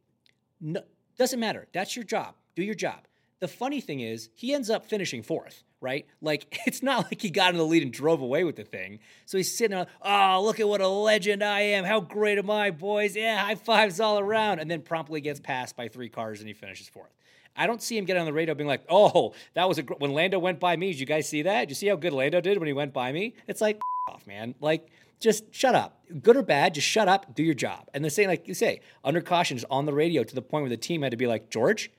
No, 0.60 0.82
doesn't 1.17 1.39
matter. 1.39 1.67
That's 1.73 1.95
your 1.95 2.03
job. 2.05 2.36
Do 2.55 2.63
your 2.63 2.75
job. 2.75 2.99
The 3.39 3.47
funny 3.47 3.79
thing 3.79 4.01
is, 4.01 4.29
he 4.36 4.53
ends 4.53 4.69
up 4.69 4.86
finishing 4.86 5.23
fourth, 5.23 5.63
right? 5.79 6.05
Like, 6.21 6.60
it's 6.65 6.84
not 6.84 7.05
like 7.05 7.21
he 7.21 7.29
got 7.29 7.51
in 7.51 7.58
the 7.58 7.65
lead 7.65 7.84
and 7.84 7.93
drove 7.93 8.21
away 8.21 8.43
with 8.43 8.58
the 8.58 8.65
thing. 8.65 8.99
So 9.25 9.38
he's 9.38 9.58
sitting 9.58 9.77
there, 9.77 9.88
oh, 10.01 10.41
look 10.43 10.60
at 10.60 10.67
what 10.67 10.82
a 10.82 10.88
legend 10.89 11.41
I 11.41 11.62
am. 11.62 11.86
How 11.86 12.01
great 12.01 12.38
am 12.38 12.49
I, 12.49 12.71
boys? 12.71 13.15
Yeah, 13.15 13.38
high 13.38 13.55
fives 13.55 14.01
all 14.01 14.19
around. 14.19 14.60
And 14.60 14.69
then 14.69 14.82
promptly 14.82 15.21
gets 15.21 15.39
passed 15.39 15.77
by 15.77 15.88
three 15.88 16.10
cars 16.10 16.39
and 16.39 16.47
he 16.49 16.53
finishes 16.53 16.89
fourth. 16.89 17.13
I 17.60 17.67
don't 17.67 17.82
see 17.82 17.98
him 17.98 18.06
get 18.06 18.17
on 18.17 18.26
the 18.26 18.34
radio 18.34 18.56
being 18.56 18.67
like, 18.67 18.86
oh, 18.89 19.34
that 19.54 19.67
was 19.67 19.78
a 19.78 19.84
gr- 19.84 19.95
when 20.00 20.13
Lando 20.13 20.39
went 20.39 20.60
by 20.60 20.76
me. 20.76 20.91
Did 20.91 21.00
you 21.00 21.06
guys 21.06 21.28
see 21.28 21.41
that? 21.43 21.60
Did 21.62 21.69
you 21.72 21.76
see 21.76 21.88
how 21.88 21.98
good 21.98 22.13
Lando 22.13 22.39
did 22.39 22.58
when 22.58 22.67
he 22.67 22.74
went 22.74 22.93
by 22.93 23.12
me? 23.12 23.36
It's 23.48 23.62
like, 23.62 23.80
off, 24.08 24.26
man. 24.26 24.56
Like, 24.62 24.88
just 25.19 25.54
shut 25.54 25.76
up. 25.76 26.02
Good 26.22 26.38
or 26.38 26.41
bad, 26.41 26.74
just 26.74 26.88
shut 26.88 27.08
up, 27.08 27.36
do 27.36 27.43
your 27.43 27.54
job. 27.54 27.89
And 27.93 28.04
the 28.04 28.10
same, 28.10 28.30
like 28.30 28.48
you 28.48 28.54
say, 28.54 28.80
under 29.04 29.22
caution 29.22 29.58
is 29.58 29.65
on 29.69 29.86
the 29.86 29.93
radio 29.93 30.24
to 30.24 30.36
the 30.36 30.41
point 30.41 30.63
where 30.63 30.69
the 30.69 30.78
team 30.78 31.02
had 31.02 31.12
to 31.12 31.17
be 31.17 31.28
like, 31.28 31.50
George, 31.50 31.91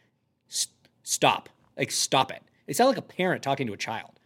st- 0.48 0.74
stop. 1.02 1.48
Like, 1.76 1.90
stop 1.90 2.32
it. 2.32 2.42
It 2.66 2.76
sounded 2.76 2.96
like 2.96 2.98
a 2.98 3.02
parent 3.02 3.42
talking 3.42 3.66
to 3.66 3.72
a 3.74 3.76
child. 3.76 4.18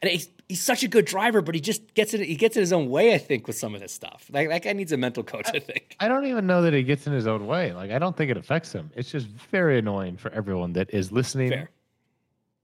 And 0.00 0.10
he's, 0.10 0.30
he's 0.50 0.62
such 0.62 0.82
a 0.82 0.88
good 0.88 1.06
driver, 1.06 1.40
but 1.40 1.54
he 1.54 1.60
just 1.60 1.94
gets 1.94 2.12
it. 2.12 2.20
He 2.20 2.34
gets 2.36 2.56
in 2.56 2.60
his 2.60 2.72
own 2.72 2.90
way, 2.90 3.14
I 3.14 3.18
think, 3.18 3.46
with 3.46 3.56
some 3.56 3.74
of 3.74 3.80
this 3.80 3.92
stuff. 3.92 4.28
Like 4.30 4.48
that 4.48 4.62
guy 4.62 4.72
needs 4.74 4.92
a 4.92 4.96
mental 4.96 5.22
coach, 5.22 5.48
I 5.54 5.58
think. 5.60 5.96
I 6.00 6.08
don't 6.08 6.26
even 6.26 6.46
know 6.46 6.62
that 6.62 6.74
he 6.74 6.82
gets 6.82 7.06
in 7.06 7.12
his 7.12 7.26
own 7.26 7.46
way. 7.46 7.72
Like 7.72 7.90
I 7.90 7.98
don't 7.98 8.16
think 8.16 8.30
it 8.30 8.36
affects 8.36 8.72
him. 8.72 8.90
It's 8.94 9.10
just 9.10 9.26
very 9.50 9.78
annoying 9.78 10.16
for 10.18 10.30
everyone 10.32 10.74
that 10.74 10.92
is 10.92 11.10
listening. 11.10 11.50
Fair. 11.50 11.70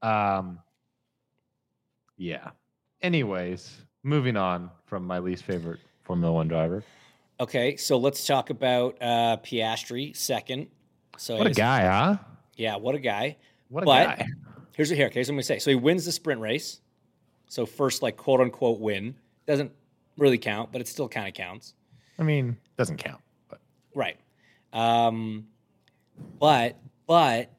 Um 0.03 0.59
yeah. 2.19 2.51
Anyways, 3.03 3.77
moving 4.03 4.37
on 4.37 4.71
from 4.87 5.07
my 5.07 5.19
least 5.19 5.45
favorite 5.45 5.81
Formula 6.03 6.33
1 6.33 6.49
driver. 6.49 6.83
Okay, 7.39 7.77
so 7.77 7.99
let's 7.99 8.27
talk 8.27 8.49
about 8.51 8.97
uh, 9.01 9.37
Piastri 9.45 10.17
second. 10.17 10.69
So 11.19 11.37
What 11.37 11.47
a 11.49 11.51
guy, 11.51 11.83
huh? 11.83 12.17
Yeah, 12.57 12.77
what 12.77 12.95
a 12.95 12.99
guy. 12.99 13.37
What 13.69 13.83
a 13.83 13.87
But 13.87 14.19
guy. 14.19 14.27
here's 14.75 14.89
what 14.89 14.97
here. 14.97 15.07
Okay, 15.07 15.15
here's 15.15 15.29
what 15.29 15.33
I'm 15.33 15.37
gonna 15.37 15.43
say. 15.43 15.59
So 15.59 15.71
he 15.71 15.77
wins 15.77 16.05
the 16.07 16.13
sprint 16.13 16.41
race. 16.41 16.81
So 17.49 17.67
first, 17.67 18.03
like 18.03 18.17
quote 18.17 18.41
unquote 18.41 18.81
win 18.81 19.15
doesn't 19.47 19.73
really 20.17 20.39
count, 20.39 20.73
but 20.73 20.81
it 20.81 20.89
still 20.89 21.09
kind 21.09 21.29
of 21.29 21.35
counts. 21.35 21.75
I 22.19 22.23
mean, 22.23 22.57
doesn't 22.77 22.97
count. 22.97 23.21
But 23.49 23.61
Right. 23.95 24.19
Um, 24.73 25.47
but 26.39 26.79
but 27.07 27.53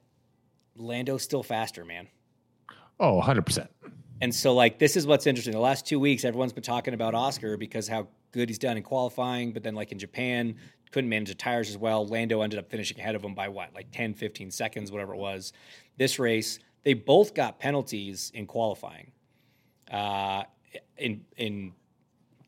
Lando's 0.76 1.24
still 1.24 1.44
faster, 1.44 1.86
man. 1.86 2.08
Oh, 3.00 3.16
100 3.16 3.46
percent. 3.46 3.70
And 4.20 4.34
so, 4.34 4.56
like, 4.56 4.80
this 4.80 4.98
is 4.98 5.06
what's 5.06 5.28
interesting. 5.28 5.54
The 5.54 5.60
last 5.60 5.86
two 5.86 6.00
weeks, 6.00 6.26
everyone's 6.26 6.54
been 6.54 6.64
talking 6.64 6.96
about 6.96 7.14
Oscar 7.14 7.56
because 7.56 7.88
how 7.88 8.08
good 8.32 8.50
he's 8.50 8.58
done 8.58 8.76
in 8.76 8.82
qualifying, 8.82 9.54
but 9.54 9.62
then, 9.62 9.76
like, 9.76 9.92
in 9.92 10.00
Japan, 10.00 10.56
couldn't 10.92 11.10
manage 11.10 11.30
the 11.30 11.36
tires 11.36 11.70
as 11.70 11.78
well. 11.78 12.08
Lando 12.08 12.42
ended 12.42 12.58
up 12.58 12.70
finishing 12.70 13.00
ahead 13.00 13.16
of 13.16 13.24
him 13.24 13.36
by 13.36 13.48
what, 13.48 13.74
like 13.76 13.92
10, 13.92 14.14
15 14.14 14.52
seconds, 14.52 14.92
whatever 14.92 15.14
it 15.14 15.18
was. 15.18 15.54
This 15.98 16.18
race, 16.18 16.60
they 16.84 16.94
both 16.94 17.34
got 17.34 17.60
penalties 17.60 18.32
in 18.34 18.48
qualifying 18.48 19.12
uh, 19.92 20.44
in, 20.98 21.24
in 21.38 21.74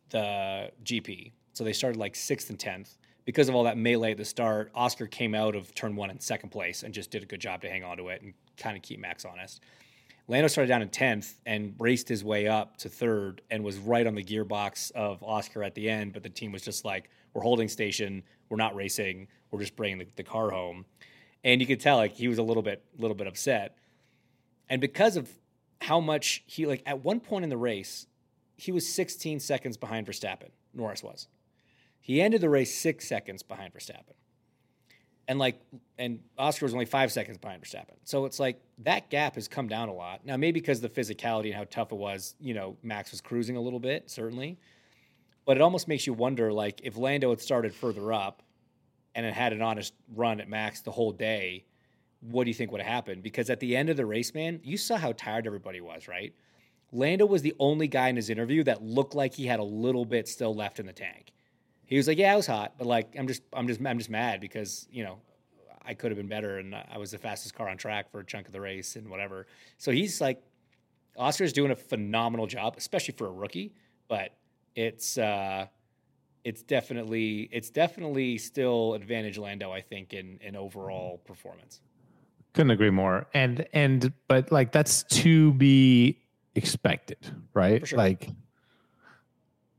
the 0.09 0.71
GP. 0.83 1.31
So 1.53 1.63
they 1.63 1.73
started 1.73 1.97
like 1.97 2.15
sixth 2.15 2.49
and 2.49 2.59
10th. 2.59 2.97
Because 3.25 3.47
of 3.47 3.55
all 3.55 3.65
that 3.65 3.77
melee 3.77 4.11
at 4.11 4.17
the 4.17 4.25
start, 4.25 4.71
Oscar 4.73 5.05
came 5.05 5.35
out 5.35 5.55
of 5.55 5.73
turn 5.75 5.95
one 5.95 6.09
in 6.09 6.19
second 6.19 6.49
place 6.49 6.83
and 6.83 6.93
just 6.93 7.11
did 7.11 7.21
a 7.21 7.25
good 7.25 7.39
job 7.39 7.61
to 7.61 7.69
hang 7.69 7.83
on 7.83 7.97
to 7.97 8.07
it 8.07 8.21
and 8.21 8.33
kind 8.57 8.75
of 8.75 8.81
keep 8.81 8.99
Max 8.99 9.23
honest. 9.23 9.61
Lando 10.27 10.47
started 10.47 10.67
down 10.67 10.81
in 10.81 10.89
10th 10.89 11.33
and 11.45 11.75
raced 11.79 12.07
his 12.07 12.23
way 12.23 12.47
up 12.47 12.77
to 12.77 12.89
third 12.89 13.41
and 13.49 13.63
was 13.63 13.77
right 13.77 14.05
on 14.05 14.15
the 14.15 14.23
gearbox 14.23 14.91
of 14.91 15.21
Oscar 15.23 15.63
at 15.63 15.75
the 15.75 15.89
end. 15.89 16.13
But 16.13 16.23
the 16.23 16.29
team 16.29 16.51
was 16.51 16.61
just 16.61 16.85
like, 16.85 17.09
we're 17.33 17.41
holding 17.41 17.67
station. 17.67 18.23
We're 18.49 18.57
not 18.57 18.75
racing. 18.75 19.27
We're 19.51 19.59
just 19.59 19.75
bringing 19.75 19.97
the, 19.97 20.07
the 20.15 20.23
car 20.23 20.49
home. 20.51 20.85
And 21.43 21.61
you 21.61 21.67
could 21.67 21.79
tell 21.79 21.97
like 21.97 22.13
he 22.13 22.27
was 22.27 22.37
a 22.37 22.43
little 22.43 22.63
bit, 22.63 22.83
little 22.97 23.15
bit 23.15 23.27
upset. 23.27 23.75
And 24.69 24.79
because 24.79 25.17
of 25.17 25.29
how 25.81 25.99
much 25.99 26.43
he 26.45 26.65
like 26.65 26.83
at 26.85 27.03
one 27.03 27.19
point 27.19 27.43
in 27.43 27.49
the 27.49 27.57
race, 27.57 28.07
he 28.57 28.71
was 28.71 28.87
16 28.87 29.39
seconds 29.39 29.77
behind 29.77 30.07
Verstappen. 30.07 30.49
Norris 30.73 31.03
was. 31.03 31.27
He 31.99 32.21
ended 32.21 32.41
the 32.41 32.49
race 32.49 32.75
six 32.75 33.07
seconds 33.07 33.43
behind 33.43 33.73
Verstappen 33.73 34.15
and 35.29 35.37
like 35.37 35.61
and 35.99 36.19
Oscar 36.37 36.65
was 36.65 36.73
only 36.73 36.85
five 36.85 37.11
seconds 37.11 37.37
behind 37.37 37.61
Verstappen. 37.61 37.95
So 38.03 38.25
it's 38.25 38.39
like 38.39 38.59
that 38.79 39.11
gap 39.11 39.35
has 39.35 39.47
come 39.47 39.67
down 39.67 39.87
a 39.87 39.93
lot. 39.93 40.25
Now 40.25 40.35
maybe 40.35 40.59
because 40.59 40.81
the 40.81 40.89
physicality 40.89 41.45
and 41.45 41.53
how 41.53 41.65
tough 41.65 41.91
it 41.91 41.97
was, 41.97 42.33
you 42.41 42.55
know, 42.55 42.75
Max 42.81 43.11
was 43.11 43.21
cruising 43.21 43.55
a 43.55 43.61
little 43.61 43.79
bit, 43.79 44.09
certainly. 44.09 44.57
But 45.45 45.55
it 45.57 45.61
almost 45.61 45.87
makes 45.87 46.05
you 46.05 46.13
wonder, 46.13 46.51
like, 46.51 46.81
if 46.83 46.97
Lando 46.97 47.29
had 47.29 47.41
started 47.41 47.73
further 47.73 48.11
up 48.11 48.43
and 49.15 49.25
had 49.25 49.33
had 49.33 49.53
an 49.53 49.61
honest 49.61 49.93
run 50.15 50.41
at 50.41 50.49
Max 50.49 50.81
the 50.81 50.91
whole 50.91 51.11
day, 51.11 51.65
what 52.21 52.43
do 52.43 52.49
you 52.49 52.53
think 52.53 52.71
would 52.71 52.81
have 52.81 52.91
happened? 52.91 53.23
Because 53.23 53.49
at 53.49 53.59
the 53.59 53.75
end 53.75 53.89
of 53.89 53.97
the 53.97 54.05
race, 54.05 54.33
man, 54.33 54.59
you 54.63 54.77
saw 54.77 54.97
how 54.97 55.13
tired 55.13 55.47
everybody 55.47 55.81
was, 55.81 56.07
right? 56.07 56.33
Lando 56.91 57.25
was 57.25 57.41
the 57.41 57.53
only 57.59 57.87
guy 57.87 58.09
in 58.09 58.15
his 58.15 58.29
interview 58.29 58.63
that 58.63 58.81
looked 58.81 59.15
like 59.15 59.33
he 59.33 59.45
had 59.45 59.59
a 59.59 59.63
little 59.63 60.05
bit 60.05 60.27
still 60.27 60.53
left 60.53 60.79
in 60.79 60.85
the 60.85 60.93
tank 60.93 61.33
he 61.89 61.97
was 61.97 62.07
like, 62.07 62.19
"Yeah, 62.19 62.33
I 62.33 62.35
was 62.35 62.45
hot, 62.45 62.73
but 62.77 62.85
like, 62.85 63.15
I'm 63.17 63.27
just, 63.27 63.41
I'm 63.51 63.67
just, 63.67 63.81
I'm 63.83 63.97
just 63.97 64.11
mad 64.11 64.39
because 64.39 64.87
you 64.91 65.03
know, 65.03 65.17
I 65.83 65.95
could 65.95 66.11
have 66.11 66.17
been 66.17 66.27
better, 66.27 66.59
and 66.59 66.75
I 66.75 66.99
was 66.99 67.09
the 67.09 67.17
fastest 67.17 67.55
car 67.55 67.67
on 67.67 67.77
track 67.77 68.11
for 68.11 68.19
a 68.19 68.25
chunk 68.25 68.45
of 68.45 68.53
the 68.53 68.61
race 68.61 68.95
and 68.95 69.09
whatever." 69.09 69.47
So 69.79 69.91
he's 69.91 70.21
like, 70.21 70.39
Oscar's 71.17 71.51
doing 71.51 71.71
a 71.71 71.75
phenomenal 71.75 72.45
job, 72.45 72.75
especially 72.77 73.15
for 73.17 73.25
a 73.25 73.31
rookie. 73.31 73.73
But 74.07 74.35
it's, 74.75 75.17
uh, 75.17 75.65
it's 76.43 76.61
definitely, 76.61 77.49
it's 77.51 77.71
definitely 77.71 78.37
still 78.37 78.93
advantage 78.93 79.39
Lando, 79.39 79.71
I 79.71 79.81
think, 79.81 80.13
in 80.13 80.37
in 80.43 80.55
overall 80.55 81.17
performance. 81.25 81.81
Couldn't 82.53 82.71
agree 82.71 82.89
more. 82.89 83.27
And 83.33 83.65
and 83.73 84.11
but 84.27 84.51
like 84.51 84.71
that's 84.71 85.03
to 85.03 85.53
be 85.53 86.19
expected, 86.55 87.17
right? 87.53 87.87
Sure. 87.87 87.97
Like 87.97 88.29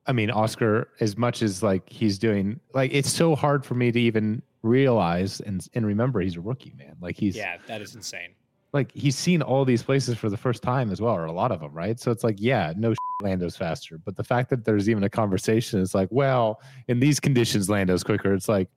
I 0.07 0.13
mean, 0.13 0.31
Oscar, 0.31 0.89
as 1.01 1.17
much 1.17 1.43
as 1.43 1.63
like 1.63 1.89
he's 1.89 2.19
doing, 2.19 2.59
like 2.75 2.93
it's 2.93 3.11
so 3.11 3.37
hard 3.37 3.65
for 3.65 3.75
me 3.75 3.93
to 3.93 4.01
even 4.01 4.43
realize 4.63 5.41
and 5.41 5.67
and 5.75 5.87
remember 5.87 6.21
he's 6.21 6.37
a 6.37 6.41
rookie, 6.41 6.75
man. 6.77 6.97
Like 7.01 7.17
he's 7.17 7.37
yeah, 7.37 7.59
that 7.67 7.81
is 7.81 7.95
insane. 7.95 8.31
Like 8.73 8.93
he's 8.93 9.17
seen 9.17 9.43
all 9.43 9.65
these 9.65 9.83
places 9.83 10.17
for 10.17 10.31
the 10.31 10.37
first 10.37 10.63
time 10.63 10.93
as 10.93 11.01
well, 11.01 11.15
or 11.15 11.25
a 11.25 11.33
lot 11.33 11.51
of 11.51 11.61
them, 11.61 11.73
right? 11.73 11.99
So 11.99 12.13
it's 12.13 12.23
like, 12.23 12.37
yeah, 12.39 12.73
no, 12.77 12.95
Lando's 13.21 13.57
faster. 13.57 13.99
But 13.99 14.17
the 14.17 14.25
fact 14.25 14.49
that 14.51 14.65
there's 14.65 14.89
even 14.89 15.03
a 15.03 15.11
conversation 15.11 15.81
is 15.81 15.95
like, 15.95 16.09
well, 16.11 16.61
in 16.87 17.01
these 17.01 17.19
conditions, 17.19 17.69
Lando's 17.69 18.05
quicker. 18.05 18.33
It's 18.33 18.49
like, 18.49 18.69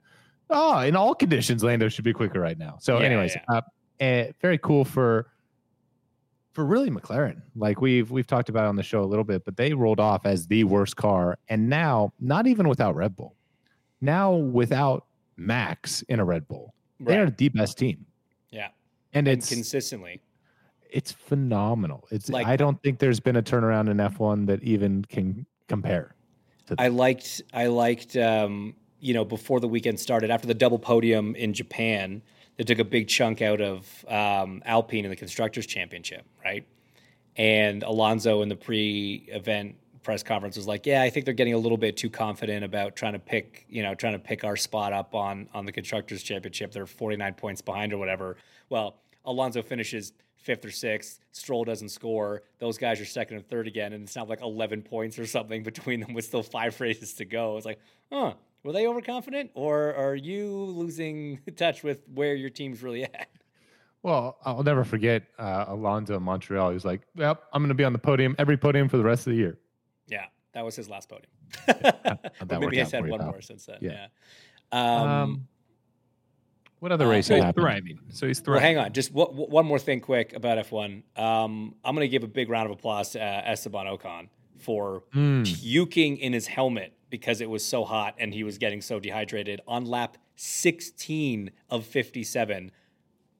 oh, 0.49 0.79
in 0.79 0.95
all 0.95 1.13
conditions, 1.13 1.63
Lando 1.63 1.89
should 1.89 2.05
be 2.05 2.13
quicker 2.13 2.39
right 2.39 2.57
now. 2.57 2.77
So, 2.79 2.99
yeah, 2.99 3.05
anyways, 3.05 3.35
yeah. 3.35 3.57
Uh, 3.57 3.61
uh, 3.99 4.25
very 4.41 4.57
cool 4.57 4.85
for 4.85 5.27
for 6.53 6.65
really 6.65 6.89
McLaren. 6.89 7.41
Like 7.55 7.81
we've 7.81 8.09
we've 8.11 8.27
talked 8.27 8.49
about 8.49 8.65
on 8.65 8.75
the 8.75 8.83
show 8.83 9.01
a 9.01 9.05
little 9.05 9.23
bit, 9.23 9.43
but 9.43 9.57
they 9.57 9.73
rolled 9.73 9.99
off 9.99 10.25
as 10.25 10.47
the 10.47 10.63
worst 10.63 10.95
car, 10.95 11.37
and 11.49 11.69
now 11.69 12.13
not 12.19 12.47
even 12.47 12.67
without 12.67 12.95
Red 12.95 13.15
Bull, 13.15 13.35
now 14.01 14.33
without 14.33 15.05
Max 15.35 16.03
in 16.03 16.19
a 16.19 16.25
Red 16.25 16.47
Bull, 16.47 16.73
right. 16.99 17.07
they 17.07 17.19
are 17.19 17.29
the 17.29 17.49
best 17.49 17.77
team. 17.77 18.05
Yeah, 18.51 18.69
and, 19.13 19.27
and 19.27 19.39
it's 19.39 19.49
consistently. 19.49 20.21
It's 20.89 21.11
phenomenal. 21.11 22.07
It's 22.11 22.29
like 22.29 22.45
I 22.45 22.55
don't 22.55 22.81
think 22.83 22.99
there's 22.99 23.19
been 23.19 23.35
a 23.35 23.41
turnaround 23.41 23.89
in 23.89 23.97
F1 23.97 24.45
that 24.45 24.61
even 24.61 25.03
can 25.05 25.47
compare. 25.67 26.15
I 26.77 26.89
liked 26.89 27.41
I 27.51 27.65
liked 27.67 28.15
um, 28.15 28.75
you 28.99 29.15
know 29.15 29.25
before 29.25 29.59
the 29.59 29.67
weekend 29.67 29.99
started 29.99 30.29
after 30.29 30.47
the 30.47 30.53
double 30.53 30.79
podium 30.79 31.35
in 31.35 31.53
Japan 31.53 32.21
they 32.57 32.63
took 32.63 32.79
a 32.79 32.83
big 32.83 33.07
chunk 33.07 33.41
out 33.41 33.61
of 33.61 34.05
um, 34.07 34.61
Alpine 34.65 35.05
in 35.05 35.09
the 35.09 35.15
Constructors' 35.15 35.65
Championship, 35.65 36.25
right? 36.43 36.65
And 37.35 37.83
Alonso 37.83 38.41
in 38.41 38.49
the 38.49 38.55
pre-event 38.55 39.75
press 40.03 40.21
conference 40.21 40.55
was 40.55 40.67
like, 40.67 40.85
"Yeah, 40.85 41.01
I 41.01 41.09
think 41.09 41.25
they're 41.25 41.33
getting 41.33 41.53
a 41.53 41.57
little 41.57 41.77
bit 41.77 41.97
too 41.97 42.09
confident 42.09 42.63
about 42.63 42.95
trying 42.95 43.13
to 43.13 43.19
pick, 43.19 43.65
you 43.69 43.81
know, 43.81 43.95
trying 43.95 44.13
to 44.13 44.19
pick 44.19 44.43
our 44.43 44.55
spot 44.55 44.93
up 44.93 45.15
on 45.15 45.49
on 45.53 45.65
the 45.65 45.71
Constructors' 45.71 46.21
Championship. 46.21 46.71
They're 46.71 46.85
49 46.85 47.33
points 47.33 47.61
behind 47.61 47.93
or 47.93 47.97
whatever." 47.97 48.37
Well, 48.69 48.97
Alonso 49.25 49.61
finishes 49.61 50.13
fifth 50.35 50.65
or 50.65 50.71
sixth. 50.71 51.19
Stroll 51.31 51.63
doesn't 51.63 51.89
score. 51.89 52.43
Those 52.59 52.77
guys 52.77 52.99
are 52.99 53.05
second 53.05 53.37
and 53.37 53.47
third 53.47 53.65
again, 53.65 53.93
and 53.93 54.03
it's 54.03 54.15
not 54.15 54.29
like 54.29 54.41
11 54.41 54.83
points 54.83 55.17
or 55.17 55.25
something 55.25 55.63
between 55.63 56.01
them 56.01 56.13
with 56.13 56.25
still 56.25 56.43
five 56.43 56.79
races 56.79 57.13
to 57.15 57.25
go. 57.25 57.57
It's 57.57 57.65
like, 57.65 57.79
huh, 58.11 58.33
were 58.63 58.71
they 58.71 58.87
overconfident, 58.87 59.51
or 59.53 59.93
are 59.93 60.15
you 60.15 60.47
losing 60.47 61.39
touch 61.55 61.83
with 61.83 61.99
where 62.13 62.35
your 62.35 62.49
team's 62.49 62.81
really 62.81 63.03
at? 63.03 63.29
Well, 64.01 64.37
I'll 64.43 64.63
never 64.63 64.83
forget 64.83 65.23
uh, 65.39 65.65
Alonso 65.67 66.17
in 66.17 66.23
Montreal. 66.23 66.69
He 66.69 66.73
was 66.73 66.85
like, 66.85 67.01
"Well, 67.15 67.39
I'm 67.53 67.61
going 67.61 67.69
to 67.69 67.75
be 67.75 67.85
on 67.85 67.93
the 67.93 67.99
podium, 67.99 68.35
every 68.37 68.57
podium 68.57 68.89
for 68.89 68.97
the 68.97 69.03
rest 69.03 69.27
of 69.27 69.31
the 69.31 69.37
year." 69.37 69.57
Yeah, 70.07 70.25
that 70.53 70.65
was 70.65 70.75
his 70.75 70.89
last 70.89 71.07
podium. 71.07 71.31
yeah, 71.67 72.59
maybe 72.59 72.77
he's 72.77 72.91
had 72.91 73.07
one 73.07 73.23
more 73.25 73.41
since 73.41 73.65
then. 73.65 73.77
Yeah. 73.79 74.07
yeah. 74.71 75.01
Um, 75.01 75.09
um, 75.09 75.47
what 76.79 76.91
other 76.91 77.07
race 77.07 77.31
uh, 77.31 77.35
happened? 77.35 77.63
Thriving. 77.63 77.99
So 78.09 78.27
he's 78.27 78.41
thriving. 78.41 78.61
Well, 78.61 78.61
hang 78.61 78.77
on, 78.77 78.91
just 78.91 79.13
w- 79.13 79.45
one 79.45 79.65
more 79.65 79.79
thing, 79.79 80.01
quick 80.01 80.33
about 80.33 80.57
F1. 80.57 81.03
Um, 81.17 81.75
I'm 81.85 81.95
going 81.95 82.03
to 82.03 82.09
give 82.09 82.23
a 82.23 82.27
big 82.27 82.49
round 82.49 82.65
of 82.69 82.77
applause 82.77 83.11
to 83.11 83.23
uh, 83.23 83.41
Esteban 83.45 83.85
Ocon 83.85 84.27
for 84.59 85.03
mm. 85.15 85.45
puking 85.45 86.17
in 86.17 86.33
his 86.33 86.45
helmet 86.45 86.93
because 87.13 87.41
it 87.41 87.49
was 87.49 87.63
so 87.63 87.85
hot 87.85 88.15
and 88.17 88.33
he 88.33 88.43
was 88.43 88.57
getting 88.57 88.81
so 88.81 88.99
dehydrated 88.99 89.61
on 89.67 89.85
lap 89.85 90.17
16 90.35 91.51
of 91.69 91.85
57. 91.85 92.71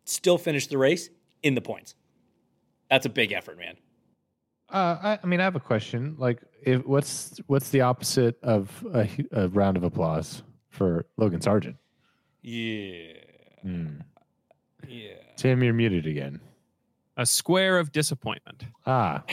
Still 0.05 0.37
finished 0.37 0.69
the 0.69 0.77
race 0.77 1.09
in 1.41 1.55
the 1.55 1.61
points. 1.61 1.95
That's 2.91 3.07
a 3.07 3.09
big 3.09 3.31
effort, 3.31 3.57
man. 3.57 3.77
Uh, 4.69 4.97
I, 5.01 5.19
I, 5.23 5.25
mean, 5.25 5.39
I 5.39 5.45
have 5.45 5.55
a 5.55 5.59
question. 5.59 6.15
Like, 6.19 6.43
if, 6.61 6.85
what's 6.85 7.39
what's 7.47 7.69
the 7.69 7.81
opposite 7.81 8.37
of 8.43 8.69
a, 8.93 9.09
a 9.31 9.47
round 9.47 9.75
of 9.75 9.81
applause 9.81 10.43
for 10.69 11.07
Logan 11.17 11.39
Sargeant? 11.39 11.77
Yeah. 12.43 13.13
Mm. 13.65 14.01
Yeah. 14.87 15.13
Tim, 15.35 15.63
you're 15.63 15.73
muted 15.73 16.05
again. 16.05 16.41
A 17.17 17.25
square 17.25 17.79
of 17.79 17.91
disappointment. 17.91 18.65
Ah. 18.85 19.23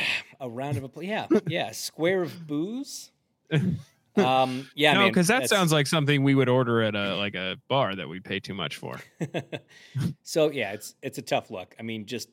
a 0.41 0.49
round 0.49 0.79
of 0.79 0.85
applause. 0.85 1.05
Yeah. 1.05 1.27
Yeah. 1.47 1.69
A 1.69 1.75
square 1.75 2.23
of 2.23 2.47
booze. 2.47 3.13
Um, 4.17 4.69
yeah, 4.75 4.95
no, 4.95 5.09
because 5.09 5.29
that 5.29 5.49
sounds 5.49 5.73
like 5.73 5.87
something 5.87 6.23
we 6.23 6.35
would 6.35 6.49
order 6.49 6.83
at 6.83 6.95
a 6.95 7.17
like 7.17 7.35
a 7.35 7.57
bar 7.69 7.95
that 7.95 8.09
we 8.09 8.21
pay 8.21 8.41
too 8.41 8.55
much 8.55 8.77
for. 8.77 9.01
so 10.23 10.51
yeah, 10.51 10.73
it's 10.73 10.95
it's 11.03 11.19
a 11.19 11.23
tough 11.23 11.51
look. 11.51 11.75
I 11.79 11.83
mean, 11.83 12.07
just 12.07 12.29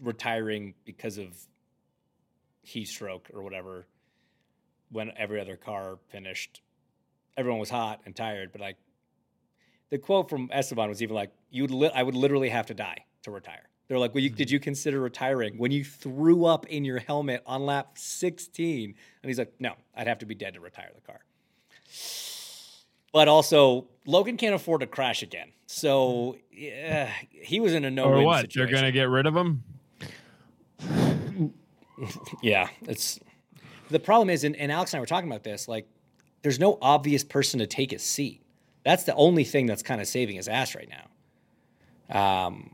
retiring 0.00 0.74
because 0.84 1.18
of 1.18 1.36
heat 2.62 2.86
stroke 2.86 3.30
or 3.32 3.42
whatever. 3.42 3.86
When 4.90 5.12
every 5.16 5.40
other 5.40 5.56
car 5.56 5.98
finished, 6.08 6.62
everyone 7.36 7.60
was 7.60 7.70
hot 7.70 8.00
and 8.06 8.14
tired. 8.14 8.50
But 8.52 8.60
like, 8.60 8.76
the 9.90 9.98
quote 9.98 10.28
from 10.28 10.50
Esteban 10.52 10.88
was 10.88 11.02
even 11.02 11.14
like, 11.14 11.30
"You, 11.50 11.66
li- 11.66 11.90
I 11.94 12.02
would 12.02 12.14
literally 12.14 12.48
have 12.48 12.66
to 12.66 12.74
die 12.74 13.04
to 13.22 13.30
retire." 13.30 13.68
They're 13.88 13.98
like, 13.98 14.14
well, 14.14 14.22
you, 14.22 14.30
did 14.30 14.50
you 14.50 14.58
consider 14.58 15.00
retiring 15.00 15.58
when 15.58 15.70
you 15.70 15.84
threw 15.84 16.46
up 16.46 16.66
in 16.66 16.84
your 16.84 16.98
helmet 16.98 17.42
on 17.46 17.66
lap 17.66 17.98
16? 17.98 18.94
And 19.22 19.28
he's 19.28 19.38
like, 19.38 19.52
no, 19.58 19.74
I'd 19.94 20.06
have 20.06 20.18
to 20.20 20.26
be 20.26 20.34
dead 20.34 20.54
to 20.54 20.60
retire 20.60 20.90
the 20.94 21.00
car. 21.02 21.20
But 23.12 23.28
also, 23.28 23.86
Logan 24.06 24.36
can't 24.36 24.54
afford 24.54 24.80
to 24.80 24.86
crash 24.86 25.22
again. 25.22 25.52
So 25.66 26.36
yeah, 26.50 27.10
he 27.30 27.60
was 27.60 27.74
in 27.74 27.84
a 27.84 27.90
no. 27.90 28.04
Or 28.04 28.22
what? 28.22 28.40
Situation. 28.40 28.72
They're 28.72 28.82
going 28.82 28.92
to 28.92 28.98
get 28.98 29.08
rid 29.08 29.26
of 29.26 29.36
him? 29.36 29.62
yeah, 32.42 32.68
it's 32.82 33.20
the 33.90 34.00
problem 34.00 34.30
is, 34.30 34.44
and, 34.44 34.56
and 34.56 34.72
Alex 34.72 34.92
and 34.92 34.98
I 34.98 35.00
were 35.00 35.06
talking 35.06 35.28
about 35.28 35.44
this. 35.44 35.68
Like, 35.68 35.86
there's 36.42 36.58
no 36.58 36.78
obvious 36.82 37.22
person 37.24 37.60
to 37.60 37.66
take 37.66 37.90
his 37.90 38.02
seat. 38.02 38.42
That's 38.84 39.04
the 39.04 39.14
only 39.14 39.44
thing 39.44 39.66
that's 39.66 39.82
kind 39.82 40.00
of 40.00 40.06
saving 40.06 40.36
his 40.36 40.48
ass 40.48 40.74
right 40.74 40.88
now. 40.90 42.46
Um, 42.46 42.73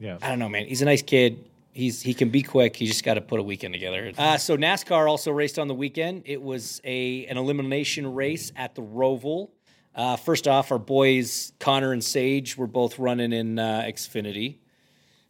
Yeah. 0.00 0.16
I 0.20 0.28
don't 0.28 0.38
know, 0.38 0.48
man. 0.48 0.66
He's 0.66 0.82
a 0.82 0.86
nice 0.86 1.02
kid. 1.02 1.44
He's 1.72 2.02
he 2.02 2.14
can 2.14 2.30
be 2.30 2.42
quick. 2.42 2.74
He 2.74 2.86
just 2.86 3.04
got 3.04 3.14
to 3.14 3.20
put 3.20 3.38
a 3.38 3.42
weekend 3.42 3.74
together. 3.74 4.10
Uh, 4.18 4.38
so 4.38 4.56
NASCAR 4.56 5.08
also 5.08 5.30
raced 5.30 5.58
on 5.58 5.68
the 5.68 5.74
weekend. 5.74 6.22
It 6.24 6.42
was 6.42 6.80
a 6.82 7.26
an 7.26 7.36
elimination 7.36 8.12
race 8.12 8.50
at 8.56 8.74
the 8.74 8.82
Roval. 8.82 9.50
Uh, 9.94 10.16
first 10.16 10.48
off, 10.48 10.72
our 10.72 10.78
boys 10.78 11.52
Connor 11.60 11.92
and 11.92 12.02
Sage 12.02 12.56
were 12.56 12.66
both 12.66 12.98
running 12.98 13.32
in 13.32 13.58
uh, 13.58 13.82
Xfinity. 13.86 14.58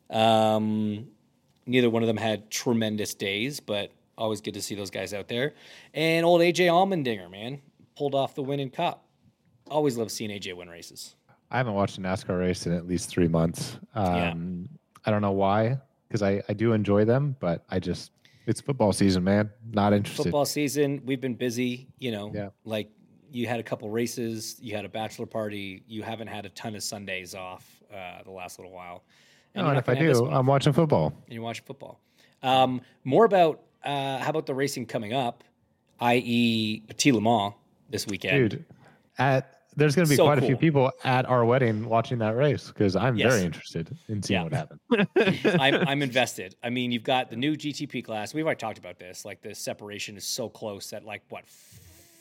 Um, 0.08 1.08
neither 1.66 1.90
one 1.90 2.02
of 2.02 2.06
them 2.06 2.16
had 2.16 2.50
tremendous 2.50 3.14
days, 3.14 3.60
but 3.60 3.90
always 4.16 4.40
good 4.40 4.54
to 4.54 4.62
see 4.62 4.74
those 4.74 4.90
guys 4.90 5.12
out 5.12 5.28
there. 5.28 5.54
And 5.92 6.24
old 6.24 6.40
AJ 6.40 6.66
Allmendinger, 6.66 7.30
man, 7.30 7.60
pulled 7.96 8.14
off 8.14 8.34
the 8.34 8.42
winning 8.42 8.70
cup. 8.70 9.04
Always 9.70 9.96
love 9.96 10.10
seeing 10.10 10.30
AJ 10.30 10.56
win 10.56 10.68
races. 10.68 11.14
I 11.50 11.56
haven't 11.56 11.74
watched 11.74 11.98
a 11.98 12.00
NASCAR 12.00 12.38
race 12.38 12.66
in 12.66 12.72
at 12.72 12.86
least 12.86 13.08
three 13.08 13.28
months. 13.28 13.78
Yeah. 13.96 14.30
Um, 14.30 14.68
I 15.04 15.10
don't 15.10 15.22
know 15.22 15.32
why, 15.32 15.78
because 16.08 16.22
I, 16.22 16.42
I 16.48 16.52
do 16.52 16.72
enjoy 16.72 17.04
them, 17.04 17.36
but 17.40 17.64
I 17.70 17.78
just 17.80 18.12
it's 18.46 18.60
football 18.60 18.92
season, 18.92 19.24
man. 19.24 19.50
Not 19.72 19.92
interested. 19.92 20.24
Football 20.24 20.44
season, 20.46 21.02
we've 21.04 21.20
been 21.20 21.34
busy, 21.34 21.88
you 21.98 22.10
know, 22.12 22.30
Yeah. 22.34 22.48
like 22.64 22.90
you 23.32 23.46
had 23.46 23.60
a 23.60 23.62
couple 23.62 23.88
races, 23.90 24.56
you 24.60 24.74
had 24.74 24.84
a 24.84 24.88
bachelor 24.88 25.26
party, 25.26 25.82
you 25.86 26.02
haven't 26.02 26.26
had 26.28 26.46
a 26.46 26.48
ton 26.50 26.74
of 26.74 26.82
Sundays 26.82 27.34
off 27.34 27.64
uh, 27.94 28.22
the 28.24 28.30
last 28.30 28.58
little 28.58 28.72
while. 28.72 29.04
No, 29.54 29.66
and 29.68 29.78
if 29.78 29.88
I 29.88 29.94
gonna 29.94 30.06
have 30.06 30.14
this 30.16 30.20
do. 30.20 30.30
I'm 30.30 30.46
watching 30.46 30.72
football. 30.72 31.12
and 31.26 31.34
you're 31.34 31.42
watching 31.42 31.64
football. 31.64 32.00
Um, 32.42 32.80
more 33.04 33.24
about 33.24 33.62
uh, 33.84 34.18
how 34.18 34.30
about 34.30 34.46
the 34.46 34.54
racing 34.54 34.86
coming 34.86 35.12
up, 35.12 35.42
i.e., 36.00 36.82
Petit 36.88 37.12
Le 37.12 37.20
Mans 37.20 37.54
this 37.88 38.06
weekend. 38.06 38.50
Dude, 38.50 38.64
at 39.18 39.59
there's 39.76 39.94
going 39.94 40.06
to 40.06 40.10
be 40.10 40.16
So 40.16 40.24
quite 40.24 40.38
a 40.38 40.42
few 40.42 40.56
people 40.56 40.90
at 41.04 41.26
our 41.26 41.44
wedding 41.44 41.88
watching 41.88 42.18
that 42.18 42.36
race 42.36 42.68
because 42.68 42.96
I'm 42.96 43.16
Yes. 43.16 43.32
very 43.32 43.44
interested 43.46 43.96
in 44.08 44.22
seeing 44.22 44.40
Yeah. 44.40 44.44
what 44.44 44.52
happens. 44.52 45.46
I'm, 45.60 45.74
I'm 45.88 46.02
invested. 46.02 46.54
I 46.62 46.70
mean, 46.70 46.90
you've 46.92 47.04
got 47.04 47.30
the 47.30 47.36
new 47.36 47.56
GTP 47.56 48.04
class. 48.04 48.34
We've 48.34 48.44
already 48.44 48.58
talked 48.58 48.78
about 48.78 48.98
this. 48.98 49.24
Like 49.24 49.40
the 49.42 49.54
separation 49.54 50.16
is 50.16 50.24
so 50.24 50.48
close 50.48 50.90
that 50.90 51.04
like 51.04 51.22
what 51.28 51.44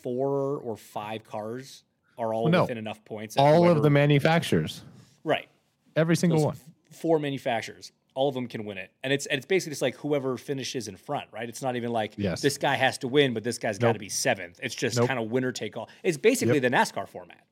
four 0.04 0.58
or 0.60 0.78
five 0.78 1.24
cars 1.24 1.84
are 2.18 2.34
all 2.34 2.48
No. 2.50 2.62
within 2.62 2.78
enough 2.78 3.04
points. 3.06 3.38
All 3.38 3.64
whoever- 3.64 3.78
of 3.78 3.84
the 3.84 3.90
manufacturers, 3.90 4.84
right. 5.24 5.48
every 5.96 6.16
single 6.16 6.44
one. 6.44 6.56
Four 6.92 7.20
manufacturers, 7.20 7.92
all 8.16 8.28
of 8.30 8.36
them 8.36 8.48
can 8.48 8.66
win 8.66 8.78
it, 8.78 8.92
and 9.04 9.14
it's 9.14 9.26
and 9.28 9.38
it's 9.38 9.46
basically 9.46 9.72
just 9.72 9.82
like 9.82 9.96
whoever 9.96 10.38
finishes 10.38 10.88
in 10.88 10.98
front, 10.98 11.28
right? 11.32 11.48
It's 11.48 11.62
not 11.62 11.76
even 11.76 11.92
like 11.92 12.14
Yes. 12.18 12.42
this 12.42 12.58
guy 12.58 12.76
has 12.76 12.98
to 13.00 13.08
win, 13.08 13.34
but 13.34 13.44
this 13.44 13.58
guy's 13.58 13.78
got 13.78 13.94
to 13.94 14.00
be 14.00 14.10
seventh. 14.10 14.60
It's 14.64 14.76
just 14.76 14.98
Nope. 14.98 15.08
kind 15.08 15.20
of 15.20 15.30
winner 15.32 15.52
take 15.52 15.78
all. 15.78 15.90
It's 16.04 16.18
basically 16.18 16.56
Yep. 16.60 16.64
the 16.64 16.70
NASCAR 16.78 17.08
format. 17.08 17.44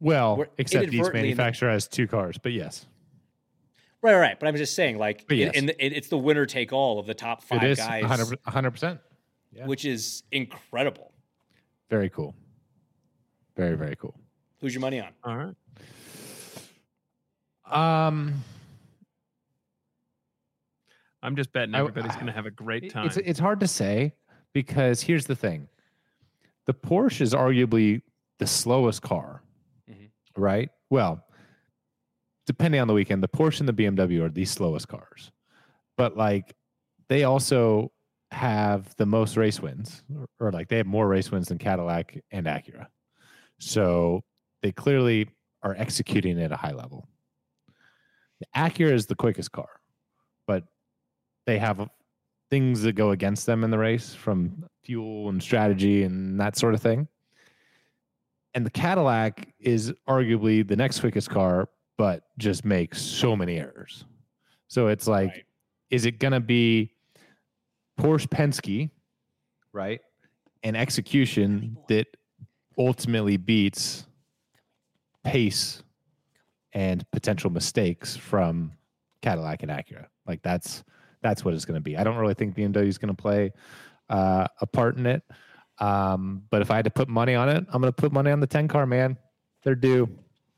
Well, 0.00 0.44
except 0.58 0.92
each 0.92 1.12
manufacturer 1.12 1.70
has 1.70 1.88
two 1.88 2.06
cars, 2.06 2.38
but 2.38 2.52
yes, 2.52 2.86
Right, 4.02 4.16
right. 4.16 4.38
But 4.38 4.48
I'm 4.48 4.56
just 4.56 4.74
saying, 4.74 4.98
like, 4.98 5.24
But 5.26 5.32
in- 5.38 5.38
yes. 5.46 5.54
in 5.54 5.64
the, 5.66 5.82
it, 5.84 5.94
it's 5.94 6.08
the 6.08 6.18
winner 6.18 6.44
take 6.44 6.74
all 6.74 6.98
of 6.98 7.06
the 7.06 7.14
top 7.14 7.42
five 7.42 7.62
it 7.62 7.70
is 7.70 7.78
guys, 7.78 8.02
100 8.02 8.70
percent. 8.70 9.00
Yeah. 9.50 9.64
which 9.66 9.84
is 9.86 10.24
incredible. 10.30 11.12
Very 11.88 12.10
cool. 12.10 12.34
Very 13.56 13.76
very 13.76 13.96
cool. 13.96 14.14
Who's 14.60 14.74
your 14.74 14.80
money 14.82 15.00
on? 15.00 15.08
All 15.22 15.36
right. 15.36 15.54
Um, 18.06 18.44
I'm 21.24 21.36
just 21.36 21.52
betting 21.52 21.74
everybody's 21.74 22.14
going 22.14 22.26
to 22.26 22.32
have 22.32 22.46
a 22.46 22.50
great 22.50 22.90
time. 22.92 23.06
It's 23.06 23.16
it's 23.16 23.38
hard 23.40 23.60
to 23.60 23.66
say 23.66 24.12
because 24.52 25.00
here's 25.00 25.26
the 25.26 25.34
thing: 25.34 25.68
the 26.66 26.74
Porsche 26.74 27.22
is 27.22 27.32
arguably 27.32 28.02
the 28.38 28.46
slowest 28.46 29.00
car, 29.02 29.42
Mhm. 29.90 30.10
right? 30.36 30.70
Well, 30.90 31.24
depending 32.46 32.80
on 32.80 32.88
the 32.88 32.94
weekend, 32.94 33.22
the 33.22 33.28
Porsche 33.28 33.60
and 33.60 33.68
the 33.68 33.72
BMW 33.72 34.22
are 34.22 34.28
the 34.28 34.44
slowest 34.44 34.86
cars, 34.88 35.32
but 35.96 36.16
like 36.16 36.54
they 37.08 37.24
also 37.24 37.90
have 38.30 38.94
the 38.96 39.06
most 39.06 39.36
race 39.36 39.60
wins, 39.60 40.02
or, 40.14 40.26
or 40.48 40.52
like 40.52 40.68
they 40.68 40.76
have 40.76 40.86
more 40.86 41.08
race 41.08 41.30
wins 41.30 41.48
than 41.48 41.58
Cadillac 41.58 42.18
and 42.32 42.46
Acura. 42.46 42.88
So 43.60 44.22
they 44.62 44.72
clearly 44.72 45.28
are 45.62 45.74
executing 45.78 46.40
at 46.42 46.52
a 46.52 46.56
high 46.56 46.72
level. 46.72 47.08
The 48.40 48.46
Acura 48.56 48.92
is 48.92 49.06
the 49.06 49.14
quickest 49.14 49.52
car, 49.52 49.68
but 50.46 50.64
they 51.46 51.58
have 51.58 51.88
things 52.50 52.82
that 52.82 52.92
go 52.92 53.10
against 53.10 53.46
them 53.46 53.64
in 53.64 53.70
the 53.70 53.78
race 53.78 54.14
from 54.14 54.64
fuel 54.84 55.28
and 55.28 55.42
strategy 55.42 56.02
and 56.04 56.40
that 56.40 56.56
sort 56.56 56.74
of 56.74 56.80
thing. 56.82 57.08
And 58.54 58.64
the 58.64 58.70
Cadillac 58.70 59.48
is 59.58 59.92
arguably 60.08 60.66
the 60.66 60.76
next 60.76 61.00
quickest 61.00 61.28
car, 61.30 61.68
but 61.98 62.24
just 62.38 62.64
makes 62.64 63.00
so 63.02 63.34
many 63.34 63.58
errors. 63.58 64.04
So 64.68 64.88
it's 64.88 65.08
like, 65.08 65.30
Right. 65.30 65.44
is 65.90 66.06
it 66.06 66.18
going 66.18 66.32
to 66.32 66.40
be 66.40 66.92
Porsche 67.98 68.28
Penske, 68.28 68.90
right? 69.72 70.00
And 70.62 70.76
execution 70.76 71.76
that 71.88 72.06
ultimately 72.78 73.36
beats 73.36 74.06
pace 75.24 75.82
and 76.72 77.08
potential 77.12 77.50
mistakes 77.50 78.16
from 78.16 78.72
Cadillac 79.22 79.62
and 79.62 79.70
Acura. 79.70 80.06
Like 80.26 80.42
that's 80.42 80.84
that's 81.24 81.42
what 81.42 81.54
it's 81.54 81.64
going 81.64 81.76
to 81.76 81.80
be. 81.80 81.96
I 81.96 82.04
don't 82.04 82.16
really 82.16 82.34
think 82.34 82.54
BMW 82.54 82.86
is 82.86 82.98
going 82.98 83.14
to 83.14 83.20
play 83.20 83.50
uh, 84.10 84.46
a 84.60 84.66
part 84.66 84.98
in 84.98 85.06
it. 85.06 85.22
Um, 85.78 86.42
but 86.50 86.60
if 86.60 86.70
I 86.70 86.76
had 86.76 86.84
to 86.84 86.90
put 86.90 87.08
money 87.08 87.34
on 87.34 87.48
it, 87.48 87.64
I'm 87.72 87.80
going 87.80 87.92
to 87.92 87.96
put 87.96 88.12
money 88.12 88.30
on 88.30 88.40
the 88.40 88.46
10 88.46 88.68
car, 88.68 88.84
man. 88.84 89.16
They're 89.64 89.74
due. 89.74 90.06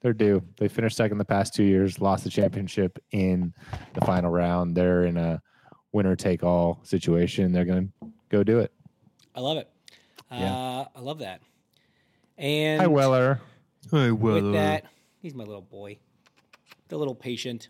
They're 0.02 0.12
due. 0.12 0.42
They 0.58 0.66
finished 0.66 0.96
second 0.96 1.18
the 1.18 1.24
past 1.24 1.54
two 1.54 1.62
years, 1.62 2.00
lost 2.00 2.24
the 2.24 2.30
championship 2.30 2.98
in 3.12 3.54
the 3.94 4.04
final 4.04 4.30
round. 4.30 4.76
They're 4.76 5.04
in 5.04 5.16
a 5.16 5.40
winner 5.92 6.16
take 6.16 6.42
all 6.42 6.80
situation. 6.82 7.52
They're 7.52 7.64
going 7.64 7.92
to 8.02 8.12
go 8.28 8.42
do 8.42 8.58
it. 8.58 8.72
I 9.36 9.40
love 9.40 9.58
it. 9.58 9.70
Yeah. 10.32 10.52
Uh, 10.52 10.84
I 10.96 11.00
love 11.00 11.20
that. 11.20 11.40
And 12.36 12.80
Hi, 12.80 12.88
Weller. 12.88 13.40
Hey, 13.90 14.10
with 14.10 14.52
that, 14.52 14.84
he's 15.22 15.32
my 15.32 15.44
little 15.44 15.62
boy, 15.62 15.98
the 16.88 16.98
little 16.98 17.14
patient. 17.14 17.68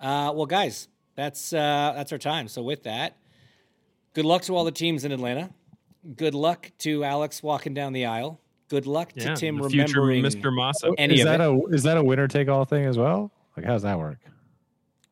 Uh, 0.00 0.32
well, 0.34 0.46
guys, 0.46 0.88
that's 1.14 1.52
uh, 1.52 1.92
that's 1.94 2.12
our 2.12 2.18
time. 2.18 2.48
So 2.48 2.62
with 2.62 2.84
that, 2.84 3.16
good 4.14 4.24
luck 4.24 4.42
to 4.42 4.56
all 4.56 4.64
the 4.64 4.72
teams 4.72 5.04
in 5.04 5.12
Atlanta. 5.12 5.50
Good 6.16 6.34
luck 6.34 6.70
to 6.78 7.04
Alex 7.04 7.42
walking 7.42 7.74
down 7.74 7.92
the 7.92 8.06
aisle. 8.06 8.40
Good 8.68 8.86
luck 8.86 9.12
to 9.12 9.20
yeah, 9.20 9.34
Tim 9.34 9.58
the 9.58 9.64
remembering 9.64 10.22
Mr. 10.22 10.54
Massa. 10.54 10.92
any 10.96 11.14
is 11.14 11.20
of 11.20 11.26
that 11.26 11.40
it. 11.40 11.44
a 11.44 11.74
is 11.74 11.82
that 11.82 11.96
a 11.98 12.02
winner 12.02 12.26
take 12.26 12.48
all 12.48 12.64
thing 12.64 12.86
as 12.86 12.96
well? 12.96 13.30
Like, 13.56 13.66
how 13.66 13.72
does 13.72 13.82
that 13.82 13.98
work? 13.98 14.18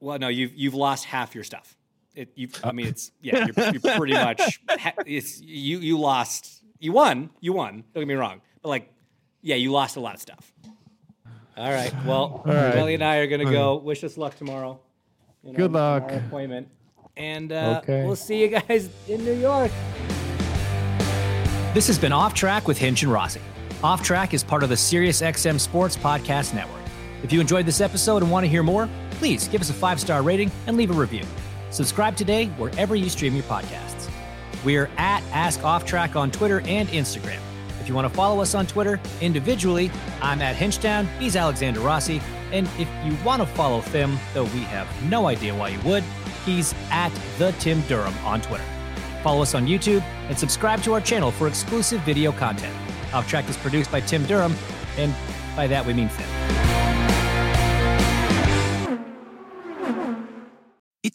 Well, 0.01 0.18
no, 0.18 0.28
you've 0.28 0.55
you've 0.55 0.74
lost 0.74 1.05
half 1.05 1.34
your 1.34 1.44
stuff. 1.44 1.76
It, 2.14 2.30
you, 2.34 2.48
Uh. 2.64 2.68
I 2.68 2.72
mean, 2.72 2.86
it's 2.86 3.12
yeah, 3.20 3.46
you're, 3.46 3.70
you're 3.72 3.96
pretty 3.96 4.14
much 4.14 4.61
it's 5.07 5.40
you 5.40 5.78
you 5.78 5.98
lost. 5.98 6.62
You 6.78 6.92
won. 6.92 7.28
You 7.40 7.53
won. 7.53 7.84
Don't 7.92 8.01
get 8.01 8.09
me 8.09 8.14
wrong, 8.14 8.40
but 8.62 8.70
like, 8.70 8.90
yeah, 9.42 9.57
you 9.57 9.70
lost 9.70 9.96
a 9.96 10.01
lot 10.01 10.14
of 10.14 10.20
stuff. 10.20 10.53
All 11.57 11.70
right. 11.70 11.92
Well, 12.07 12.42
right. 12.46 12.72
Kelly 12.72 12.94
and 12.94 13.05
I 13.05 13.16
are 13.16 13.26
gonna 13.26 13.44
go. 13.44 13.76
Wish 13.76 14.03
us 14.03 14.16
luck 14.16 14.36
tomorrow. 14.36 14.80
You 15.43 15.53
know, 15.53 15.57
Good 15.57 15.72
luck. 15.72 16.09
tomorrow 16.09 16.26
Appointment. 16.26 16.68
And 17.16 17.53
uh, 17.53 17.80
Okay. 17.82 18.05
we'll 18.05 18.16
see 18.16 18.41
you 18.41 18.49
guys 18.49 18.88
in 19.09 19.24
New 19.24 19.32
York. 19.34 19.70
This 21.74 21.86
has 21.86 21.99
been 21.99 22.12
Off 22.12 22.34
Track 22.34 22.66
with 22.66 22.78
Hinch 22.78 23.03
and 23.03 23.12
Rossi. 23.12 23.41
Off 23.82 24.03
Track 24.03 24.34
is 24.34 24.43
part 24.43 24.62
of 24.62 24.68
the 24.68 24.74
SiriusXM 24.74 25.59
Sports 25.61 25.97
Podcast 25.97 26.53
Network. 26.55 26.80
If 27.22 27.32
you 27.32 27.41
enjoyed 27.41 27.66
this 27.66 27.80
episode 27.80 28.22
and 28.22 28.30
want 28.30 28.45
to 28.45 28.49
hear 28.51 28.62
more, 28.62 28.88
please 29.12 29.47
give 29.49 29.61
us 29.61 29.70
a 29.70 29.74
five 29.74 30.01
star 30.01 30.22
rating 30.22 30.51
and 30.66 30.76
leave 30.76 30.91
a 30.91 30.95
review. 30.95 31.22
Subscribe 31.70 32.16
today 32.16 32.47
wherever 32.57 32.97
you 32.97 33.09
stream 33.09 33.34
your 33.34 33.45
podcasts. 33.45 34.11
We're 34.64 34.91
at 34.99 35.22
Ask 35.32 35.64
Off 35.64 35.84
Track 35.84 36.16
on 36.16 36.30
Twitter 36.30 36.61
and 36.66 36.88
Instagram. 36.88 37.38
If 37.80 37.88
you 37.88 37.95
want 37.95 38.09
to 38.09 38.14
follow 38.14 38.43
us 38.43 38.55
on 38.55 38.66
Twitter 38.66 39.01
individually, 39.20 39.91
I'm 40.20 40.43
at 40.43 40.57
Hinchtown, 40.57 41.07
he's 41.18 41.36
Alexander 41.36 41.80
Rossi. 41.80 42.20
And 42.53 42.66
if 42.78 42.88
you 43.05 43.16
want 43.24 43.40
to 43.42 43.46
follow 43.46 43.80
Thim, 43.80 44.18
though 44.34 44.44
we 44.44 44.61
have 44.64 44.88
no 45.09 45.26
idea 45.26 45.55
why 45.55 45.68
you 45.68 45.80
would, 45.80 46.03
he's 46.44 46.74
at 46.90 47.12
the 47.38 47.53
Tim 47.53 47.80
Durham 47.82 48.14
on 48.24 48.40
Twitter. 48.40 48.64
Follow 49.22 49.42
us 49.42 49.55
on 49.55 49.66
YouTube 49.66 50.03
and 50.28 50.38
subscribe 50.38 50.82
to 50.82 50.94
our 50.94 51.01
channel 51.01 51.30
for 51.30 51.46
exclusive 51.46 52.01
video 52.03 52.32
content. 52.32 52.74
Off 53.12 53.28
Track 53.28 53.48
is 53.48 53.57
produced 53.57 53.90
by 53.92 54.01
Tim 54.01 54.24
Durham, 54.24 54.55
and 54.96 55.14
by 55.55 55.66
that 55.66 55.84
we 55.84 55.92
mean 55.92 56.09
Thim. 56.09 56.49